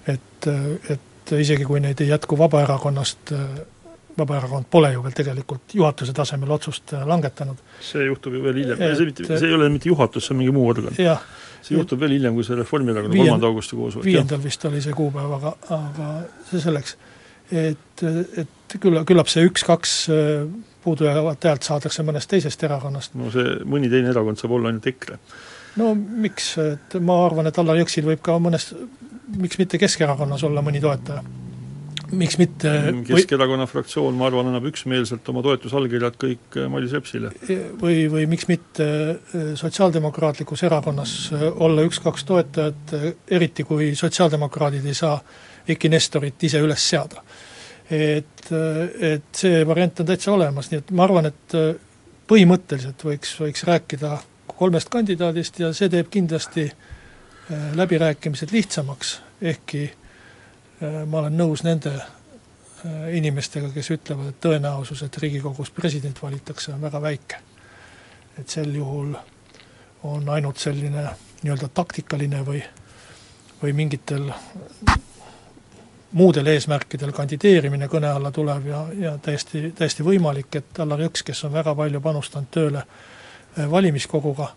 et, 0.09 0.49
et 0.95 1.35
isegi 1.37 1.67
kui 1.69 1.83
neid 1.85 2.01
ei 2.01 2.09
jätku 2.15 2.39
Vabaerakonnast 2.39 3.35
Vabaerakond 4.19 4.67
pole 4.71 4.93
ju 4.93 5.03
veel 5.05 5.15
tegelikult 5.17 5.75
juhatuse 5.75 6.13
tasemel 6.17 6.51
otsust 6.57 6.95
langetanud. 7.07 7.61
see 7.85 8.07
juhtub 8.09 8.35
ju 8.35 8.43
veel 8.45 8.59
hiljem, 8.63 8.81
see 8.81 9.07
mitte, 9.09 9.27
see 9.29 9.49
ei 9.49 9.55
ole 9.57 9.69
mitte 9.73 9.89
juhatus, 9.89 10.27
see 10.27 10.35
on 10.35 10.41
mingi 10.41 10.55
muu 10.57 10.67
organ. 10.69 10.97
see 10.97 11.77
juhtub 11.77 12.01
veel 12.03 12.17
hiljem, 12.17 12.35
kui 12.37 12.47
see 12.47 12.59
Reformierakonna 12.59 13.17
kolmanda 13.17 13.51
augusti 13.51 13.79
koosolek. 13.79 14.09
viiendal 14.09 14.43
vist 14.43 14.67
oli 14.69 14.83
see 14.85 14.97
kuupäev, 14.97 15.37
aga, 15.39 15.55
aga 15.79 16.11
see 16.51 16.65
selleks. 16.67 16.97
et, 17.51 18.05
et 18.45 18.77
küll, 18.83 19.01
küllap 19.09 19.31
see 19.33 19.47
üks-kaks 19.49 19.95
puudujäävat 20.85 21.45
häält 21.51 21.67
saadakse 21.67 22.05
mõnest 22.07 22.31
teisest 22.31 22.65
erakonnast. 22.69 23.15
no 23.15 23.31
see 23.35 23.59
mõni 23.65 23.91
teine 23.93 24.13
erakond 24.15 24.41
saab 24.41 24.57
olla 24.59 24.73
ainult 24.73 24.87
EKRE. 24.87 25.19
no 25.83 25.93
miks, 25.95 26.55
et 26.63 26.99
ma 27.01 27.21
arvan, 27.27 27.51
et 27.51 27.59
Allar 27.59 27.81
Jõksil 27.83 28.09
võib 28.09 28.25
ka 28.25 28.39
mõnes, 28.43 28.73
miks 29.37 29.61
mitte 29.61 29.79
Keskerakonnas 29.79 30.45
olla 30.49 30.65
mõni 30.65 30.83
toetaja 30.83 31.25
miks 32.17 32.37
mitte 32.41 32.71
Keskerakonna 33.07 33.67
või... 33.67 33.73
fraktsioon, 33.75 34.17
ma 34.19 34.27
arvan, 34.29 34.51
annab 34.51 34.67
üksmeelselt 34.71 35.29
oma 35.33 35.43
toetusallkirjad 35.47 36.17
kõik 36.21 36.59
äh, 36.59 36.69
Mailis 36.73 36.95
Repsile. 36.97 37.33
või, 37.81 38.05
või 38.13 38.27
miks 38.31 38.49
mitte 38.51 38.87
äh, 38.87 39.53
Sotsiaaldemokraatlikus 39.61 40.65
Erakonnas 40.67 41.15
äh, 41.35 41.47
olla 41.51 41.85
üks-kaks 41.87 42.27
toetajat, 42.29 42.97
eriti 43.31 43.67
kui 43.69 43.93
sotsiaaldemokraadid 43.99 44.87
ei 44.87 44.97
saa 44.97 45.19
Eiki 45.71 45.91
Nestorit 45.93 46.43
ise 46.49 46.61
üles 46.63 46.83
seada. 46.89 47.23
Et, 47.91 48.51
et 49.01 49.31
see 49.35 49.63
variant 49.67 50.03
on 50.03 50.07
täitsa 50.07 50.33
olemas, 50.33 50.71
nii 50.71 50.83
et 50.83 50.91
ma 50.95 51.07
arvan, 51.09 51.27
et 51.31 51.57
põhimõtteliselt 52.31 53.03
võiks, 53.05 53.33
võiks 53.43 53.65
rääkida 53.67 54.19
kolmest 54.51 54.93
kandidaadist 54.93 55.59
ja 55.59 55.73
see 55.75 55.89
teeb 55.91 56.11
kindlasti 56.13 56.69
läbirääkimised 57.75 58.53
lihtsamaks, 58.55 59.17
ehkki 59.43 59.89
Äh, 60.81 61.03
ma 61.05 61.21
olen 61.21 61.37
nõus 61.37 61.61
nende 61.61 61.91
äh, 61.93 63.11
inimestega, 63.19 63.69
kes 63.75 63.91
ütlevad, 63.93 64.31
et 64.33 64.39
tõenäosus, 64.41 65.03
et 65.05 65.17
Riigikogus 65.21 65.69
president 65.77 66.17
valitakse, 66.23 66.73
on 66.73 66.81
väga 66.81 67.03
väike. 67.05 67.47
et 68.39 68.49
sel 68.49 68.73
juhul 68.73 69.11
on 70.09 70.29
ainult 70.33 70.57
selline 70.57 71.03
nii-öelda 71.43 71.69
taktikaline 71.75 72.41
või, 72.47 72.63
või 73.61 73.73
mingitel 73.77 74.31
muudel 76.13 76.47
eesmärkidel 76.51 77.13
kandideerimine 77.15 77.89
kõne 77.89 78.11
alla 78.11 78.31
tuleb 78.35 78.67
ja, 78.67 78.81
ja 78.99 79.13
täiesti, 79.23 79.71
täiesti 79.77 80.07
võimalik, 80.07 80.57
et 80.59 80.81
Allar 80.83 81.05
Jõks, 81.07 81.23
kes 81.27 81.45
on 81.47 81.53
väga 81.55 81.75
palju 81.79 82.01
panustanud 82.03 82.51
tööle 82.51 82.83
valimiskoguga, 83.71 84.49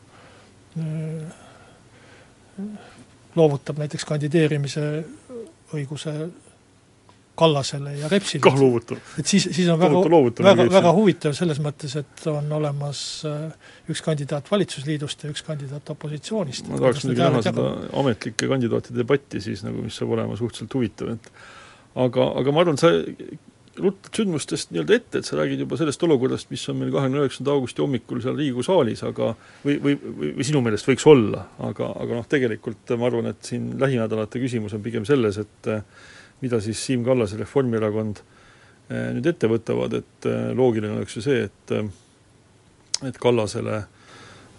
loovutab 3.35 3.81
näiteks 3.81 4.05
kandideerimise 4.05 4.87
õiguse 5.73 6.13
Kallasele 7.35 7.95
ja 7.97 8.09
Repsile. 8.11 8.41
kah 8.45 8.57
loovutab. 8.59 8.99
et 9.19 9.29
siis, 9.29 9.47
siis 9.55 9.69
on 9.73 9.79
väga, 9.81 10.03
väga, 10.45 10.67
väga 10.73 10.91
huvitav 10.93 11.33
selles 11.37 11.61
mõttes, 11.63 11.95
et 11.97 12.27
on 12.29 12.51
olemas 12.59 12.99
äh, 13.25 13.71
üks 13.89 14.03
kandidaat 14.05 14.51
valitsusliidust 14.51 15.25
ja 15.25 15.31
üks 15.33 15.41
kandidaat 15.47 15.89
opositsioonist. 15.95 16.69
ma 16.69 16.81
tahaks 16.81 17.07
muidugi 17.07 17.25
näha 17.25 17.41
seda 17.47 17.69
ametlike 18.03 18.51
kandidaatide 18.51 19.01
debatti 19.01 19.41
siis 19.41 19.65
nagu, 19.65 19.81
mis 19.85 19.97
saab 19.97 20.13
olema 20.13 20.37
suhteliselt 20.37 20.77
huvitav, 20.77 21.15
et 21.17 21.31
aga, 22.05 22.29
aga 22.43 22.53
ma 22.53 22.63
arvan, 22.65 22.77
sa 22.81 22.93
ruttad 23.81 24.13
sündmustest 24.13 24.69
nii-öelda 24.73 24.97
ette, 24.99 25.19
et 25.19 25.25
sa 25.27 25.37
räägid 25.39 25.63
juba 25.63 25.77
sellest 25.79 26.03
olukorrast, 26.05 26.49
mis 26.53 26.63
on 26.69 26.77
meil 26.77 26.91
kahekümne 26.93 27.23
üheksanda 27.23 27.53
augusti 27.55 27.81
hommikul 27.81 28.21
seal 28.21 28.35
Riigikogu 28.37 28.65
saalis, 28.67 29.01
aga 29.07 29.31
või, 29.65 29.79
või, 29.81 29.95
või, 30.19 30.33
sinu 30.45 30.61
meelest 30.65 30.89
võiks 30.89 31.05
olla, 31.09 31.47
aga, 31.65 31.89
aga 32.03 32.19
noh, 32.19 32.27
tegelikult 32.29 32.93
ma 32.99 33.09
arvan, 33.09 33.31
et 33.33 33.49
siin 33.49 33.71
lähinädalate 33.81 34.41
küsimus 34.43 34.77
on 34.77 34.83
pigem 34.85 35.07
selles, 35.09 35.41
et 35.41 35.71
mida 36.43 36.59
siis 36.63 36.81
Siim 36.83 37.05
Kallas 37.05 37.33
ja 37.33 37.39
Reformierakond 37.41 38.19
eh, 38.89 39.09
nüüd 39.15 39.27
ette 39.31 39.49
võtavad, 39.51 39.95
et 40.01 40.29
eh, 40.29 40.51
loogiline 40.57 40.97
oleks 40.97 41.17
ju 41.17 41.25
see, 41.25 41.47
et 41.47 41.75
eh, 41.75 41.91
et 43.03 43.17
Kallasele 43.19 43.81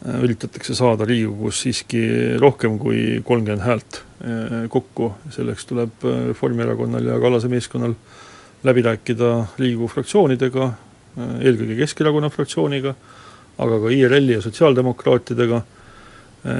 üritatakse 0.04 0.74
saada 0.76 1.06
Riigikogus 1.08 1.62
siiski 1.64 2.00
rohkem 2.42 2.74
kui 2.76 3.22
kolmkümmend 3.24 3.62
häält 3.64 4.00
kokku, 4.68 5.06
selleks 5.32 5.64
tuleb 5.70 6.04
Reformierakonnal 6.04 7.08
ja 7.08 7.16
Kallase 7.22 7.48
meeskonnal 7.48 7.94
läbi 8.68 8.84
rääkida 8.84 9.30
Riigikogu 9.56 9.88
fraktsioonidega, 9.94 10.66
eelkõige 11.40 11.78
Keskerakonna 11.78 12.28
fraktsiooniga, 12.34 12.92
aga 13.64 13.80
ka 13.80 13.94
IRL-i 13.96 14.36
ja 14.36 14.44
sotsiaaldemokraatidega, 14.44 15.62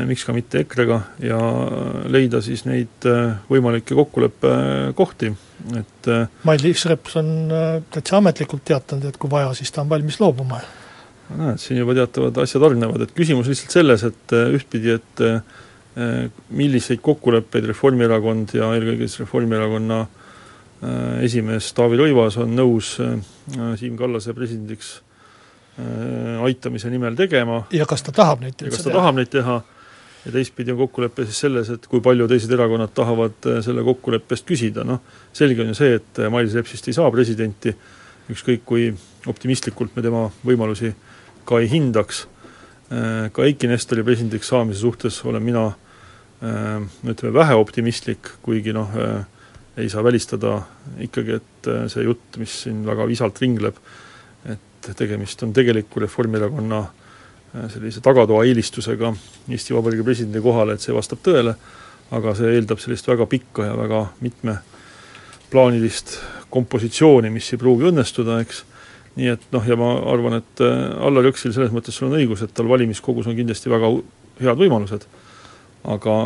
miks 0.08 0.22
ka 0.24 0.32
mitte 0.32 0.62
EKRE-ga, 0.62 0.96
ja 1.20 1.38
leida 2.08 2.38
siis 2.44 2.62
neid 2.64 3.04
võimalikke 3.50 3.96
kokkuleppekohti, 3.98 5.28
et 5.76 6.08
Mailis 6.48 6.86
Reps 6.88 7.18
on 7.20 7.28
täitsa 7.92 8.16
ametlikult 8.16 8.64
teatanud, 8.64 9.10
et 9.10 9.18
kui 9.20 9.28
vaja, 9.32 9.50
siis 9.58 9.74
ta 9.74 9.82
on 9.82 9.92
valmis 9.92 10.16
loobuma. 10.22 10.62
näed, 11.36 11.60
siin 11.60 11.82
juba 11.82 11.98
teatavad 12.00 12.40
asjad 12.40 12.64
hargnevad, 12.64 13.04
et 13.04 13.12
küsimus 13.12 13.50
lihtsalt 13.52 13.76
selles, 13.76 14.06
et 14.08 14.36
ühtpidi, 14.56 14.96
et 14.96 15.24
milliseid 16.48 17.04
kokkuleppeid 17.04 17.68
Reformierakond 17.68 18.56
ja 18.56 18.72
eelkõige 18.72 19.04
siis 19.04 19.20
Reformierakonna 19.26 20.00
äh, 20.00 20.24
Äh, 20.84 21.24
esimees 21.24 21.70
Taavi 21.76 21.96
Rõivas 21.96 22.36
on 22.42 22.50
nõus 22.56 22.96
äh, 23.00 23.14
Siim 23.78 23.94
Kallase 23.96 24.34
presidendiks 24.36 24.90
äh, 25.78 26.42
aitamise 26.44 26.90
nimel 26.92 27.14
tegema. 27.16 27.62
ja 27.72 27.86
kas 27.88 28.04
ta 28.04 28.12
tahab 28.12 28.42
neid 28.42 28.58
ja 28.58 28.72
kas 28.72 28.82
ta 28.82 28.90
teha? 28.90 28.98
tahab 28.98 29.20
neid 29.20 29.30
teha, 29.32 29.54
ja 30.24 30.32
teistpidi 30.32 30.72
on 30.72 30.78
kokkulepe 30.78 31.26
siis 31.28 31.42
selles, 31.44 31.70
et 31.70 31.86
kui 31.90 32.00
palju 32.04 32.26
teised 32.30 32.52
erakonnad 32.56 32.94
tahavad 32.96 33.48
selle 33.64 33.84
kokkuleppest 33.84 34.46
küsida, 34.48 34.84
noh 34.88 35.02
selge 35.36 35.64
on 35.64 35.72
ju 35.72 35.78
see, 35.78 35.98
et 36.00 36.22
Mailis 36.32 36.56
Repsist 36.56 36.88
ei 36.88 36.96
saa 36.96 37.10
presidenti, 37.12 37.74
ükskõik 38.32 38.64
kui 38.64 38.88
optimistlikult 39.28 39.96
me 39.96 40.04
tema 40.04 40.24
võimalusi 40.46 40.94
ka 41.44 41.60
ei 41.60 41.68
hindaks, 41.68 42.24
ka 42.88 43.44
Eiki 43.44 43.68
Nestori 43.68 44.04
presidendiks 44.06 44.48
saamise 44.48 44.80
suhtes 44.80 45.18
olen 45.28 45.44
mina 45.44 45.66
ütleme, 46.44 47.32
vähe 47.34 47.56
optimistlik, 47.56 48.30
kuigi 48.44 48.72
noh, 48.76 48.92
ei 49.76 49.88
saa 49.88 50.04
välistada 50.04 50.58
ikkagi, 51.02 51.38
et 51.40 51.68
äh, 51.70 51.86
see 51.90 52.04
jutt, 52.06 52.36
mis 52.38 52.52
siin 52.64 52.84
väga 52.86 53.06
visalt 53.10 53.40
ringleb, 53.42 53.78
et 54.46 54.90
tegemist 54.94 55.42
on 55.42 55.54
tegeliku 55.56 56.02
Reformierakonna 56.04 56.78
äh, 56.84 57.03
sellise 57.54 58.02
tagatoa 58.02 58.44
eelistusega 58.48 59.12
Eesti 59.48 59.74
Vabariigi 59.74 60.04
presidendi 60.06 60.42
kohale, 60.42 60.74
et 60.74 60.82
see 60.82 60.94
vastab 60.94 61.20
tõele, 61.24 61.54
aga 62.14 62.34
see 62.38 62.54
eeldab 62.56 62.80
sellist 62.82 63.08
väga 63.08 63.26
pikka 63.30 63.68
ja 63.68 63.74
väga 63.78 64.00
mitmeplaanilist 64.24 66.16
kompositsiooni, 66.54 67.30
mis 67.34 67.52
ei 67.52 67.60
pruugi 67.60 67.88
õnnestuda, 67.90 68.40
eks, 68.44 68.64
nii 69.18 69.30
et 69.30 69.46
noh, 69.54 69.66
ja 69.66 69.78
ma 69.78 69.92
arvan, 70.12 70.40
et 70.42 70.62
äh, 70.64 70.74
Allar 71.06 71.30
Jõksil 71.30 71.54
selles 71.54 71.72
mõttes 71.74 71.96
sul 71.96 72.10
on 72.10 72.18
õigus, 72.18 72.42
et 72.42 72.54
tal 72.54 72.68
valimiskogus 72.70 73.28
on 73.30 73.38
kindlasti 73.38 73.70
väga 73.70 73.90
head 74.42 74.58
võimalused, 74.58 75.06
aga 75.94 76.16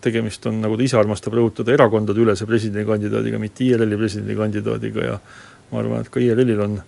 tegemist 0.00 0.46
on, 0.48 0.60
nagu 0.62 0.78
ta 0.78 0.86
ise 0.86 0.98
armastab 1.00 1.34
rõhutada, 1.36 1.74
erakondadeülese 1.74 2.46
presidendikandidaadiga, 2.48 3.40
mitte 3.42 3.66
IRL-i 3.66 3.98
presidendikandidaadiga 4.00 5.06
ja 5.06 5.18
ma 5.70 5.82
arvan, 5.82 6.04
et 6.04 6.12
ka 6.12 6.22
IRL-il 6.22 6.62
on 6.64 6.78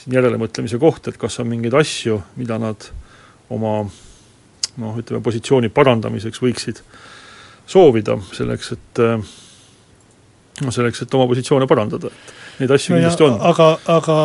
siin 0.00 0.16
järelemõtlemise 0.16 0.78
koht, 0.80 1.10
et 1.10 1.18
kas 1.20 1.40
on 1.42 1.50
mingeid 1.50 1.74
asju, 1.76 2.20
mida 2.40 2.58
nad 2.62 2.88
oma 3.50 3.78
noh, 3.82 4.96
ütleme 5.00 5.22
positsiooni 5.24 5.70
parandamiseks 5.74 6.42
võiksid 6.42 6.82
soovida, 7.66 8.18
selleks 8.36 8.72
et 8.76 9.02
noh, 10.64 10.72
selleks, 10.72 11.02
et 11.04 11.14
oma 11.16 11.26
positsioone 11.30 11.68
parandada, 11.68 12.10
et 12.12 12.62
neid 12.62 12.74
asju 12.76 12.94
no 12.94 13.00
kindlasti 13.00 13.26
on. 13.26 13.38
aga, 13.50 13.68
aga 13.92 14.16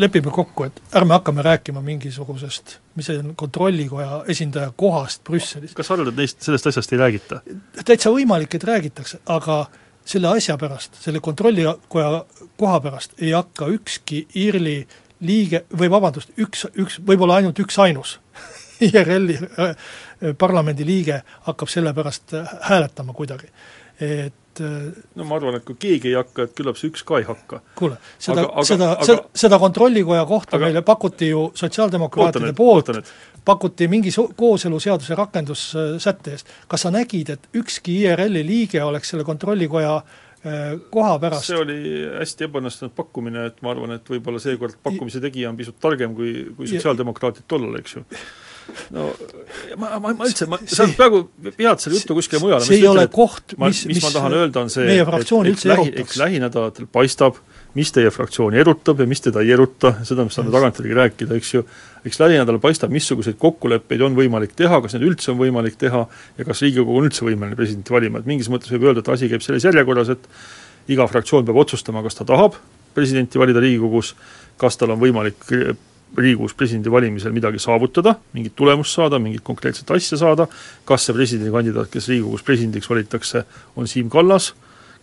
lepime 0.00 0.32
kokku, 0.34 0.66
et 0.68 0.80
ärme 0.98 1.14
hakkame 1.16 1.44
rääkima 1.46 1.82
mingisugusest, 1.84 2.78
mis 2.98 3.10
see 3.10 3.20
on, 3.22 3.34
kontrollikoja 3.38 4.24
esindaja 4.32 4.72
kohast 4.76 5.22
Brüsselis. 5.26 5.74
kas 5.76 5.88
sa 5.88 5.96
arvad, 5.96 6.12
et 6.12 6.20
neist, 6.20 6.40
sellest 6.44 6.70
asjast 6.72 6.92
ei 6.94 7.00
räägita? 7.00 7.40
täitsa 7.84 8.12
võimalik, 8.14 8.56
et 8.56 8.66
räägitakse, 8.66 9.22
aga 9.30 9.62
selle 10.04 10.32
asja 10.32 10.56
pärast, 10.60 10.98
selle 11.02 11.22
kontrollikoja 11.24 12.24
koha 12.60 12.80
pärast 12.82 13.14
ei 13.20 13.32
hakka 13.36 13.70
ükski 13.76 14.24
IRL-i 14.42 14.82
liige, 15.20 15.64
või 15.76 15.90
vabandust, 15.92 16.32
üks, 16.40 16.66
üks, 16.80 16.98
võib-olla 17.06 17.40
ainult 17.40 17.58
üksainus 17.62 18.18
IRL-i 18.86 19.36
äh, 19.36 19.74
parlamendi 20.38 20.86
liige 20.86 21.20
hakkab 21.48 21.68
selle 21.68 21.92
pärast 21.96 22.34
hääletama 22.68 23.12
kuidagi. 23.16 23.50
et 24.00 24.60
äh, 24.60 25.02
no 25.14 25.24
ma 25.28 25.36
arvan, 25.36 25.58
et 25.60 25.64
kui 25.64 25.76
keegi 25.80 26.12
ei 26.12 26.16
hakka, 26.16 26.48
et 26.48 26.54
küllap 26.56 26.80
see 26.80 26.88
üks 26.92 27.04
ka 27.04 27.20
ei 27.20 27.26
hakka. 27.28 27.60
kuule, 27.76 27.98
seda, 28.18 28.46
seda, 28.64 28.94
seda, 29.04 29.26
seda 29.44 29.58
kontrollikoja 29.58 30.24
kohta 30.28 30.56
aga, 30.56 30.70
meile 30.70 30.82
pakuti 30.86 31.28
ju 31.28 31.50
sotsiaaldemokraatide 31.54 32.54
poolt, 32.56 32.94
pakuti 33.44 33.88
mingi 33.88 34.12
kooseluseaduse 34.36 35.18
rakendussätte 35.18 36.36
eest. 36.36 36.56
kas 36.68 36.86
sa 36.86 36.94
nägid, 36.94 37.36
et 37.36 37.60
ükski 37.60 38.00
IRL-i 38.06 38.46
liige 38.46 38.84
oleks 38.84 39.12
selle 39.12 39.24
kontrollikoja 39.28 39.96
äh, 39.96 40.18
koha 40.90 41.16
pärast 41.20 41.50
see 41.50 41.58
oli 41.60 41.80
hästi 42.16 42.46
ebaõnnestunud 42.46 42.94
pakkumine, 42.96 43.48
et 43.50 43.58
ma 43.64 43.74
arvan, 43.74 43.96
et 43.98 44.06
võib-olla 44.08 44.40
seekord 44.40 44.78
pakkumise 44.84 45.20
tegija 45.20 45.50
on 45.50 45.58
pisut 45.58 45.76
targem 45.82 46.14
kui, 46.16 46.32
kui 46.56 46.70
sotsiaaldemokraadid 46.70 47.44
tollal, 47.50 47.76
eks 47.82 47.98
ju 47.98 48.04
no 48.94 49.10
ma, 49.76 49.98
ma, 49.98 50.12
ma 50.14 50.26
üldse, 50.28 50.46
ma, 50.50 50.58
sa 50.68 50.86
praegu 50.96 51.22
vead 51.44 51.82
selle 51.82 51.98
jutu 51.98 52.16
kuskile 52.18 52.40
mujale. 52.42 52.64
see 52.66 52.78
ei 52.80 52.88
ole 52.88 53.04
ütled, 53.04 53.14
koht, 53.14 53.56
mis, 53.60 53.82
mis 53.90 54.02
ma 54.04 54.12
tahan 54.14 54.36
öelda, 54.40 54.64
on 54.64 54.72
see, 54.72 54.86
et, 54.96 55.32
et 55.52 55.66
lähi, 55.72 56.06
lähinädalatel 56.22 56.88
paistab, 56.92 57.40
mis 57.74 57.92
teie 57.94 58.10
fraktsiooni 58.10 58.58
erutab 58.60 59.00
ja 59.00 59.06
mis 59.06 59.22
teda 59.22 59.44
ei 59.44 59.52
eruta, 59.54 59.92
seda 60.06 60.24
me 60.26 60.34
saame 60.34 60.52
tagantjärgi 60.54 60.96
rääkida, 60.96 61.36
eks 61.38 61.52
ju, 61.54 61.62
eks 62.06 62.18
lähinädalal 62.22 62.60
paistab, 62.62 62.90
missuguseid 62.94 63.38
kokkuleppeid 63.40 64.02
on 64.06 64.16
võimalik 64.18 64.56
teha, 64.58 64.80
kas 64.82 64.96
neid 64.96 65.06
üldse 65.06 65.30
on 65.34 65.38
võimalik 65.38 65.78
teha 65.80 66.02
ja 66.38 66.46
kas 66.48 66.64
Riigikogu 66.64 66.98
on 66.98 67.06
üldse 67.10 67.26
võimeline 67.26 67.58
presidenti 67.58 67.94
valima, 67.94 68.20
et 68.20 68.30
mingis 68.30 68.50
mõttes 68.50 68.72
võib 68.74 68.88
öelda, 68.88 69.04
et 69.04 69.12
asi 69.14 69.30
käib 69.30 69.44
selles 69.46 69.66
järjekorras, 69.68 70.10
et 70.16 70.26
iga 70.90 71.06
fraktsioon 71.10 71.46
peab 71.46 71.60
otsustama, 71.62 72.02
kas 72.06 72.18
ta 72.18 72.26
tahab 72.26 72.58
presidenti 72.94 73.38
valida 73.38 73.62
Riigikogus, 73.62 74.16
kas 74.58 74.80
tal 74.80 74.96
on 74.96 75.02
võimalik 75.02 75.46
Riigikogus 76.16 76.56
presidendi 76.58 76.90
valimisel 76.90 77.30
midagi 77.32 77.60
saavutada, 77.62 78.16
mingit 78.34 78.56
tulemust 78.58 78.96
saada, 78.96 79.20
mingit 79.22 79.44
konkreetset 79.46 79.90
asja 79.94 80.18
saada, 80.18 80.48
kas 80.84 81.06
see 81.06 81.14
presidendikandidaat, 81.14 81.90
kes 81.92 82.10
Riigikogus 82.10 82.42
presidendiks 82.42 82.90
valitakse, 82.90 83.44
on 83.78 83.86
Siim 83.86 84.10
Kallas, 84.10 84.50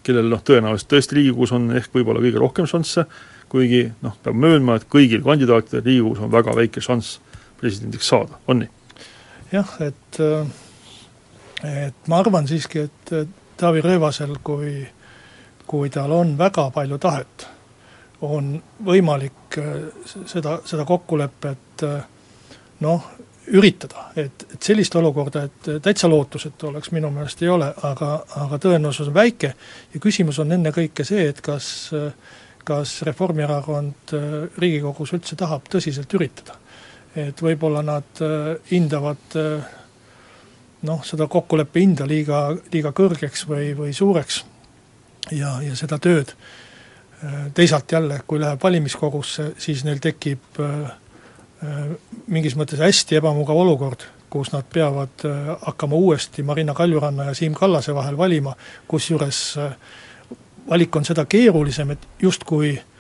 kellel 0.06 0.30
noh, 0.32 0.44
tõenäoliselt 0.44 0.92
tõesti 0.92 1.18
Riigikogus 1.18 1.54
on 1.56 1.72
ehk 1.78 1.94
võib-olla 1.96 2.22
kõige 2.24 2.42
rohkem 2.42 2.70
šansse, 2.70 3.06
kuigi 3.52 3.86
noh, 4.04 4.16
peab 4.24 4.38
möönma, 4.40 4.78
et 4.78 4.88
kõigil 4.92 5.24
kandidaatidel 5.26 5.86
Riigikogus 5.86 6.24
on 6.26 6.32
väga 6.32 6.56
väike 6.56 6.84
šanss 6.84 7.20
presidendiks 7.60 8.10
saada, 8.14 8.40
on 8.48 8.64
nii? 8.64 8.72
jah, 9.52 9.76
et 9.84 10.22
et 11.66 12.10
ma 12.12 12.22
arvan 12.22 12.48
siiski, 12.48 12.86
et 12.88 13.38
Taavi 13.58 13.82
Rõivasel, 13.82 14.36
kui 14.46 14.86
kui 15.68 15.90
tal 15.92 16.14
on 16.16 16.38
väga 16.40 16.70
palju 16.72 16.98
tahet 17.02 17.48
on 18.26 18.56
võimalik 18.86 19.58
äh, 19.62 19.74
seda, 20.26 20.58
seda 20.66 20.86
kokkulepet 20.88 21.84
äh, 21.86 22.06
noh, 22.86 23.10
üritada, 23.48 24.10
et, 24.20 24.44
et 24.54 24.64
sellist 24.64 24.96
olukorda, 25.00 25.44
et 25.48 25.70
täitsa 25.84 26.10
lootusetu 26.12 26.68
oleks, 26.72 26.92
minu 26.92 27.12
meelest 27.14 27.42
ei 27.46 27.50
ole, 27.54 27.70
aga, 27.90 28.12
aga 28.44 28.60
tõenäosus 28.64 29.08
on 29.12 29.16
väike 29.16 29.54
ja 29.94 30.02
küsimus 30.04 30.40
on 30.44 30.52
ennekõike 30.58 31.06
see, 31.08 31.30
et 31.32 31.42
kas 31.46 31.70
kas 32.68 32.98
Reformierakond 33.08 34.12
äh, 34.12 34.24
Riigikogus 34.60 35.14
üldse 35.16 35.38
tahab 35.40 35.70
tõsiselt 35.72 36.12
üritada. 36.20 36.60
et 37.18 37.40
võib-olla 37.42 37.80
nad 37.82 38.20
hindavad 38.70 39.36
noh, 40.86 41.00
seda 41.06 41.26
kokkuleppe 41.28 41.82
hinda 41.82 42.06
liiga, 42.06 42.52
liiga 42.74 42.92
kõrgeks 42.94 43.48
või, 43.50 43.72
või 43.78 43.94
suureks 43.96 44.44
ja, 45.32 45.58
ja 45.64 45.76
seda 45.76 45.98
tööd. 45.98 46.36
Teisalt 47.58 47.92
jälle, 47.92 48.20
kui 48.28 48.38
läheb 48.40 48.62
valimiskogusse, 48.62 49.52
siis 49.58 49.82
neil 49.88 49.98
tekib 50.04 50.60
mingis 52.28 52.54
mõttes 52.54 52.82
hästi 52.84 53.18
ebamugav 53.18 53.58
olukord, 53.58 54.04
kus 54.30 54.52
nad 54.54 54.66
peavad 54.74 55.24
hakkama 55.64 55.96
uuesti 55.96 56.44
Marina 56.46 56.76
Kaljuranna 56.78 57.30
ja 57.30 57.34
Siim 57.34 57.56
Kallase 57.58 57.96
vahel 57.96 58.18
valima, 58.18 58.54
kusjuures 58.88 59.40
valik 60.70 60.96
on 60.96 61.08
seda 61.08 61.26
keerulisem, 61.26 61.96
et 61.96 62.08
justkui 62.22 62.76
äh, 62.76 62.84
Äh, 62.84 62.97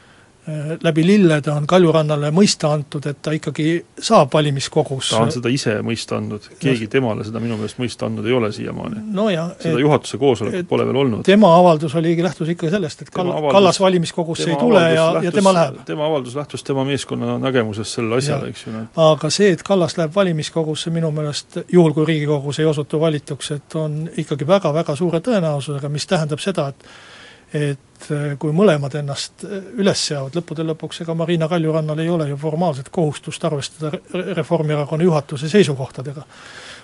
läbi 0.83 1.03
lillede 1.07 1.51
on 1.51 1.65
Kaljurannale 1.67 2.29
mõista 2.31 2.69
antud, 2.71 3.03
et 3.10 3.17
ta 3.21 3.33
ikkagi 3.36 3.81
saab 3.99 4.31
valimiskogus 4.33 5.10
ta 5.12 5.19
on 5.25 5.31
seda 5.33 5.51
ise 5.51 5.73
mõista 5.83 6.15
andnud, 6.21 6.45
keegi 6.62 6.88
no, 6.88 6.91
temale 6.93 7.25
seda 7.27 7.41
minu 7.43 7.57
meelest 7.60 7.81
mõista 7.81 8.07
andnud 8.07 8.27
ei 8.27 8.36
ole 8.38 8.51
siiamaani 8.55 9.03
no. 9.17 9.25
seda 9.60 9.81
juhatuse 9.81 10.19
koosolekut 10.21 10.69
pole 10.69 10.86
veel 10.88 11.01
olnud. 11.03 11.25
tema 11.27 11.51
avaldus 11.57 11.95
oligi, 11.99 12.23
lähtus 12.23 12.53
ikka 12.53 12.71
sellest, 12.71 13.03
et 13.03 13.12
Kall-, 13.15 13.33
Kallas 13.51 13.81
valimiskogusse 13.83 14.47
ei 14.53 14.55
tule 14.62 14.86
ja, 14.93 15.10
ja 15.25 15.33
tema 15.36 15.53
läheb. 15.57 15.81
tema 15.89 16.07
avaldus 16.07 16.39
lähtus 16.39 16.63
tema 16.63 16.88
meeskonna 16.88 17.36
nägemusest 17.43 17.99
sellele 17.99 18.21
asjale, 18.23 18.53
eks 18.53 18.65
ju. 18.67 18.86
aga 19.10 19.33
see, 19.33 19.51
et 19.57 19.65
Kallas 19.67 19.97
läheb 19.99 20.15
valimiskogusse, 20.15 20.93
minu 20.95 21.12
meelest 21.12 21.60
juhul, 21.67 21.91
kui 21.97 22.07
Riigikogus 22.07 22.62
ei 22.63 22.71
osutu 22.71 23.03
valituks, 23.03 23.51
et 23.60 23.75
on 23.75 24.05
ikkagi 24.15 24.47
väga-väga 24.47 24.95
suure 24.95 25.19
tõenäosusega, 25.27 25.91
mis 25.91 26.07
tähendab 26.07 26.39
seda, 26.43 26.71
et 26.71 26.89
et 27.53 27.79
äh, 28.12 28.36
kui 28.39 28.53
mõlemad 28.55 28.95
ennast 28.99 29.45
äh, 29.47 29.71
üles 29.81 30.01
seavad, 30.10 30.36
lõppude 30.38 30.65
lõpuks 30.67 31.01
ega 31.03 31.15
Marina 31.17 31.47
Kaljurannal 31.51 31.99
ei 32.03 32.10
ole 32.10 32.29
ju 32.29 32.38
formaalset 32.41 32.89
kohustust 32.93 33.43
arvestada 33.47 33.91
Reformierakonna 34.38 35.07
juhatuse 35.07 35.49
seisukohtadega. 35.49 36.25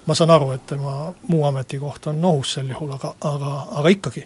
ma 0.06 0.16
saan 0.16 0.34
aru, 0.36 0.52
et 0.52 0.66
tema 0.68 1.14
muu 1.28 1.46
ametikoht 1.48 2.08
on 2.08 2.26
ohus 2.26 2.58
sel 2.58 2.70
juhul, 2.70 2.92
aga, 2.98 3.14
aga, 3.22 3.54
aga 3.80 3.94
ikkagi. 3.96 4.26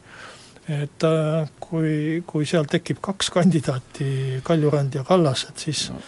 et 0.67 1.04
äh, 1.04 1.50
kui, 1.60 2.23
kui 2.28 2.45
seal 2.45 2.65
tekib 2.65 2.97
kaks 3.02 3.30
kandidaati, 3.30 4.41
Kaljurand 4.43 4.95
ja 4.95 5.04
Kallas, 5.04 5.47
et 5.50 5.67
siis 5.67 5.89
no 5.91 6.02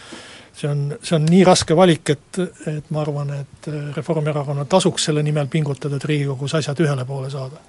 see 0.59 0.67
on, 0.67 0.97
see 1.01 1.15
on 1.15 1.23
nii 1.23 1.45
raske 1.47 1.75
valik, 1.75 2.09
et, 2.09 2.39
et 2.67 2.89
ma 2.91 2.99
arvan, 3.05 3.29
et 3.31 3.69
Reformierakonnal 3.95 4.67
tasuks 4.67 5.05
selle 5.07 5.23
nimel 5.23 5.47
pingutada, 5.47 5.95
et 5.95 6.03
Riigikogus 6.03 6.57
asjad 6.59 6.81
ühele 6.83 7.05
poole 7.07 7.29
saada 7.31 7.61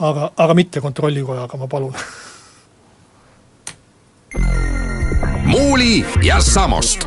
aga, 0.00 0.30
aga 0.36 0.54
mitte 0.54 0.80
Kontrollikojaga, 0.80 1.56
ma 1.56 1.68
palun. 1.70 1.94
muuli 5.56 6.04
ja 6.22 6.40
Samost. 6.40 7.00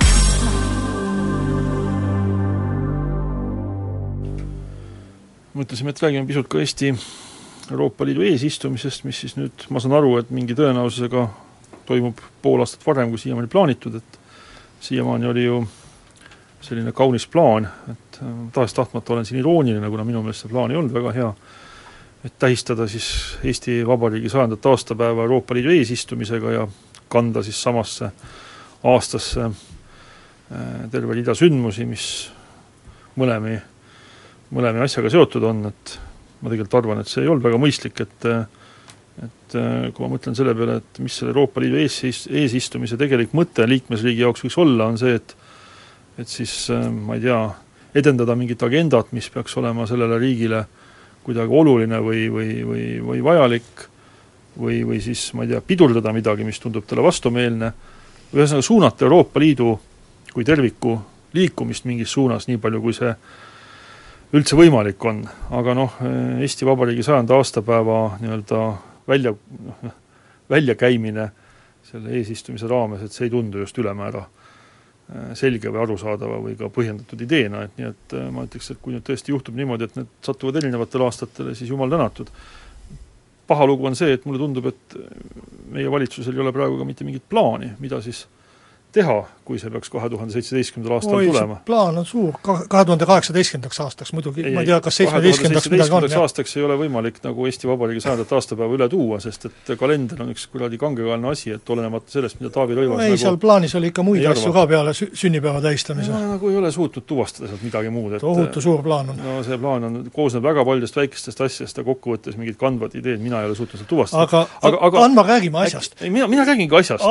mõtlesime, 5.59 5.91
et 5.91 6.01
räägime 6.01 6.27
pisut 6.27 6.47
ka 6.47 6.61
Eesti 6.61 6.93
Euroopa 7.71 8.05
Liidu 8.05 8.23
eesistumisest, 8.23 9.03
mis 9.03 9.17
siis 9.21 9.35
nüüd, 9.35 9.65
ma 9.69 9.81
saan 9.83 9.97
aru, 9.97 10.13
et 10.21 10.29
mingi 10.31 10.55
tõenäosusega 10.55 11.25
toimub 11.85 12.21
pool 12.41 12.63
aastat 12.63 12.85
varem, 12.87 13.11
kui 13.11 13.19
siiamaani 13.19 13.51
plaanitud, 13.51 13.97
et 13.99 14.19
siiamaani 14.85 15.27
oli 15.27 15.43
ju 15.43 15.59
selline 16.63 16.93
kaunis 16.95 17.27
plaan, 17.27 17.67
et 17.91 18.21
äh, 18.23 18.31
tahes-tahtmata 18.55 19.13
olen 19.13 19.27
siin 19.27 19.41
irooniline, 19.43 19.89
kuna 19.91 20.07
minu 20.07 20.23
meelest 20.23 20.45
see 20.45 20.53
plaan 20.53 20.71
ei 20.71 20.79
olnud 20.79 20.95
väga 20.95 21.13
hea 21.17 21.33
et 22.25 22.33
tähistada 22.39 22.87
siis 22.87 23.37
Eesti 23.43 23.81
Vabariigi 23.87 24.29
sajandat 24.29 24.65
aastapäeva 24.65 25.27
Euroopa 25.27 25.55
Liidu 25.55 25.75
eesistumisega 25.75 26.51
ja 26.51 26.67
kanda 27.11 27.43
siis 27.45 27.59
samasse 27.61 28.11
aastasse 28.89 29.47
äh, 29.49 30.85
terve 30.91 31.17
rida 31.17 31.35
sündmusi, 31.37 31.87
mis 31.89 32.05
mõlemi, 33.19 33.57
mõlemi 34.55 34.83
asjaga 34.85 35.11
seotud 35.13 35.45
on, 35.49 35.65
et 35.71 35.97
ma 36.39 36.51
tegelikult 36.51 36.79
arvan, 36.79 37.03
et 37.03 37.11
see 37.11 37.25
ei 37.25 37.31
olnud 37.31 37.45
väga 37.45 37.61
mõistlik, 37.61 38.05
et 38.05 38.31
et 39.19 39.55
äh, 39.59 39.89
kui 39.91 40.05
ma 40.05 40.13
mõtlen 40.13 40.37
selle 40.37 40.53
peale, 40.55 40.77
et 40.79 40.99
mis 41.03 41.15
selle 41.19 41.33
Euroopa 41.33 41.59
Liidu 41.59 41.81
ees, 41.81 41.99
eesistumise 42.31 42.95
tegelik 42.97 43.33
mõte 43.35 43.65
liikmesriigi 43.67 44.23
jaoks 44.23 44.45
võiks 44.45 44.59
olla, 44.61 44.87
on 44.87 44.99
see, 45.01 45.17
et 45.19 45.35
et 46.19 46.27
siis 46.27 46.53
äh, 46.71 46.87
ma 46.87 47.17
ei 47.17 47.25
tea, 47.25 47.39
edendada 47.99 48.35
mingit 48.37 48.63
agendat, 48.63 49.11
mis 49.17 49.27
peaks 49.33 49.57
olema 49.59 49.87
sellele 49.89 50.19
riigile 50.21 50.61
äh, 50.61 50.79
kuidagi 51.29 51.55
oluline 51.55 51.99
või, 52.03 52.27
või, 52.33 52.51
või, 52.65 52.85
või 53.05 53.23
vajalik 53.23 53.85
või, 54.57 54.81
või 54.87 55.01
siis 55.03 55.29
ma 55.37 55.45
ei 55.45 55.53
tea, 55.53 55.61
pidurdada 55.65 56.13
midagi, 56.15 56.47
mis 56.47 56.59
tundub 56.59 56.87
talle 56.87 57.03
vastumeelne, 57.05 57.71
ühesõnaga 58.33 58.65
suunata 58.65 59.05
Euroopa 59.05 59.41
Liidu 59.41 59.73
kui 60.33 60.45
terviku 60.45 60.97
liikumist 61.33 61.85
mingis 61.85 62.11
suunas, 62.13 62.47
nii 62.49 62.57
palju 62.61 62.81
kui 62.81 62.95
see 62.97 63.11
üldse 64.33 64.57
võimalik 64.57 65.05
on, 65.09 65.23
aga 65.57 65.73
noh, 65.77 65.95
Eesti 66.41 66.67
Vabariigi 66.69 67.05
sajanda 67.05 67.37
aastapäeva 67.37 67.99
nii-öelda 68.21 68.59
välja, 69.09 69.33
noh, 69.33 69.93
väljakäimine 70.49 71.29
selle 71.89 72.13
eesistumise 72.17 72.69
raames, 72.69 73.01
et 73.05 73.13
see 73.13 73.25
ei 73.25 73.33
tundu 73.33 73.61
just 73.63 73.77
ülemäära 73.81 74.25
Äh, 75.09 75.31
selge 75.33 75.71
või 75.73 75.81
arusaadava 75.81 76.35
või 76.37 76.51
ka 76.57 76.67
põhjendatud 76.69 77.21
ideena, 77.25 77.63
et 77.65 77.77
nii 77.79 77.87
et 77.87 78.13
äh, 78.13 78.27
ma 78.29 78.43
ütleks, 78.45 78.67
et 78.69 78.77
kui 78.77 78.93
nüüd 78.93 79.01
tõesti 79.07 79.31
juhtub 79.33 79.55
niimoodi, 79.57 79.87
et 79.87 79.95
need 79.97 80.09
satuvad 80.21 80.59
erinevatele 80.59 81.07
aastatele, 81.07 81.55
siis 81.57 81.71
jumal 81.71 81.89
tänatud. 81.89 82.29
Paha 83.49 83.65
lugu 83.69 83.87
on 83.89 83.97
see, 83.97 84.13
et 84.15 84.25
mulle 84.29 84.41
tundub, 84.41 84.69
et 84.69 84.97
meie 85.73 85.89
valitsusel 85.91 86.35
ei 86.37 86.43
ole 86.45 86.53
praegu 86.55 86.77
ka 86.79 86.87
mitte 86.87 87.07
mingit 87.07 87.25
plaani, 87.29 87.73
mida 87.81 88.01
siis 88.05 88.27
teha, 88.91 89.17
kui 89.45 89.59
see 89.61 89.69
peaks 89.73 89.89
kahe 89.93 90.09
tuhande 90.09 90.33
seitsmeteistkümnendal 90.33 90.95
aastal 90.97 91.17
Oi, 91.19 91.27
tulema? 91.29 91.57
plaan 91.65 91.97
on 92.01 92.05
suur, 92.05 92.35
kahe 92.41 92.85
tuhande 92.85 93.05
kaheksateistkümnendaks 93.09 93.79
aastaks 93.85 94.13
muidugi, 94.17 94.45
ma 94.53 94.63
ei 94.63 94.69
tea, 94.69 94.79
kas 94.85 94.97
seitsmeteistkümnendaks 95.01 95.69
midagi 95.73 95.95
on, 95.97 96.07
aastaks 96.23 96.55
ei 96.57 96.65
ole 96.65 96.77
võimalik 96.79 97.19
nagu 97.23 97.45
Eesti 97.49 97.69
Vabariigi 97.69 98.03
sajandat 98.05 98.33
aastapäeva 98.37 98.77
üle 98.77 98.87
tuua, 98.89 99.19
sest 99.23 99.45
et 99.49 99.71
kalender 99.79 100.23
on 100.25 100.33
üks 100.33 100.45
kuradi 100.49 100.79
kangekaelne 100.81 101.31
asi, 101.33 101.53
et 101.53 101.73
olenemata 101.73 102.13
sellest, 102.13 102.39
mida 102.41 102.51
Taavi 102.53 102.77
Rõivas 102.79 103.03
ei 103.05 103.13
nagu, 103.13 103.21
seal 103.21 103.39
plaanis 103.41 103.75
oli 103.77 103.91
ikka 103.93 104.05
muid 104.05 104.25
asju 104.31 104.53
ka 104.55 104.65
peale 104.69 104.93
sü-, 104.97 105.09
sünnipäeva 105.23 105.61
tähistamise. 105.65 106.13
ma 106.13 106.23
nagu 106.35 106.49
ei 106.49 106.57
ole 106.61 106.73
suutnud 106.73 107.05
tuvastada 107.09 107.51
sealt 107.51 107.65
midagi 107.65 107.93
muud, 107.93 108.17
et 108.17 108.25
tohutu 108.25 108.65
suur 108.65 108.83
plaan 108.85 109.13
on. 109.13 109.21
no 109.25 109.37
see 109.45 109.57
plaan 109.61 109.89
on, 109.89 109.99
koosneb 110.13 110.45
väga 110.45 110.65
paljudest 110.65 110.97
väikestest 110.97 111.45
asjadest 111.45 111.81
ja 111.81 111.85
kokkuvõttes 111.85 112.37
mingid 112.41 112.57
kandvad 112.61 112.97
ideed 112.97 113.21
mina 113.21 113.43
ei 113.43 113.49
ole 113.51 113.57
suutnud 113.57 113.81
sealt 113.81 113.89
tuvastada. 113.93 114.25
aga, 114.25 114.45
aga, 114.61 114.81
aga 114.89 115.05
Anmar, 115.05 115.29
räägime 115.29 115.61
asjast. 115.65 115.97
ei, 116.01 116.09
mina, 116.13 116.27
mina 116.27 116.45
räägingi 116.45 116.75
asjast. 116.81 117.05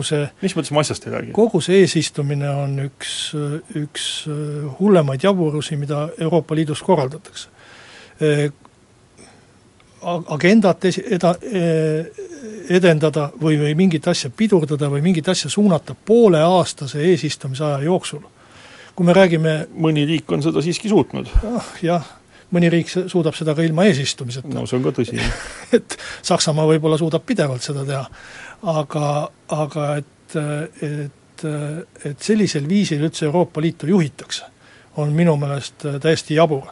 Kogu 0.00 0.06
see 0.06 0.26
mis 0.42 0.56
mõttes 0.56 0.72
ma 0.74 0.84
asjast 0.84 1.06
ei 1.06 1.14
räägi? 1.14 1.34
kogu 1.36 1.60
see 1.64 1.82
eesistumine 1.84 2.48
on 2.50 2.78
üks, 2.86 3.12
üks 3.76 4.08
hullemaid 4.80 5.24
jaburusi, 5.24 5.76
mida 5.76 6.08
Euroopa 6.18 6.54
Liidus 6.54 6.82
korraldatakse. 6.82 7.48
Agendat 10.00 10.84
esi-, 10.88 11.04
eda-, 11.12 11.36
edendada 12.70 13.30
või, 13.40 13.58
või 13.60 13.74
mingit 13.76 14.06
asja 14.08 14.30
pidurdada 14.32 14.88
või 14.92 15.02
mingit 15.04 15.28
asja 15.28 15.50
suunata 15.52 15.94
pooleaastase 15.94 17.02
eesistumise 17.10 17.64
aja 17.64 17.82
jooksul. 17.84 18.22
kui 18.94 19.06
me 19.06 19.12
räägime 19.16 19.66
mõni 19.76 20.06
riik 20.06 20.32
on 20.32 20.42
seda 20.42 20.62
siiski 20.62 20.88
suutnud 20.88 21.28
ah,. 21.44 21.68
jah, 21.82 22.06
mõni 22.52 22.70
riik 22.72 22.90
suudab 22.90 23.36
seda 23.36 23.54
ka 23.54 23.62
ilma 23.62 23.84
eesistumiseta. 23.88 24.48
no 24.54 24.66
see 24.66 24.78
on 24.78 24.84
ka 24.86 24.94
tõsi 24.96 25.20
et 25.76 25.96
Saksamaa 26.22 26.66
võib-olla 26.72 26.98
suudab 26.98 27.24
pidevalt 27.26 27.64
seda 27.64 27.84
teha, 27.86 28.04
aga, 28.62 29.30
aga 29.48 29.90
et 29.96 30.06
et, 30.36 31.44
et, 32.04 32.22
sellisel 32.22 32.68
viisil 32.68 33.02
üldse 33.02 33.26
Euroopa 33.26 33.60
Liitu 33.60 33.88
juhitakse, 33.90 34.44
on 35.00 35.12
minu 35.16 35.36
meelest 35.40 35.86
täiesti 36.02 36.36
jabur. 36.36 36.68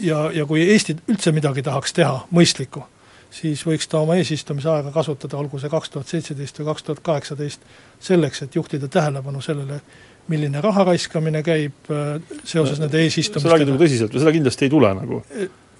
ja, 0.00 0.30
ja 0.32 0.46
kui 0.46 0.62
Eesti 0.72 0.96
üldse 1.08 1.32
midagi 1.32 1.62
tahaks 1.62 1.92
teha 1.96 2.26
mõistlikku, 2.34 2.82
siis 3.30 3.62
võiks 3.66 3.88
ta 3.88 4.00
oma 4.00 4.16
eesistumise 4.16 4.70
aega 4.70 4.92
kasutada, 4.94 5.38
olgu 5.38 5.58
see 5.58 5.70
kaks 5.72 5.92
tuhat 5.92 6.12
seitseteist 6.12 6.60
või 6.60 6.68
kaks 6.70 6.86
tuhat 6.86 7.02
kaheksateist, 7.06 7.66
selleks, 8.00 8.42
et 8.42 8.56
juhtida 8.56 8.88
tähelepanu 8.88 9.42
sellele, 9.44 9.80
milline 10.28 10.60
raha 10.60 10.84
raiskamine 10.88 11.42
käib 11.46 11.92
äh, 11.92 12.16
seoses 12.44 12.80
nende 12.82 12.98
eesistumistega. 13.02 13.48
sa 13.48 13.54
räägid 13.54 13.70
nagu 13.70 13.82
tõsiselt 13.82 14.14
või 14.14 14.24
seda 14.24 14.34
kindlasti 14.34 14.66
ei 14.66 14.72
tule 14.72 14.94
nagu? 14.94 15.22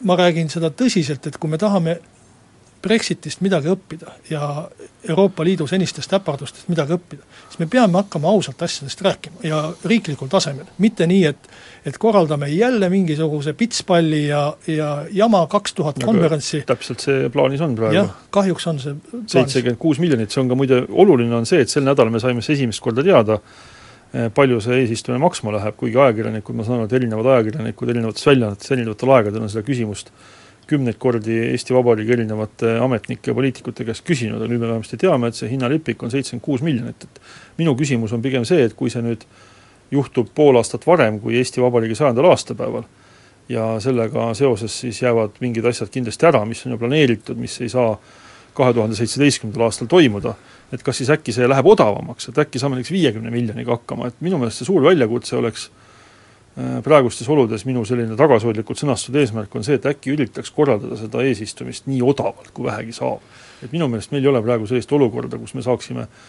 ma 0.06 0.16
räägin 0.20 0.50
seda 0.52 0.70
tõsiselt, 0.70 1.26
et 1.26 1.38
kui 1.40 1.50
me 1.50 1.58
tahame 1.58 1.98
Brexitist 2.82 3.40
midagi 3.40 3.70
õppida 3.72 4.12
ja 4.30 4.68
Euroopa 5.08 5.44
Liidu 5.44 5.66
senistest 5.70 6.12
äpardustest 6.16 6.68
midagi 6.70 6.94
õppida, 6.96 7.24
siis 7.48 7.60
me 7.62 7.68
peame 7.70 8.00
hakkama 8.00 8.30
ausalt 8.30 8.62
asjadest 8.62 9.02
rääkima 9.06 9.42
ja 9.46 9.62
riiklikul 9.84 10.30
tasemel, 10.32 10.68
mitte 10.82 11.06
nii, 11.06 11.24
et 11.30 11.50
et 11.86 11.98
korraldame 12.02 12.48
jälle 12.48 12.88
mingisuguse 12.90 13.52
pitspalli 13.52 14.26
ja, 14.26 14.56
ja 14.66 15.04
jama 15.10 15.46
kaks 15.46 15.74
tuhat 15.74 16.00
konverentsi. 16.04 16.64
täpselt 16.66 17.04
see 17.04 17.28
plaanis 17.30 17.62
on 17.62 17.76
praegu. 17.78 17.94
jah, 17.94 18.10
kahjuks 18.34 18.66
on 18.66 18.80
see 18.82 18.96
seitsekümmend 19.30 19.78
kuus 19.78 20.00
miljonit, 20.02 20.34
see 20.34 20.42
on 20.42 20.50
ka 20.50 20.58
muide, 20.58 20.82
oluline 20.90 21.36
on 21.38 21.46
see, 21.46 21.62
et 21.62 21.70
sel 21.70 21.86
nädalal 21.86 22.10
me 22.10 22.22
saime 22.22 22.42
siis 22.42 22.58
esimest 22.58 22.82
korda 22.82 23.04
teada, 23.06 23.38
eh, 24.12 24.26
palju 24.34 24.58
see 24.64 24.80
eesistumine 24.82 25.22
maksma 25.22 25.54
läheb, 25.54 25.78
kuigi 25.78 26.00
ajakirjanikud, 26.08 26.58
ma 26.58 26.66
saan 26.66 26.80
aru, 26.80 26.90
et 26.90 26.98
erinevad 26.98 27.30
ajakirjanikud 27.36 27.94
erinevates 27.94 28.26
väljaannetes 28.26 28.74
erinevatel 28.74 29.14
aegadel 29.20 29.46
on 29.46 29.54
seda 29.54 29.66
küsimust 29.70 30.10
kümneid 30.66 30.98
kordi 30.98 31.36
Eesti 31.52 31.74
Vabariigi 31.74 32.12
erinevate 32.12 32.76
ametnike 32.82 33.30
ja 33.30 33.34
poliitikute 33.34 33.84
käest 33.86 34.04
küsinud, 34.06 34.40
aga 34.40 34.50
nüüd 34.50 34.62
me 34.62 34.70
vähemasti 34.70 34.98
teame, 35.00 35.30
et 35.30 35.38
see 35.38 35.50
hinnalipik 35.50 36.02
on 36.02 36.10
seitsekümmend 36.10 36.44
kuus 36.44 36.64
miljonit, 36.66 37.06
et 37.06 37.20
minu 37.60 37.76
küsimus 37.78 38.14
on 38.16 38.22
pigem 38.24 38.44
see, 38.48 38.64
et 38.66 38.74
kui 38.78 38.90
see 38.90 39.04
nüüd 39.04 39.22
juhtub 39.94 40.32
pool 40.34 40.58
aastat 40.58 40.86
varem 40.86 41.20
kui 41.22 41.38
Eesti 41.38 41.62
Vabariigi 41.62 41.98
sajandal 41.98 42.32
aastapäeval, 42.32 42.86
ja 43.48 43.68
sellega 43.82 44.32
seoses 44.34 44.74
siis 44.82 45.02
jäävad 45.02 45.38
mingid 45.40 45.66
asjad 45.70 45.92
kindlasti 45.94 46.26
ära, 46.26 46.42
mis 46.44 46.64
on 46.66 46.74
ju 46.74 46.82
planeeritud, 46.82 47.38
mis 47.38 47.60
ei 47.62 47.70
saa 47.70 47.94
kahe 48.56 48.74
tuhande 48.74 48.98
seitsmeteistkümnendal 48.98 49.68
aastal 49.68 49.86
toimuda, 49.92 50.34
et 50.74 50.82
kas 50.82 50.98
siis 50.98 51.12
äkki 51.14 51.34
see 51.36 51.46
läheb 51.46 51.66
odavamaks, 51.70 52.32
et 52.32 52.38
äkki 52.42 52.58
saame 52.58 52.80
näiteks 52.80 52.94
viiekümne 52.96 53.30
miljoniga 53.30 53.76
hakkama, 53.76 54.10
et 54.10 54.18
minu 54.24 54.40
meelest 54.40 54.64
see 54.64 54.70
suur 54.72 54.82
väljakutse 54.82 55.36
oleks 55.38 55.68
äh, 55.68 55.85
praegustes 56.56 57.28
oludes 57.28 57.66
minu 57.68 57.82
selline 57.84 58.16
tagasihoidlikult 58.16 58.80
sõnastatud 58.80 59.18
eesmärk 59.20 59.52
on 59.58 59.64
see, 59.66 59.76
et 59.76 59.88
äkki 59.90 60.14
üritaks 60.14 60.48
korraldada 60.56 60.96
seda 60.96 61.24
eesistumist 61.28 61.84
nii 61.90 62.00
odavalt, 62.00 62.48
kui 62.56 62.64
vähegi 62.64 62.96
saab. 62.96 63.20
et 63.62 63.72
minu 63.72 63.88
meelest 63.92 64.12
meil 64.12 64.24
ei 64.24 64.30
ole 64.30 64.42
praegu 64.44 64.66
sellist 64.68 64.92
olukorda, 64.92 65.38
kus 65.40 65.54
me 65.56 65.64
saaksime 65.64 66.06
äh, 66.06 66.24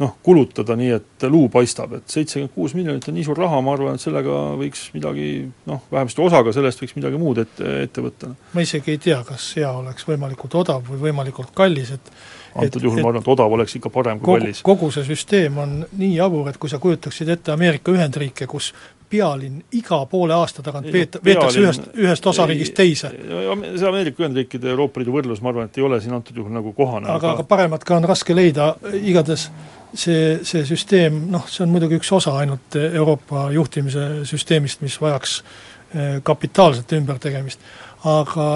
noh, 0.00 0.16
kulutada 0.22 0.76
nii, 0.78 0.90
et 0.96 1.26
luu 1.28 1.48
paistab, 1.52 1.92
et 1.98 2.08
seitsekümmend 2.10 2.52
kuus 2.54 2.74
miljonit 2.76 3.06
on 3.10 3.16
nii 3.16 3.24
suur 3.26 3.38
raha, 3.38 3.60
ma 3.64 3.74
arvan, 3.76 3.98
et 3.98 4.04
sellega 4.04 4.36
võiks 4.60 4.86
midagi 4.94 5.26
noh, 5.68 5.82
vähemasti 5.92 6.24
osaga 6.24 6.54
sellest 6.56 6.80
võiks 6.82 6.96
midagi 6.96 7.20
muud 7.20 7.42
ette, 7.42 7.72
ette 7.84 8.04
võtta. 8.04 8.32
ma 8.54 8.64
isegi 8.64 8.94
ei 8.94 9.00
tea, 9.02 9.20
kas 9.28 9.50
hea 9.58 9.70
oleks 9.76 10.06
võimalikult 10.08 10.56
odav 10.62 10.86
või 10.88 11.02
võimalikult 11.08 11.52
kallis, 11.56 11.92
et 11.98 12.12
antud 12.54 12.88
juhul 12.88 13.02
ma 13.02 13.12
arvan, 13.12 13.24
et 13.24 13.32
odav 13.34 13.56
oleks 13.58 13.76
ikka 13.76 13.92
parem 13.92 14.22
kui 14.22 14.32
kogu, 14.32 14.40
kallis. 14.40 14.62
kogu 14.66 14.90
see 14.94 15.04
süsteem 15.10 15.60
on 15.60 15.76
nii 15.92 16.14
jabur, 16.16 16.48
et 16.50 16.60
kui 16.60 16.72
sa 16.72 16.80
kujutaksid 16.82 17.36
ette 17.36 17.52
Ameerika 17.52 17.92
Ühendriike, 17.92 18.48
kus 18.50 18.72
pealinn 19.10 19.62
iga 19.74 19.98
poole 20.10 20.34
aasta 20.36 20.62
tagant 20.62 20.86
veeta, 20.92 21.20
veetakse 21.24 21.60
ühest, 21.62 21.88
ühest 21.98 22.26
osariigist 22.30 22.76
teise. 22.76 23.10
see 23.10 23.88
Ameerika 23.88 24.22
Ühendriikide 24.22 24.70
Euroopa 24.70 25.02
Liidu 25.02 25.16
võrdlus, 25.16 25.42
ma 25.42 25.50
arvan, 25.52 25.70
et 25.70 25.78
ei 25.80 25.84
ole 25.86 26.00
siin 26.00 26.14
antud 26.14 26.36
juhul 26.36 26.54
nagu 26.54 26.72
kohane. 26.76 27.10
aga, 27.10 27.34
aga 27.36 27.46
paremat 27.50 27.84
ka 27.84 27.98
on 27.98 28.08
raske 28.10 28.36
leida, 28.36 28.72
igatahes 29.02 29.48
see, 29.94 30.38
see 30.46 30.64
süsteem, 30.68 31.24
noh, 31.32 31.46
see 31.50 31.64
on 31.66 31.74
muidugi 31.74 31.98
üks 31.98 32.12
osa 32.14 32.36
ainult 32.40 32.78
Euroopa 32.78 33.48
juhtimise 33.54 34.24
süsteemist, 34.28 34.84
mis 34.86 35.00
vajaks 35.02 35.40
eh, 35.40 36.18
kapitaalset 36.26 36.98
ümbertegemist, 37.00 37.62
aga 38.08 38.48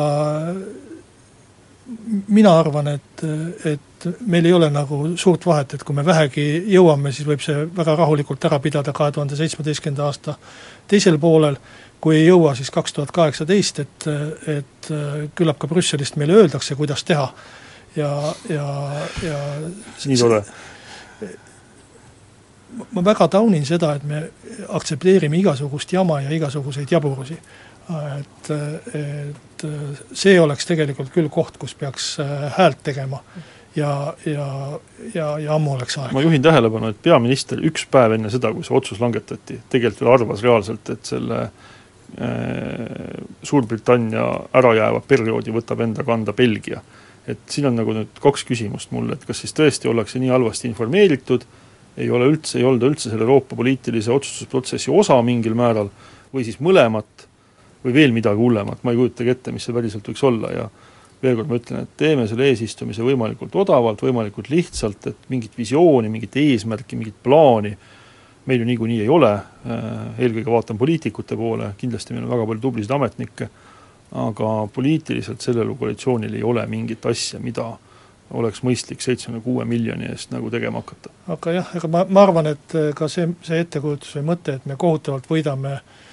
mina 2.28 2.52
arvan, 2.58 2.88
et, 2.94 3.24
et 3.68 4.06
meil 4.26 4.46
ei 4.48 4.52
ole 4.56 4.70
nagu 4.72 5.00
suurt 5.20 5.46
vahet, 5.46 5.74
et 5.76 5.84
kui 5.84 5.96
me 5.96 6.04
vähegi 6.06 6.44
jõuame, 6.72 7.12
siis 7.12 7.28
võib 7.28 7.42
see 7.44 7.66
väga 7.76 7.96
rahulikult 8.00 8.44
ära 8.48 8.58
pidada 8.62 8.92
kahe 8.96 9.12
tuhande 9.12 9.36
seitsmeteistkümnenda 9.36 10.06
aasta 10.08 10.36
teisel 10.88 11.18
poolel, 11.20 11.58
kui 12.00 12.18
ei 12.18 12.26
jõua, 12.26 12.54
siis 12.56 12.70
kaks 12.72 12.96
tuhat 12.96 13.12
kaheksateist, 13.16 13.80
et, 13.84 14.08
et 14.58 14.90
küllap 15.36 15.60
ka 15.60 15.68
Brüsselist 15.68 16.18
meile 16.20 16.36
öeldakse, 16.42 16.76
kuidas 16.76 17.04
teha. 17.04 17.30
ja, 17.96 18.10
ja, 18.48 18.68
ja 19.22 19.40
nii 20.04 20.18
tore 20.18 20.44
ma 22.92 23.04
väga 23.06 23.28
taunin 23.30 23.64
seda, 23.66 23.94
et 23.94 24.04
me 24.08 24.22
aktsepteerime 24.74 25.38
igasugust 25.38 25.92
jama 25.92 26.20
ja 26.24 26.30
igasuguseid 26.34 26.90
jaburusi. 26.90 27.36
et, 28.18 28.50
et 28.50 29.53
see 30.12 30.38
oleks 30.40 30.66
tegelikult 30.68 31.12
küll 31.14 31.28
koht, 31.32 31.58
kus 31.60 31.74
peaks 31.78 32.14
äh, 32.22 32.48
häält 32.58 32.82
tegema 32.86 33.22
ja, 33.76 34.14
ja, 34.26 34.48
ja, 35.14 35.28
ja 35.38 35.54
ammu 35.54 35.74
oleks 35.74 35.98
aeg. 35.98 36.12
ma 36.14 36.22
juhin 36.22 36.42
tähelepanu, 36.42 36.92
et 36.92 37.00
peaminister 37.02 37.62
üks 37.66 37.86
päev 37.90 38.16
enne 38.16 38.30
seda, 38.32 38.52
kui 38.54 38.66
see 38.66 38.76
otsus 38.76 39.00
langetati, 39.02 39.60
tegelikult 39.72 40.04
veel 40.04 40.12
arvas 40.14 40.44
reaalselt, 40.46 40.92
et 40.94 41.10
selle 41.14 41.40
äh, 41.44 41.50
Suurbritannia 43.42 44.28
ärajääva 44.60 45.02
perioodi 45.08 45.54
võtab 45.54 45.82
enda 45.84 46.06
kanda 46.06 46.32
Belgia. 46.36 46.82
et 47.26 47.40
siin 47.48 47.66
on 47.70 47.78
nagu 47.80 47.94
nüüd 47.96 48.18
kaks 48.20 48.44
küsimust 48.44 48.90
mul, 48.92 49.08
et 49.14 49.22
kas 49.24 49.38
siis 49.40 49.54
tõesti 49.56 49.88
ollakse 49.88 50.20
nii 50.20 50.28
halvasti 50.28 50.68
informeeritud, 50.68 51.46
ei 51.96 52.10
ole 52.10 52.26
üldse, 52.28 52.58
ei 52.58 52.66
olda 52.68 52.90
üldse 52.90 53.08
selle 53.08 53.24
Euroopa 53.24 53.56
poliitilise 53.56 54.12
otsustusprotsessi 54.12 54.90
osa 54.90 55.16
mingil 55.22 55.54
määral 55.56 55.88
või 56.34 56.44
siis 56.44 56.58
mõlemat 56.60 57.28
või 57.84 57.94
veel 57.94 58.14
midagi 58.16 58.40
hullemat, 58.40 58.82
ma 58.82 58.92
ei 58.94 58.98
kujutagi 58.98 59.34
ette, 59.34 59.52
mis 59.52 59.66
see 59.66 59.76
päriselt 59.76 60.08
võiks 60.08 60.24
olla 60.24 60.52
ja 60.52 60.68
veel 61.24 61.36
kord 61.38 61.50
ma 61.50 61.58
ütlen, 61.60 61.84
et 61.84 61.92
teeme 62.00 62.26
selle 62.28 62.48
eesistumise 62.50 63.04
võimalikult 63.04 63.54
odavalt, 63.60 64.02
võimalikult 64.04 64.50
lihtsalt, 64.52 65.10
et 65.10 65.28
mingit 65.32 65.56
visiooni, 65.56 66.10
mingit 66.12 66.36
eesmärki, 66.40 66.98
mingit 67.00 67.20
plaani 67.24 67.74
meil 68.44 68.60
ju 68.60 68.66
niikuinii 68.68 69.00
ei 69.00 69.08
ole, 69.08 69.30
eelkõige 70.20 70.52
vaatan 70.52 70.80
poliitikute 70.80 71.36
poole, 71.40 71.70
kindlasti 71.80 72.12
meil 72.12 72.26
on 72.26 72.34
väga 72.34 72.48
palju 72.50 72.64
tublisid 72.66 72.92
ametnikke, 72.92 73.48
aga 74.20 74.50
poliitiliselt 74.74 75.40
sellel 75.44 75.72
koalitsioonil 75.80 76.36
ei 76.36 76.44
ole 76.44 76.66
mingit 76.68 77.06
asja, 77.08 77.40
mida 77.40 77.70
oleks 78.36 78.60
mõistlik 78.64 79.00
seitsmekümne 79.04 79.40
kuue 79.44 79.64
miljoni 79.68 80.10
eest 80.10 80.32
nagu 80.32 80.50
tegema 80.52 80.82
hakata. 80.82 81.12
aga 81.32 81.56
jah, 81.56 81.72
ega 81.76 81.88
ma, 81.88 82.04
ma 82.08 82.24
arvan, 82.24 82.52
et 82.52 82.76
äh, 82.76 82.90
ka 82.96 83.08
see, 83.08 83.30
see 83.44 83.64
ettekujutus 83.64 84.12
või 84.18 84.28
mõte, 84.32 84.58
et 84.58 84.68
me 84.68 84.76
kohutavalt 84.80 85.28
võidame 85.30 85.74
äh, 85.78 86.03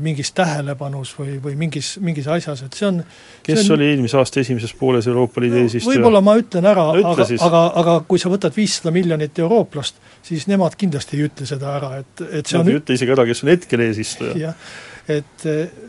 mingis 0.00 0.32
tähelepanus 0.36 1.14
või, 1.18 1.36
või 1.42 1.54
mingis, 1.58 1.94
mingis 2.04 2.28
asjas, 2.30 2.64
et 2.66 2.78
see 2.78 2.88
on 2.88 3.02
kes 3.44 3.60
see 3.60 3.72
on, 3.72 3.76
oli 3.78 3.90
eelmise 3.92 4.18
aasta 4.20 4.40
esimeses 4.42 4.74
pooles 4.78 5.06
Euroopa 5.10 5.42
Liidu 5.44 5.60
eesistuja? 5.62 5.98
võib-olla 5.98 6.22
ma 6.24 6.36
ütlen 6.40 6.68
ära 6.70 6.86
no,, 6.96 7.12
aga, 7.12 7.28
aga, 7.48 7.62
aga 7.82 7.98
kui 8.08 8.22
sa 8.22 8.32
võtad 8.32 8.56
viissada 8.56 8.94
miljonit 8.94 9.38
eurooplast, 9.44 10.00
siis 10.24 10.48
nemad 10.50 10.76
kindlasti 10.80 11.18
ei 11.18 11.28
ütle 11.28 11.48
seda 11.48 11.76
ära, 11.78 11.92
et, 12.02 12.26
et 12.30 12.50
see 12.50 12.58
Nad 12.58 12.66
on 12.66 12.72
ei 12.74 12.80
ütle 12.80 12.98
isegi 12.98 13.16
ära, 13.16 13.28
kes 13.28 13.44
on 13.44 13.52
hetkel 13.54 13.84
eesistuja. 13.86 14.34
jah, 14.40 14.66
et 15.14 15.46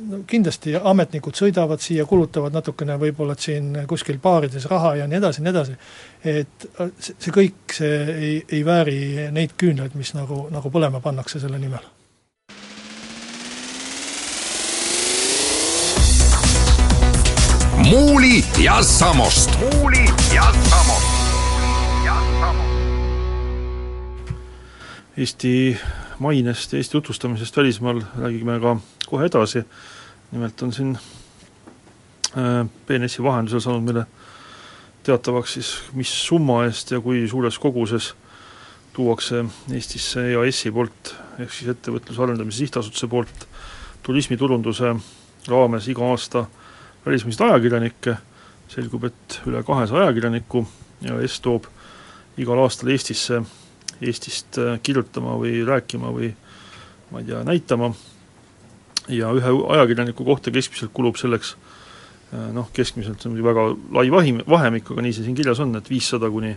no 0.10 0.22
kindlasti 0.28 0.76
ametnikud 0.76 1.38
sõidavad 1.40 1.84
siia, 1.84 2.06
kulutavad 2.10 2.56
natukene 2.56 2.98
võib-olla 3.02 3.38
siin 3.40 3.72
kuskil 3.88 4.20
baarides 4.24 4.68
raha 4.72 4.96
ja 5.02 5.10
nii 5.10 5.22
edasi 5.22 5.46
nii 5.46 5.54
edasi, 5.54 5.78
et 6.36 6.70
see, 7.00 7.16
see 7.16 7.36
kõik, 7.36 7.78
see 7.80 8.00
ei, 8.16 8.34
ei 8.60 8.64
vääri 8.68 9.30
neid 9.36 9.56
küünlaid, 9.60 9.96
mis 10.00 10.16
nagu, 10.18 10.46
nagu 10.54 10.74
põlema 10.74 11.04
pannakse 11.04 11.40
selle 11.44 11.62
nimel. 11.62 11.95
Muuli 17.90 18.44
ja 18.64 18.84
Samost. 18.84 19.52
muuli 19.60 20.06
ja 20.36 20.54
Samost. 20.70 21.06
Eesti 25.18 25.78
mainest 26.20 26.74
ja 26.74 26.78
Eesti 26.78 26.92
tutvustamisest 26.92 27.58
välismaal 27.58 28.02
räägime 28.18 28.60
ka 28.60 28.78
kohe 29.06 29.26
edasi, 29.26 29.64
nimelt 30.32 30.62
on 30.62 30.74
siin 30.74 30.98
äh, 32.38 32.68
BNS-i 32.88 33.24
vahendusel 33.24 33.60
saanud 33.60 33.86
meile 33.86 34.06
teatavaks 35.04 35.54
siis, 35.54 35.72
mis 35.94 36.12
summa 36.28 36.64
eest 36.66 36.92
ja 36.92 37.00
kui 37.02 37.28
suures 37.28 37.60
koguses 37.60 38.14
tuuakse 38.94 39.46
Eestisse 39.72 40.26
EAS-i 40.32 40.72
poolt, 40.72 41.16
ehk 41.40 41.54
siis 41.54 41.70
Ettevõtluse 41.76 42.24
Arendamise 42.24 42.58
Sihtasutuse 42.58 43.08
poolt 43.08 43.48
turismiturunduse 44.04 44.96
raames 45.48 45.88
iga 45.88 46.10
aasta 46.10 46.48
välismaiseid 47.06 47.50
ajakirjanikke, 47.50 48.18
selgub, 48.72 49.06
et 49.10 49.40
üle 49.46 49.62
kahesaja 49.66 50.08
ajakirjaniku 50.08 50.66
EAS 51.06 51.40
toob 51.44 51.68
igal 52.42 52.60
aastal 52.64 52.92
Eestisse, 52.94 53.42
Eestist 54.02 54.58
äh, 54.60 54.80
kirjutama 54.84 55.38
või 55.40 55.62
rääkima 55.68 56.12
või 56.12 56.32
ma 57.12 57.22
ei 57.22 57.30
tea, 57.30 57.44
näitama. 57.48 57.94
Ja 59.12 59.30
ühe 59.38 59.52
ajakirjaniku 59.76 60.26
kohta 60.26 60.52
keskmiselt 60.52 60.92
kulub 60.96 61.20
selleks 61.22 61.54
äh, 62.34 62.50
noh, 62.56 62.72
keskmiselt 62.74 63.22
see 63.22 63.30
on 63.30 63.36
muidugi 63.36 63.50
väga 63.52 63.68
lai 64.00 64.08
vahim, 64.12 64.42
vahemik, 64.50 64.90
aga 64.92 65.06
nii 65.06 65.14
see 65.16 65.28
siin 65.28 65.38
kirjas 65.38 65.62
on, 65.64 65.76
et 65.78 65.92
viissada 65.92 66.32
kuni 66.34 66.56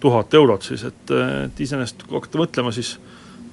tuhat 0.00 0.34
eurot 0.34 0.64
siis, 0.66 0.82
et, 0.88 1.12
et 1.12 1.60
iseenesest 1.60 2.06
kui 2.08 2.16
hakata 2.18 2.40
mõtlema, 2.40 2.72
siis 2.74 2.96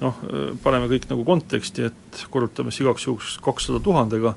noh, 0.02 0.18
paneme 0.64 0.88
kõik 0.90 1.06
nagu 1.12 1.24
konteksti, 1.24 1.86
et 1.92 2.24
korrutame 2.32 2.72
siis 2.72 2.82
igaks 2.84 3.06
juhuks 3.06 3.36
kakssada 3.44 3.80
tuhandega, 3.84 4.34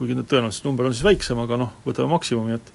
kuigi 0.00 0.16
tõenäoliselt 0.16 0.64
number 0.64 0.88
on 0.88 0.96
siis 0.96 1.04
väiksem, 1.04 1.38
aga 1.42 1.60
noh, 1.60 1.72
võtame 1.84 2.08
maksimumi, 2.14 2.56
et 2.56 2.72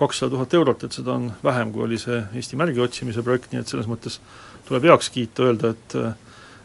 kakssada 0.00 0.32
tuhat 0.32 0.54
eurot, 0.56 0.86
et 0.86 0.96
seda 0.96 1.14
on 1.18 1.28
vähem, 1.44 1.70
kui 1.72 1.84
oli 1.84 1.98
see 2.00 2.22
Eesti 2.32 2.56
märgi 2.58 2.80
otsimise 2.80 3.22
projekt, 3.22 3.52
nii 3.52 3.60
et 3.60 3.68
selles 3.68 3.88
mõttes 3.90 4.18
tuleb 4.66 4.88
heaks 4.88 5.12
kiita, 5.12 5.50
öelda, 5.50 5.74
et 5.76 5.98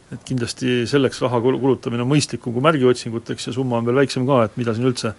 et 0.07 0.21
kindlasti 0.23 0.85
selleks 0.87 1.19
raha 1.19 1.41
kulutamine 1.43 1.99
on 1.99 2.07
mõistlikum 2.07 2.53
kui 2.55 2.63
märgiotsinguteks 2.63 3.49
ja 3.49 3.51
summa 3.57 3.81
on 3.81 3.87
veel 3.89 3.97
väiksem 3.99 4.23
ka, 4.27 4.37
et 4.47 4.53
mida 4.55 4.71
siin 4.71 4.87
üldse 4.87 5.11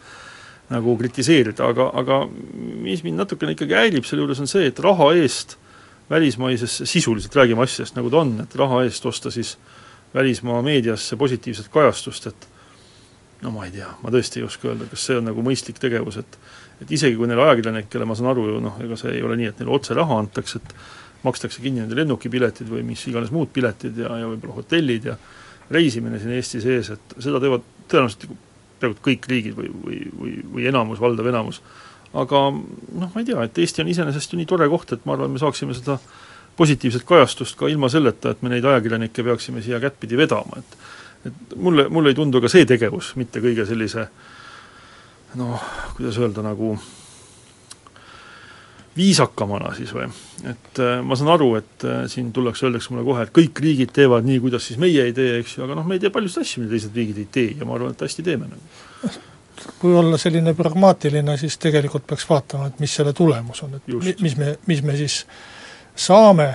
nagu 0.72 0.94
kritiseerida, 1.00 1.66
aga, 1.68 1.90
aga 2.00 2.22
mis 2.84 3.02
mind 3.04 3.20
natukene 3.20 3.52
ikkagi 3.52 3.76
häirib 3.76 4.08
selle 4.08 4.24
juures, 4.24 4.40
on 4.40 4.48
see, 4.48 4.64
et 4.68 4.80
raha 4.84 5.10
eest 5.20 5.58
välismaisesse, 6.08 6.86
sisuliselt 6.88 7.36
räägime 7.36 7.64
asjadest, 7.64 7.98
nagu 8.00 8.08
ta 8.12 8.22
on, 8.22 8.34
et 8.44 8.56
raha 8.56 8.80
eest 8.86 9.04
osta 9.08 9.32
siis 9.32 9.58
välismaa 10.14 10.62
meediasse 10.64 11.20
positiivset 11.20 11.68
kajastust, 11.72 12.30
et 12.32 12.48
no 13.42 13.52
ma 13.54 13.66
ei 13.66 13.74
tea, 13.74 13.88
ma 14.02 14.12
tõesti 14.14 14.40
ei 14.40 14.46
oska 14.46 14.72
öelda, 14.72 14.88
kas 14.90 15.04
see 15.08 15.18
on 15.18 15.28
nagu 15.30 15.44
mõistlik 15.46 15.78
tegevus, 15.82 16.18
et 16.22 16.40
et 16.78 16.92
isegi 16.94 17.16
kui 17.18 17.26
neile 17.26 17.42
ajakirjanikele, 17.42 18.06
ma 18.06 18.14
saan 18.14 18.30
aru 18.30 18.44
ju 18.52 18.58
noh, 18.62 18.76
ega 18.84 18.96
see 18.98 19.16
ei 19.16 19.22
ole 19.26 19.34
nii, 19.38 19.48
et 19.50 19.60
neile 19.62 19.72
otse 19.74 19.96
raha 19.98 20.20
antakse, 20.22 20.60
et 20.62 20.74
makstakse 21.24 21.62
kinni 21.62 21.82
nende 21.82 21.98
lennukipiletid 21.98 22.68
või 22.70 22.84
mis 22.86 23.02
iganes 23.10 23.32
muud 23.34 23.50
piletid 23.54 23.98
ja, 23.98 24.12
ja 24.20 24.28
võib-olla 24.30 24.60
hotellid 24.60 25.08
ja 25.10 25.16
reisimine 25.74 26.20
siin 26.22 26.36
Eesti 26.36 26.62
sees, 26.62 26.92
et 26.94 27.16
seda 27.18 27.40
teevad 27.42 27.66
tõenäoliselt 27.90 28.28
peaaegu 28.78 29.02
kõik 29.04 29.26
riigid 29.30 29.56
või, 29.58 29.72
või, 29.74 29.98
või, 30.20 30.36
või 30.54 30.68
enamus, 30.70 31.00
valdav 31.02 31.26
enamus. 31.32 31.60
Aga 32.16 32.44
noh, 32.54 33.10
ma 33.10 33.20
ei 33.20 33.26
tea, 33.26 33.42
et 33.44 33.58
Eesti 33.58 33.82
on 33.82 33.90
iseenesest 33.92 34.32
ju 34.32 34.38
nii 34.38 34.48
tore 34.48 34.68
koht, 34.70 34.94
et 34.94 35.04
ma 35.04 35.16
arvan, 35.16 35.34
me 35.34 35.42
saaksime 35.42 35.74
seda 35.76 35.98
positiivset 36.58 37.04
kajastust 37.06 37.58
ka 37.58 37.68
ilma 37.70 37.90
selleta, 37.92 38.32
et 38.32 38.40
me 38.42 38.54
neid 38.54 38.64
ajakirjanikke 38.66 39.26
peaksime 39.26 39.62
siia 39.62 39.82
kättpidi 39.82 40.18
vedama, 40.18 40.62
et 40.62 40.78
et 41.28 41.56
mulle, 41.56 41.88
mulle 41.92 42.12
ei 42.12 42.18
tundu 42.18 42.40
ka 42.44 42.50
see 42.52 42.66
tegevus 42.68 43.14
mitte 43.20 43.42
kõige 43.44 43.66
sellise 43.68 44.08
noh, 45.38 45.68
kuidas 45.96 46.18
öelda, 46.18 46.42
nagu 46.46 46.74
viisakamana 48.98 49.72
siis 49.76 49.92
või? 49.94 50.08
et 50.48 50.80
äh, 50.82 50.98
ma 51.04 51.16
saan 51.18 51.32
aru, 51.34 51.52
et 51.60 51.86
äh, 51.86 52.02
siin 52.10 52.32
tullakse, 52.34 52.66
öeldakse 52.66 52.92
mulle 52.92 53.06
kohe, 53.06 53.24
et 53.26 53.32
kõik 53.34 53.62
riigid 53.62 53.92
teevad 53.94 54.26
nii, 54.26 54.40
kuidas 54.42 54.68
siis 54.68 54.80
meie 54.80 55.04
ei 55.08 55.14
tee, 55.16 55.38
eks 55.42 55.56
ju, 55.56 55.64
aga 55.66 55.78
noh, 55.78 55.86
me 55.86 55.98
ei 55.98 56.02
tee 56.02 56.12
paljusid 56.14 56.44
asju, 56.44 56.64
mida 56.64 56.76
teised 56.76 56.98
riigid 56.98 57.20
ei 57.22 57.28
tee 57.38 57.52
ja 57.58 57.68
ma 57.68 57.76
arvan, 57.78 57.94
et 57.94 58.06
hästi 58.06 58.24
teeme 58.26 58.50
nagu. 58.50 59.12
kui 59.78 59.94
olla 59.98 60.18
selline 60.18 60.54
pragmaatiline, 60.54 61.36
siis 61.38 61.58
tegelikult 61.62 62.06
peaks 62.06 62.26
vaatama, 62.30 62.70
et 62.70 62.82
mis 62.82 62.94
selle 63.00 63.12
tulemus 63.16 63.62
on, 63.66 63.78
et 63.78 63.94
Just. 63.94 64.22
mis 64.22 64.36
me, 64.38 64.56
mis 64.70 64.82
me 64.86 64.96
siis 64.98 65.24
saame, 65.98 66.52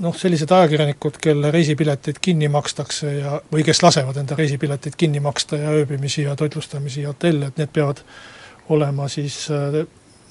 noh, 0.00 0.16
sellised 0.16 0.50
ajakirjanikud, 0.56 1.18
kelle 1.20 1.50
reisipiletid 1.52 2.20
kinni 2.22 2.48
makstakse 2.52 3.12
ja 3.18 3.38
või 3.52 3.64
kes 3.66 3.82
lasevad 3.84 4.16
enda 4.22 4.36
reisipiletid 4.38 4.96
kinni 4.96 5.20
maksta 5.20 5.58
ja 5.60 5.72
ööbimisi 5.76 6.24
ja 6.24 6.36
toitlustamisi 6.36 7.04
ja 7.04 7.12
hotelle, 7.12 7.50
et 7.50 7.60
need 7.60 7.72
peavad 7.72 8.00
olema 8.72 9.08
siis 9.12 9.42
äh, 9.52 9.82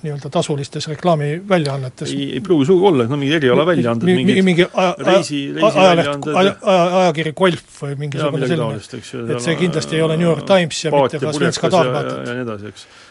nii-öelda 0.01 0.31
tasulistes 0.31 0.87
reklaamiväljaannetes. 0.87 2.13
ei, 2.13 2.31
ei 2.33 2.41
pruugi 2.41 2.65
sugugi 2.65 2.87
olla, 2.87 3.05
no 3.11 3.17
mingid 3.19 3.35
erialaväljaanded, 3.41 4.07
mingid 4.07 4.41
mingi 4.47 4.65
aja, 4.73 4.95
reisi, 4.97 5.43
reisiväljaanded 5.53 6.33
aja, 6.33 6.55
aja, 6.61 6.87
ajakiri 7.01 7.33
Golf 7.37 7.83
või 7.83 7.99
mingisugune 8.05 8.49
selline, 8.49 9.35
et 9.35 9.45
see 9.45 9.59
kindlasti 9.59 9.99
ei 9.99 10.07
ole 10.07 10.17
New 10.17 10.29
York 10.29 10.47
Times 10.49 10.81
ja 10.87 10.95
mitte 10.95 11.21
ka 11.21 11.35
Svenska 11.35 11.71
Dagbladet. 11.75 12.25
ja 12.25 12.37
nii 12.39 12.47
edasi, 12.47 12.73
eks 12.73 12.87
et 12.87 13.08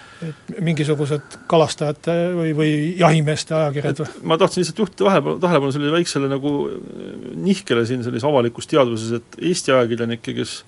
mingisugused 0.58 1.36
kalastajate 1.50 2.16
või, 2.34 2.54
või 2.58 2.72
jahimeeste 2.98 3.54
ajakirjad 3.54 4.02
või? 4.02 4.08
ma 4.32 4.38
tahtsin 4.40 4.64
lihtsalt 4.64 4.82
juhtida 4.82 5.04
tähelepanu, 5.04 5.38
tähelepanu 5.44 5.76
sellele 5.76 5.94
väiksele 5.98 6.30
nagu 6.32 6.54
nihkele 7.48 7.86
siin 7.86 8.02
sellises 8.06 8.26
avalikus 8.26 8.66
teadvuses, 8.70 9.20
et 9.20 9.38
Eesti 9.50 9.74
ajakirjanikke, 9.76 10.34
kes 10.40 10.58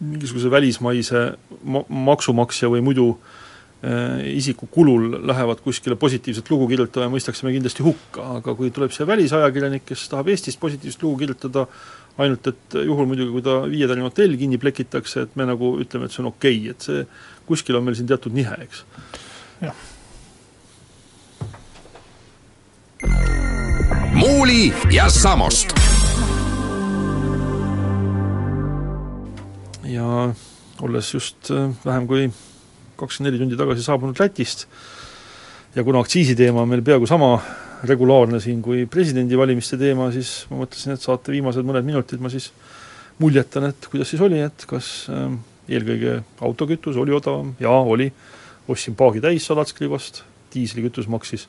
mingisuguse 0.00 0.50
välismaise 0.50 1.26
ma-, 1.64 1.84
maksumaksja 2.10 2.72
või 2.72 2.84
muidu 2.84 3.10
äh, 3.12 3.38
Äh, 3.80 4.36
isiku 4.36 4.66
kulul 4.66 5.14
lähevad 5.26 5.62
kuskile 5.64 5.96
positiivset 5.96 6.50
lugu 6.52 6.66
kirjutama 6.68 7.06
ja 7.06 7.12
mõistaksime 7.14 7.48
kindlasti 7.54 7.80
hukka, 7.80 8.26
aga 8.36 8.52
kui 8.52 8.68
tuleb 8.76 8.92
see 8.92 9.06
välisajakirjanik, 9.08 9.86
kes 9.88 10.02
tahab 10.12 10.28
Eestist 10.28 10.60
positiivset 10.60 11.00
lugu 11.00 11.22
kirjutada, 11.22 11.62
ainult 12.20 12.50
et 12.50 12.76
juhul 12.86 13.08
muidugi, 13.08 13.32
kui 13.34 13.44
ta 13.44 13.60
viietärni 13.70 14.04
hotell 14.04 14.36
kinni 14.40 14.58
plekitakse, 14.60 15.26
et 15.26 15.38
me 15.40 15.46
nagu 15.48 15.74
ütleme, 15.82 16.06
et 16.06 16.14
see 16.14 16.22
on 16.24 16.30
okei 16.32 16.58
okay., 16.58 16.74
et 16.74 16.88
see, 16.88 17.06
kuskil 17.48 17.78
on 17.78 17.86
meil 17.86 17.96
siin 17.98 18.10
teatud 18.10 18.36
nihe, 18.36 18.56
eks. 18.66 18.84
jah. 19.64 19.86
muuli 24.20 24.68
ja 24.92 25.08
Samost. 25.08 25.72
ja 29.90 30.34
olles 30.82 31.14
just 31.14 31.50
äh, 31.50 31.72
vähem 31.84 32.06
kui 32.06 32.28
kakskümmend 33.00 33.32
neli 33.32 33.40
tundi 33.42 33.56
tagasi 33.58 33.82
saabunud 33.82 34.20
Lätist 34.20 34.68
ja 35.74 35.84
kuna 35.84 36.02
aktsiisiteema 36.04 36.62
on 36.62 36.70
meil 36.70 36.84
peaaegu 36.84 37.08
sama 37.10 37.32
regulaarne 37.88 38.40
siin 38.40 38.60
kui 38.62 38.84
presidendivalimiste 38.90 39.78
teema, 39.80 40.10
siis 40.12 40.44
ma 40.50 40.62
mõtlesin, 40.62 40.94
et 40.94 41.04
saate 41.04 41.32
viimased 41.32 41.66
mõned 41.66 41.86
minutid 41.86 42.20
ma 42.20 42.32
siis 42.32 42.50
muljetan, 43.20 43.70
et 43.70 43.88
kuidas 43.90 44.10
siis 44.12 44.22
oli, 44.24 44.40
et 44.44 44.66
kas 44.68 45.08
äh, 45.12 45.32
eelkõige 45.70 46.20
autokütus 46.44 46.98
oli 47.00 47.14
odavam, 47.16 47.54
jaa, 47.60 47.80
oli, 47.94 48.10
ostsin 48.70 48.96
paagi 48.98 49.22
täis 49.24 49.46
Salatskivast, 49.48 50.22
diislikütus 50.54 51.08
maksis 51.10 51.46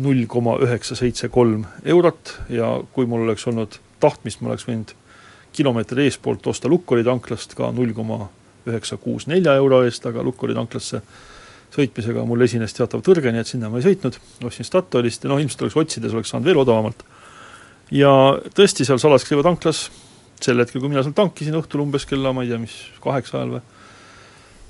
null 0.00 0.26
koma 0.30 0.56
üheksa 0.62 0.96
seitse 0.96 1.28
kolm 1.32 1.64
eurot 1.84 2.34
ja 2.52 2.72
kui 2.94 3.08
mul 3.10 3.26
oleks 3.26 3.46
olnud 3.50 3.78
tahtmist, 4.00 4.40
ma 4.40 4.52
oleks 4.52 4.66
võinud 4.68 4.94
kilomeetri 5.56 6.06
eespoolt 6.06 6.46
osta 6.46 6.70
Lukkoli 6.70 7.04
tanklast 7.04 7.56
ka 7.58 7.72
null 7.74 7.92
koma 7.96 8.28
üheksa 8.68 9.00
kuus 9.00 9.26
nelja 9.26 9.56
euro 9.58 9.82
eest, 9.84 10.06
aga 10.06 10.22
Lukkuri 10.22 10.54
tanklasse 10.54 11.02
sõitmisega 11.74 12.24
mul 12.26 12.42
esines 12.46 12.74
teatav 12.74 13.02
tõrge, 13.06 13.32
nii 13.32 13.42
et 13.44 13.50
sinna 13.50 13.70
ma 13.70 13.78
ei 13.78 13.86
sõitnud, 13.86 14.18
ostsin 14.46 14.66
Statoilist 14.66 15.24
ja 15.24 15.30
noh, 15.30 15.40
ilmselt 15.42 15.66
oleks 15.66 15.78
otsides, 15.78 16.14
oleks 16.16 16.32
saanud 16.32 16.48
veel 16.50 16.62
odavamalt. 16.62 17.04
ja 17.94 18.10
tõesti, 18.56 18.86
seal 18.86 19.02
Salaskriva 19.02 19.46
tanklas. 19.46 19.88
Sel 20.40 20.56
hetkel, 20.56 20.80
kui 20.80 20.88
mina 20.88 21.02
seal 21.04 21.12
tankisin 21.12 21.58
õhtul 21.58 21.82
umbes 21.82 22.06
kella, 22.08 22.30
ma 22.32 22.46
ei 22.46 22.48
tea, 22.48 22.56
mis, 22.62 22.72
kaheksa 23.04 23.42
ajal 23.42 23.50
või, 23.58 23.64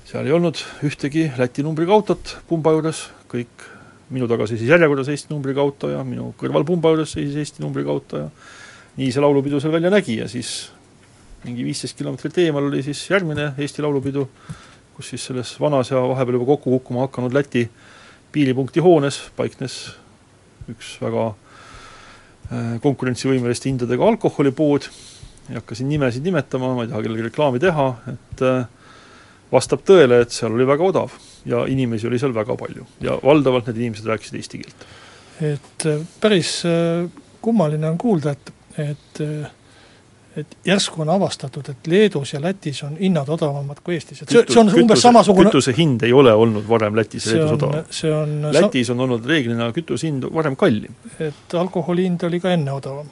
seal 0.09 0.27
ei 0.27 0.33
olnud 0.35 0.59
ühtegi 0.83 1.29
Läti 1.39 1.63
numbriga 1.63 1.95
autot 1.95 2.33
pumba 2.49 2.73
juures, 2.75 3.05
kõik 3.31 3.69
minu 4.11 4.27
taga 4.27 4.47
seisis 4.49 4.67
järjekorras 4.67 5.07
Eesti 5.13 5.31
numbriga 5.31 5.63
auto 5.63 5.89
ja 5.91 6.01
minu 6.03 6.33
kõrval 6.39 6.65
pumba 6.67 6.91
juures 6.91 7.13
seisis 7.15 7.39
Eesti 7.39 7.63
numbriga 7.63 7.93
auto 7.93 8.19
ja 8.19 8.27
nii 8.97 9.11
see 9.13 9.23
laulupidu 9.23 9.61
seal 9.63 9.73
välja 9.73 9.91
nägi. 9.93 10.17
Ja 10.19 10.27
siis 10.31 10.71
mingi 11.45 11.63
viisteist 11.65 11.97
kilomeetrit 11.97 12.41
eemal 12.43 12.67
oli 12.67 12.83
siis 12.85 13.01
järgmine 13.09 13.53
Eesti 13.57 13.81
Laulupidu, 13.85 14.27
kus 15.01 15.15
siis 15.15 15.23
selles 15.31 15.55
vanas 15.59 15.89
ja 15.89 16.01
vahepeal 16.05 16.37
juba 16.37 16.51
kokku 16.53 16.77
kukkuma 16.77 17.07
hakanud 17.07 17.33
Läti 17.33 17.65
piiripunkti 18.31 18.83
hoones 18.85 19.17
paiknes 19.35 19.77
üks 20.69 20.93
väga 21.01 21.23
äh, 21.31 22.75
konkurentsivõimeliste 22.83 23.71
hindadega 23.71 24.05
alkoholipood, 24.13 24.85
ei 25.49 25.57
hakka 25.57 25.75
siin 25.75 25.89
nimesid 25.89 26.23
nimetama, 26.27 26.75
ma 26.77 26.85
ei 26.85 26.91
taha 26.91 27.01
kellelegi 27.01 27.27
reklaami 27.31 27.61
teha, 27.63 27.87
et 28.13 28.43
äh, 28.45 28.59
vastab 29.51 29.81
tõele, 29.87 30.21
et 30.21 30.35
seal 30.35 30.53
oli 30.53 30.69
väga 30.69 30.85
odav 30.85 31.17
ja 31.49 31.65
inimesi 31.67 32.07
oli 32.07 32.21
seal 32.21 32.35
väga 32.37 32.55
palju 32.59 32.85
ja 33.01 33.17
valdavalt 33.23 33.71
need 33.71 33.81
inimesed 33.81 34.11
rääkisid 34.11 34.37
eesti 34.37 34.61
keelt. 34.61 34.85
et 35.49 35.87
äh, 35.89 36.05
päris 36.21 36.59
kummaline 37.41 37.89
on 37.89 37.97
kuulda, 37.97 38.37
et, 38.37 38.53
et 38.85 39.25
et 40.37 40.57
järsku 40.65 41.01
on 41.03 41.09
avastatud, 41.11 41.69
et 41.73 41.87
Leedus 41.91 42.33
ja 42.33 42.41
Lätis 42.41 42.81
on 42.87 42.95
hinnad 42.99 43.29
odavamad 43.29 43.81
kui 43.83 43.97
Eestis, 43.97 44.21
et 44.23 44.29
see, 44.31 44.43
see 44.47 44.61
on 44.61 44.69
kütuse, 44.69 44.83
umbes 44.85 45.03
samasugune 45.03 45.49
kütuse 45.49 45.73
hind 45.75 46.03
ei 46.07 46.13
ole 46.15 46.33
olnud 46.33 46.67
varem 46.69 46.95
Lätis 46.95 47.27
ja 47.27 47.35
Leedus 47.35 47.57
odavam. 47.57 47.89
see 47.91 48.13
on 48.15 48.37
Lätis 48.55 48.91
on 48.93 49.03
olnud 49.07 49.27
reeglina 49.27 49.71
kütuse 49.75 50.07
hind 50.07 50.29
varem 50.31 50.55
kallim. 50.59 50.95
et 51.19 51.57
alkoholi 51.59 52.07
hind 52.07 52.23
oli 52.27 52.39
ka 52.39 52.53
enne 52.55 52.71
odavam. 52.71 53.11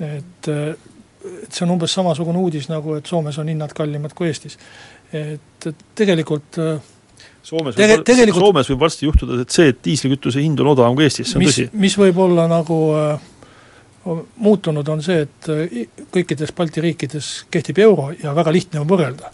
et, 0.00 0.48
et 0.48 1.52
see 1.52 1.66
on 1.66 1.76
umbes 1.76 1.98
samasugune 2.00 2.40
uudis, 2.40 2.70
nagu 2.72 2.96
et 2.96 3.06
Soomes 3.06 3.38
on 3.38 3.52
hinnad 3.52 3.76
kallimad 3.76 4.16
kui 4.16 4.32
Eestis. 4.32 4.56
et, 5.12 5.68
et 5.68 5.88
tegelikult 6.00 6.62
Soomes 7.44 7.76
võib, 7.76 8.04
tegelikult, 8.08 8.44
Soomes 8.44 8.72
võib 8.72 8.86
varsti 8.88 9.06
juhtuda, 9.06 9.42
et 9.44 9.52
see, 9.52 9.68
et 9.72 9.84
diislikütuse 9.84 10.40
hind 10.40 10.60
on 10.64 10.72
odavam 10.72 10.96
kui 10.96 11.04
Eestis, 11.04 11.28
see 11.28 11.38
on 11.38 11.44
mis, 11.44 11.52
tõsi. 11.52 11.68
mis 11.84 11.96
võib 12.00 12.24
olla 12.24 12.48
nagu 12.48 12.78
äh, 12.96 13.28
muutunud, 14.36 14.88
on 14.88 15.02
see, 15.04 15.24
et 15.26 15.50
äh, 15.52 16.04
kõikides 16.14 16.52
Balti 16.56 16.82
riikides 16.84 17.32
kehtib 17.52 17.80
euro 17.84 18.10
ja 18.22 18.34
väga 18.36 18.52
lihtne 18.54 18.82
on 18.82 18.88
võrrelda. 18.90 19.32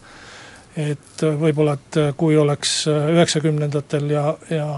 et 0.77 1.23
äh, 1.23 1.37
võib-olla, 1.39 1.77
et 1.79 2.01
äh, 2.01 2.11
kui 2.17 2.37
oleks 2.37 2.87
üheksakümnendatel 2.89 4.11
ja, 4.11 4.25
ja 4.51 4.69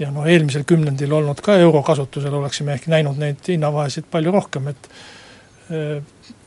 ja 0.00 0.08
noh, 0.10 0.24
eelmisel 0.24 0.64
kümnendil 0.64 1.12
olnud 1.12 1.42
ka 1.44 1.58
euro 1.60 1.82
kasutusel, 1.84 2.34
oleksime 2.34 2.72
ehk 2.72 2.86
näinud 2.88 3.18
neid 3.20 3.44
hinnavahesid 3.46 4.06
palju 4.10 4.32
rohkem, 4.32 4.70
et 4.72 4.88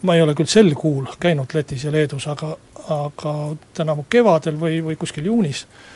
ma 0.01 0.15
ei 0.17 0.23
ole 0.23 0.33
küll 0.33 0.49
sel 0.49 0.71
kuul 0.73 1.05
käinud 1.21 1.53
Lätis 1.53 1.83
ja 1.85 1.91
Leedus, 1.93 2.25
aga, 2.27 2.49
aga 2.95 3.33
tänavu 3.77 4.07
kevadel 4.09 4.57
või, 4.57 4.79
või 4.83 4.97
kuskil 4.97 5.29
juunis 5.29 5.61
äh, 5.67 5.93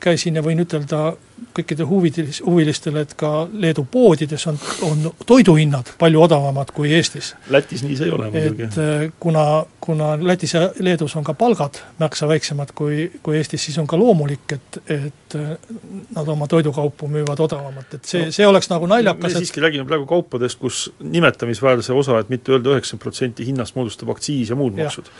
käisin 0.00 0.38
ja 0.38 0.42
võin 0.44 0.62
ütelda 0.62 1.14
kõikide 1.54 1.86
huvilis, 1.86 2.38
huvilistele, 2.44 3.02
et 3.04 3.14
ka 3.18 3.48
Leedu 3.50 3.84
poodides 3.90 4.44
on, 4.50 4.58
on 4.86 5.08
toiduhinnad 5.26 5.90
palju 5.98 6.22
odavamad 6.22 6.70
kui 6.74 6.92
Eestis. 6.94 7.32
Lätis 7.50 7.82
nii 7.82 7.96
see 7.98 8.08
ei 8.08 8.14
ole 8.14 8.28
muidugi. 8.30 8.68
et 8.68 8.78
äh, 8.78 9.02
kuna, 9.20 9.64
kuna 9.82 10.12
Lätis 10.22 10.54
ja 10.54 10.68
Leedus 10.78 11.16
on 11.18 11.26
ka 11.26 11.34
palgad 11.38 11.80
märksa 11.98 12.28
väiksemad 12.30 12.70
kui, 12.78 13.08
kui 13.22 13.38
Eestis, 13.40 13.66
siis 13.66 13.78
on 13.82 13.90
ka 13.90 13.98
loomulik, 13.98 14.54
et, 14.54 14.80
et 14.86 15.38
äh, 15.40 15.52
nad 16.14 16.30
oma 16.36 16.48
toidukaupu 16.50 17.10
müüvad 17.10 17.42
odavamalt, 17.48 17.98
et 17.98 18.06
see 18.06 18.28
no,, 18.28 18.36
see 18.38 18.46
oleks 18.46 18.70
nagu 18.70 18.90
naljakas 18.90 19.34
me 19.34 19.42
siiski 19.42 19.58
et... 19.60 19.66
räägime 19.66 19.88
praegu 19.90 20.06
kaupadest, 20.10 20.62
kus 20.62 20.86
nimetamisväärse 21.02 21.94
osa, 21.94 22.22
et 22.22 22.30
mitte 22.30 22.54
öelda 22.54 22.76
üheksakümmend 22.76 23.02
protsenti 23.02 23.50
hinnast 23.50 23.74
moodustab 23.74 24.14
aktsiis 24.14 24.54
ja 24.54 24.58
muud 24.58 24.78
maksud. 24.78 25.10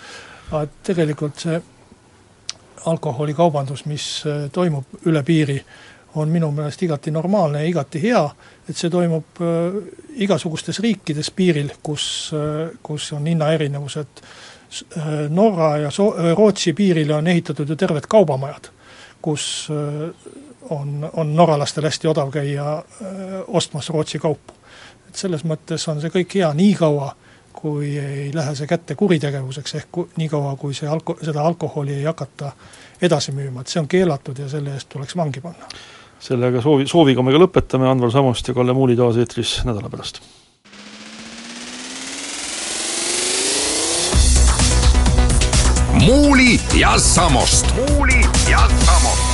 tegelikult 0.87 1.43
see 1.43 1.59
alkoholikaubandus, 2.87 3.85
mis 3.85 4.07
äh, 4.27 4.51
toimub 4.53 5.07
üle 5.07 5.23
piiri, 5.23 5.59
on 6.15 6.31
minu 6.31 6.51
meelest 6.55 6.83
igati 6.87 7.11
normaalne 7.11 7.65
ja 7.65 7.69
igati 7.69 8.03
hea, 8.03 8.23
et 8.69 8.77
see 8.79 8.91
toimub 8.93 9.41
äh, 9.43 9.79
igasugustes 10.25 10.79
riikides 10.85 11.31
piiril, 11.35 11.73
kus, 11.83 12.07
äh, 12.37 12.75
kus 12.83 13.13
on 13.17 13.31
hinnaerinevused, 13.31 14.27
Norra 15.31 15.77
ja 15.79 15.91
So-, 15.95 16.17
Rootsi 16.35 16.73
piirile 16.75 17.15
on 17.15 17.29
ehitatud 17.31 17.69
ju 17.69 17.77
terved 17.79 18.09
kaubamajad, 18.11 18.73
kus 19.23 19.69
on, 19.71 21.11
on 21.13 21.31
norralastel 21.37 21.87
hästi 21.87 22.11
odav 22.11 22.33
käia 22.35 22.83
ostmas 23.47 23.93
Rootsi 23.95 24.19
kaupu. 24.19 24.57
et 25.07 25.15
selles 25.15 25.45
mõttes 25.47 25.85
on 25.93 26.01
see 26.03 26.11
kõik 26.11 26.35
hea, 26.41 26.51
niikaua 26.59 27.13
kui 27.55 27.95
ei 27.99 28.31
lähe 28.35 28.55
see 28.59 28.69
kätte 28.69 28.97
kuritegevuseks, 28.99 29.75
ehk 29.81 29.91
ku-, 29.93 30.09
niikaua, 30.21 30.57
kui 30.61 30.75
see 30.77 30.89
alko-, 30.91 31.17
seda 31.23 31.45
alkoholi 31.47 31.95
ei 32.01 32.05
hakata 32.05 32.53
edasi 33.03 33.33
müüma, 33.33 33.63
et 33.63 33.73
see 33.73 33.81
on 33.83 33.89
keelatud 33.91 34.39
ja 34.39 34.49
selle 34.51 34.75
eest 34.75 34.91
tuleks 34.93 35.17
vangi 35.17 35.43
panna. 35.45 35.69
sellega 36.25 36.63
soovi, 36.65 36.87
sooviga 36.89 37.23
me 37.23 37.35
ka 37.35 37.43
lõpetame, 37.43 37.89
Anvar 37.91 38.13
Samost 38.13 38.49
ja 38.49 38.55
Kalle 38.55 38.73
Muuli 38.73 38.97
taas 38.97 39.21
eetris 39.21 39.61
nädala 39.69 39.91
pärast. 39.93 40.23
Muuli 46.05 46.61
ja 46.79 46.99
Samost. 46.99 47.75
muuli 47.77 48.21
ja 48.51 48.69
Samost. 48.87 49.34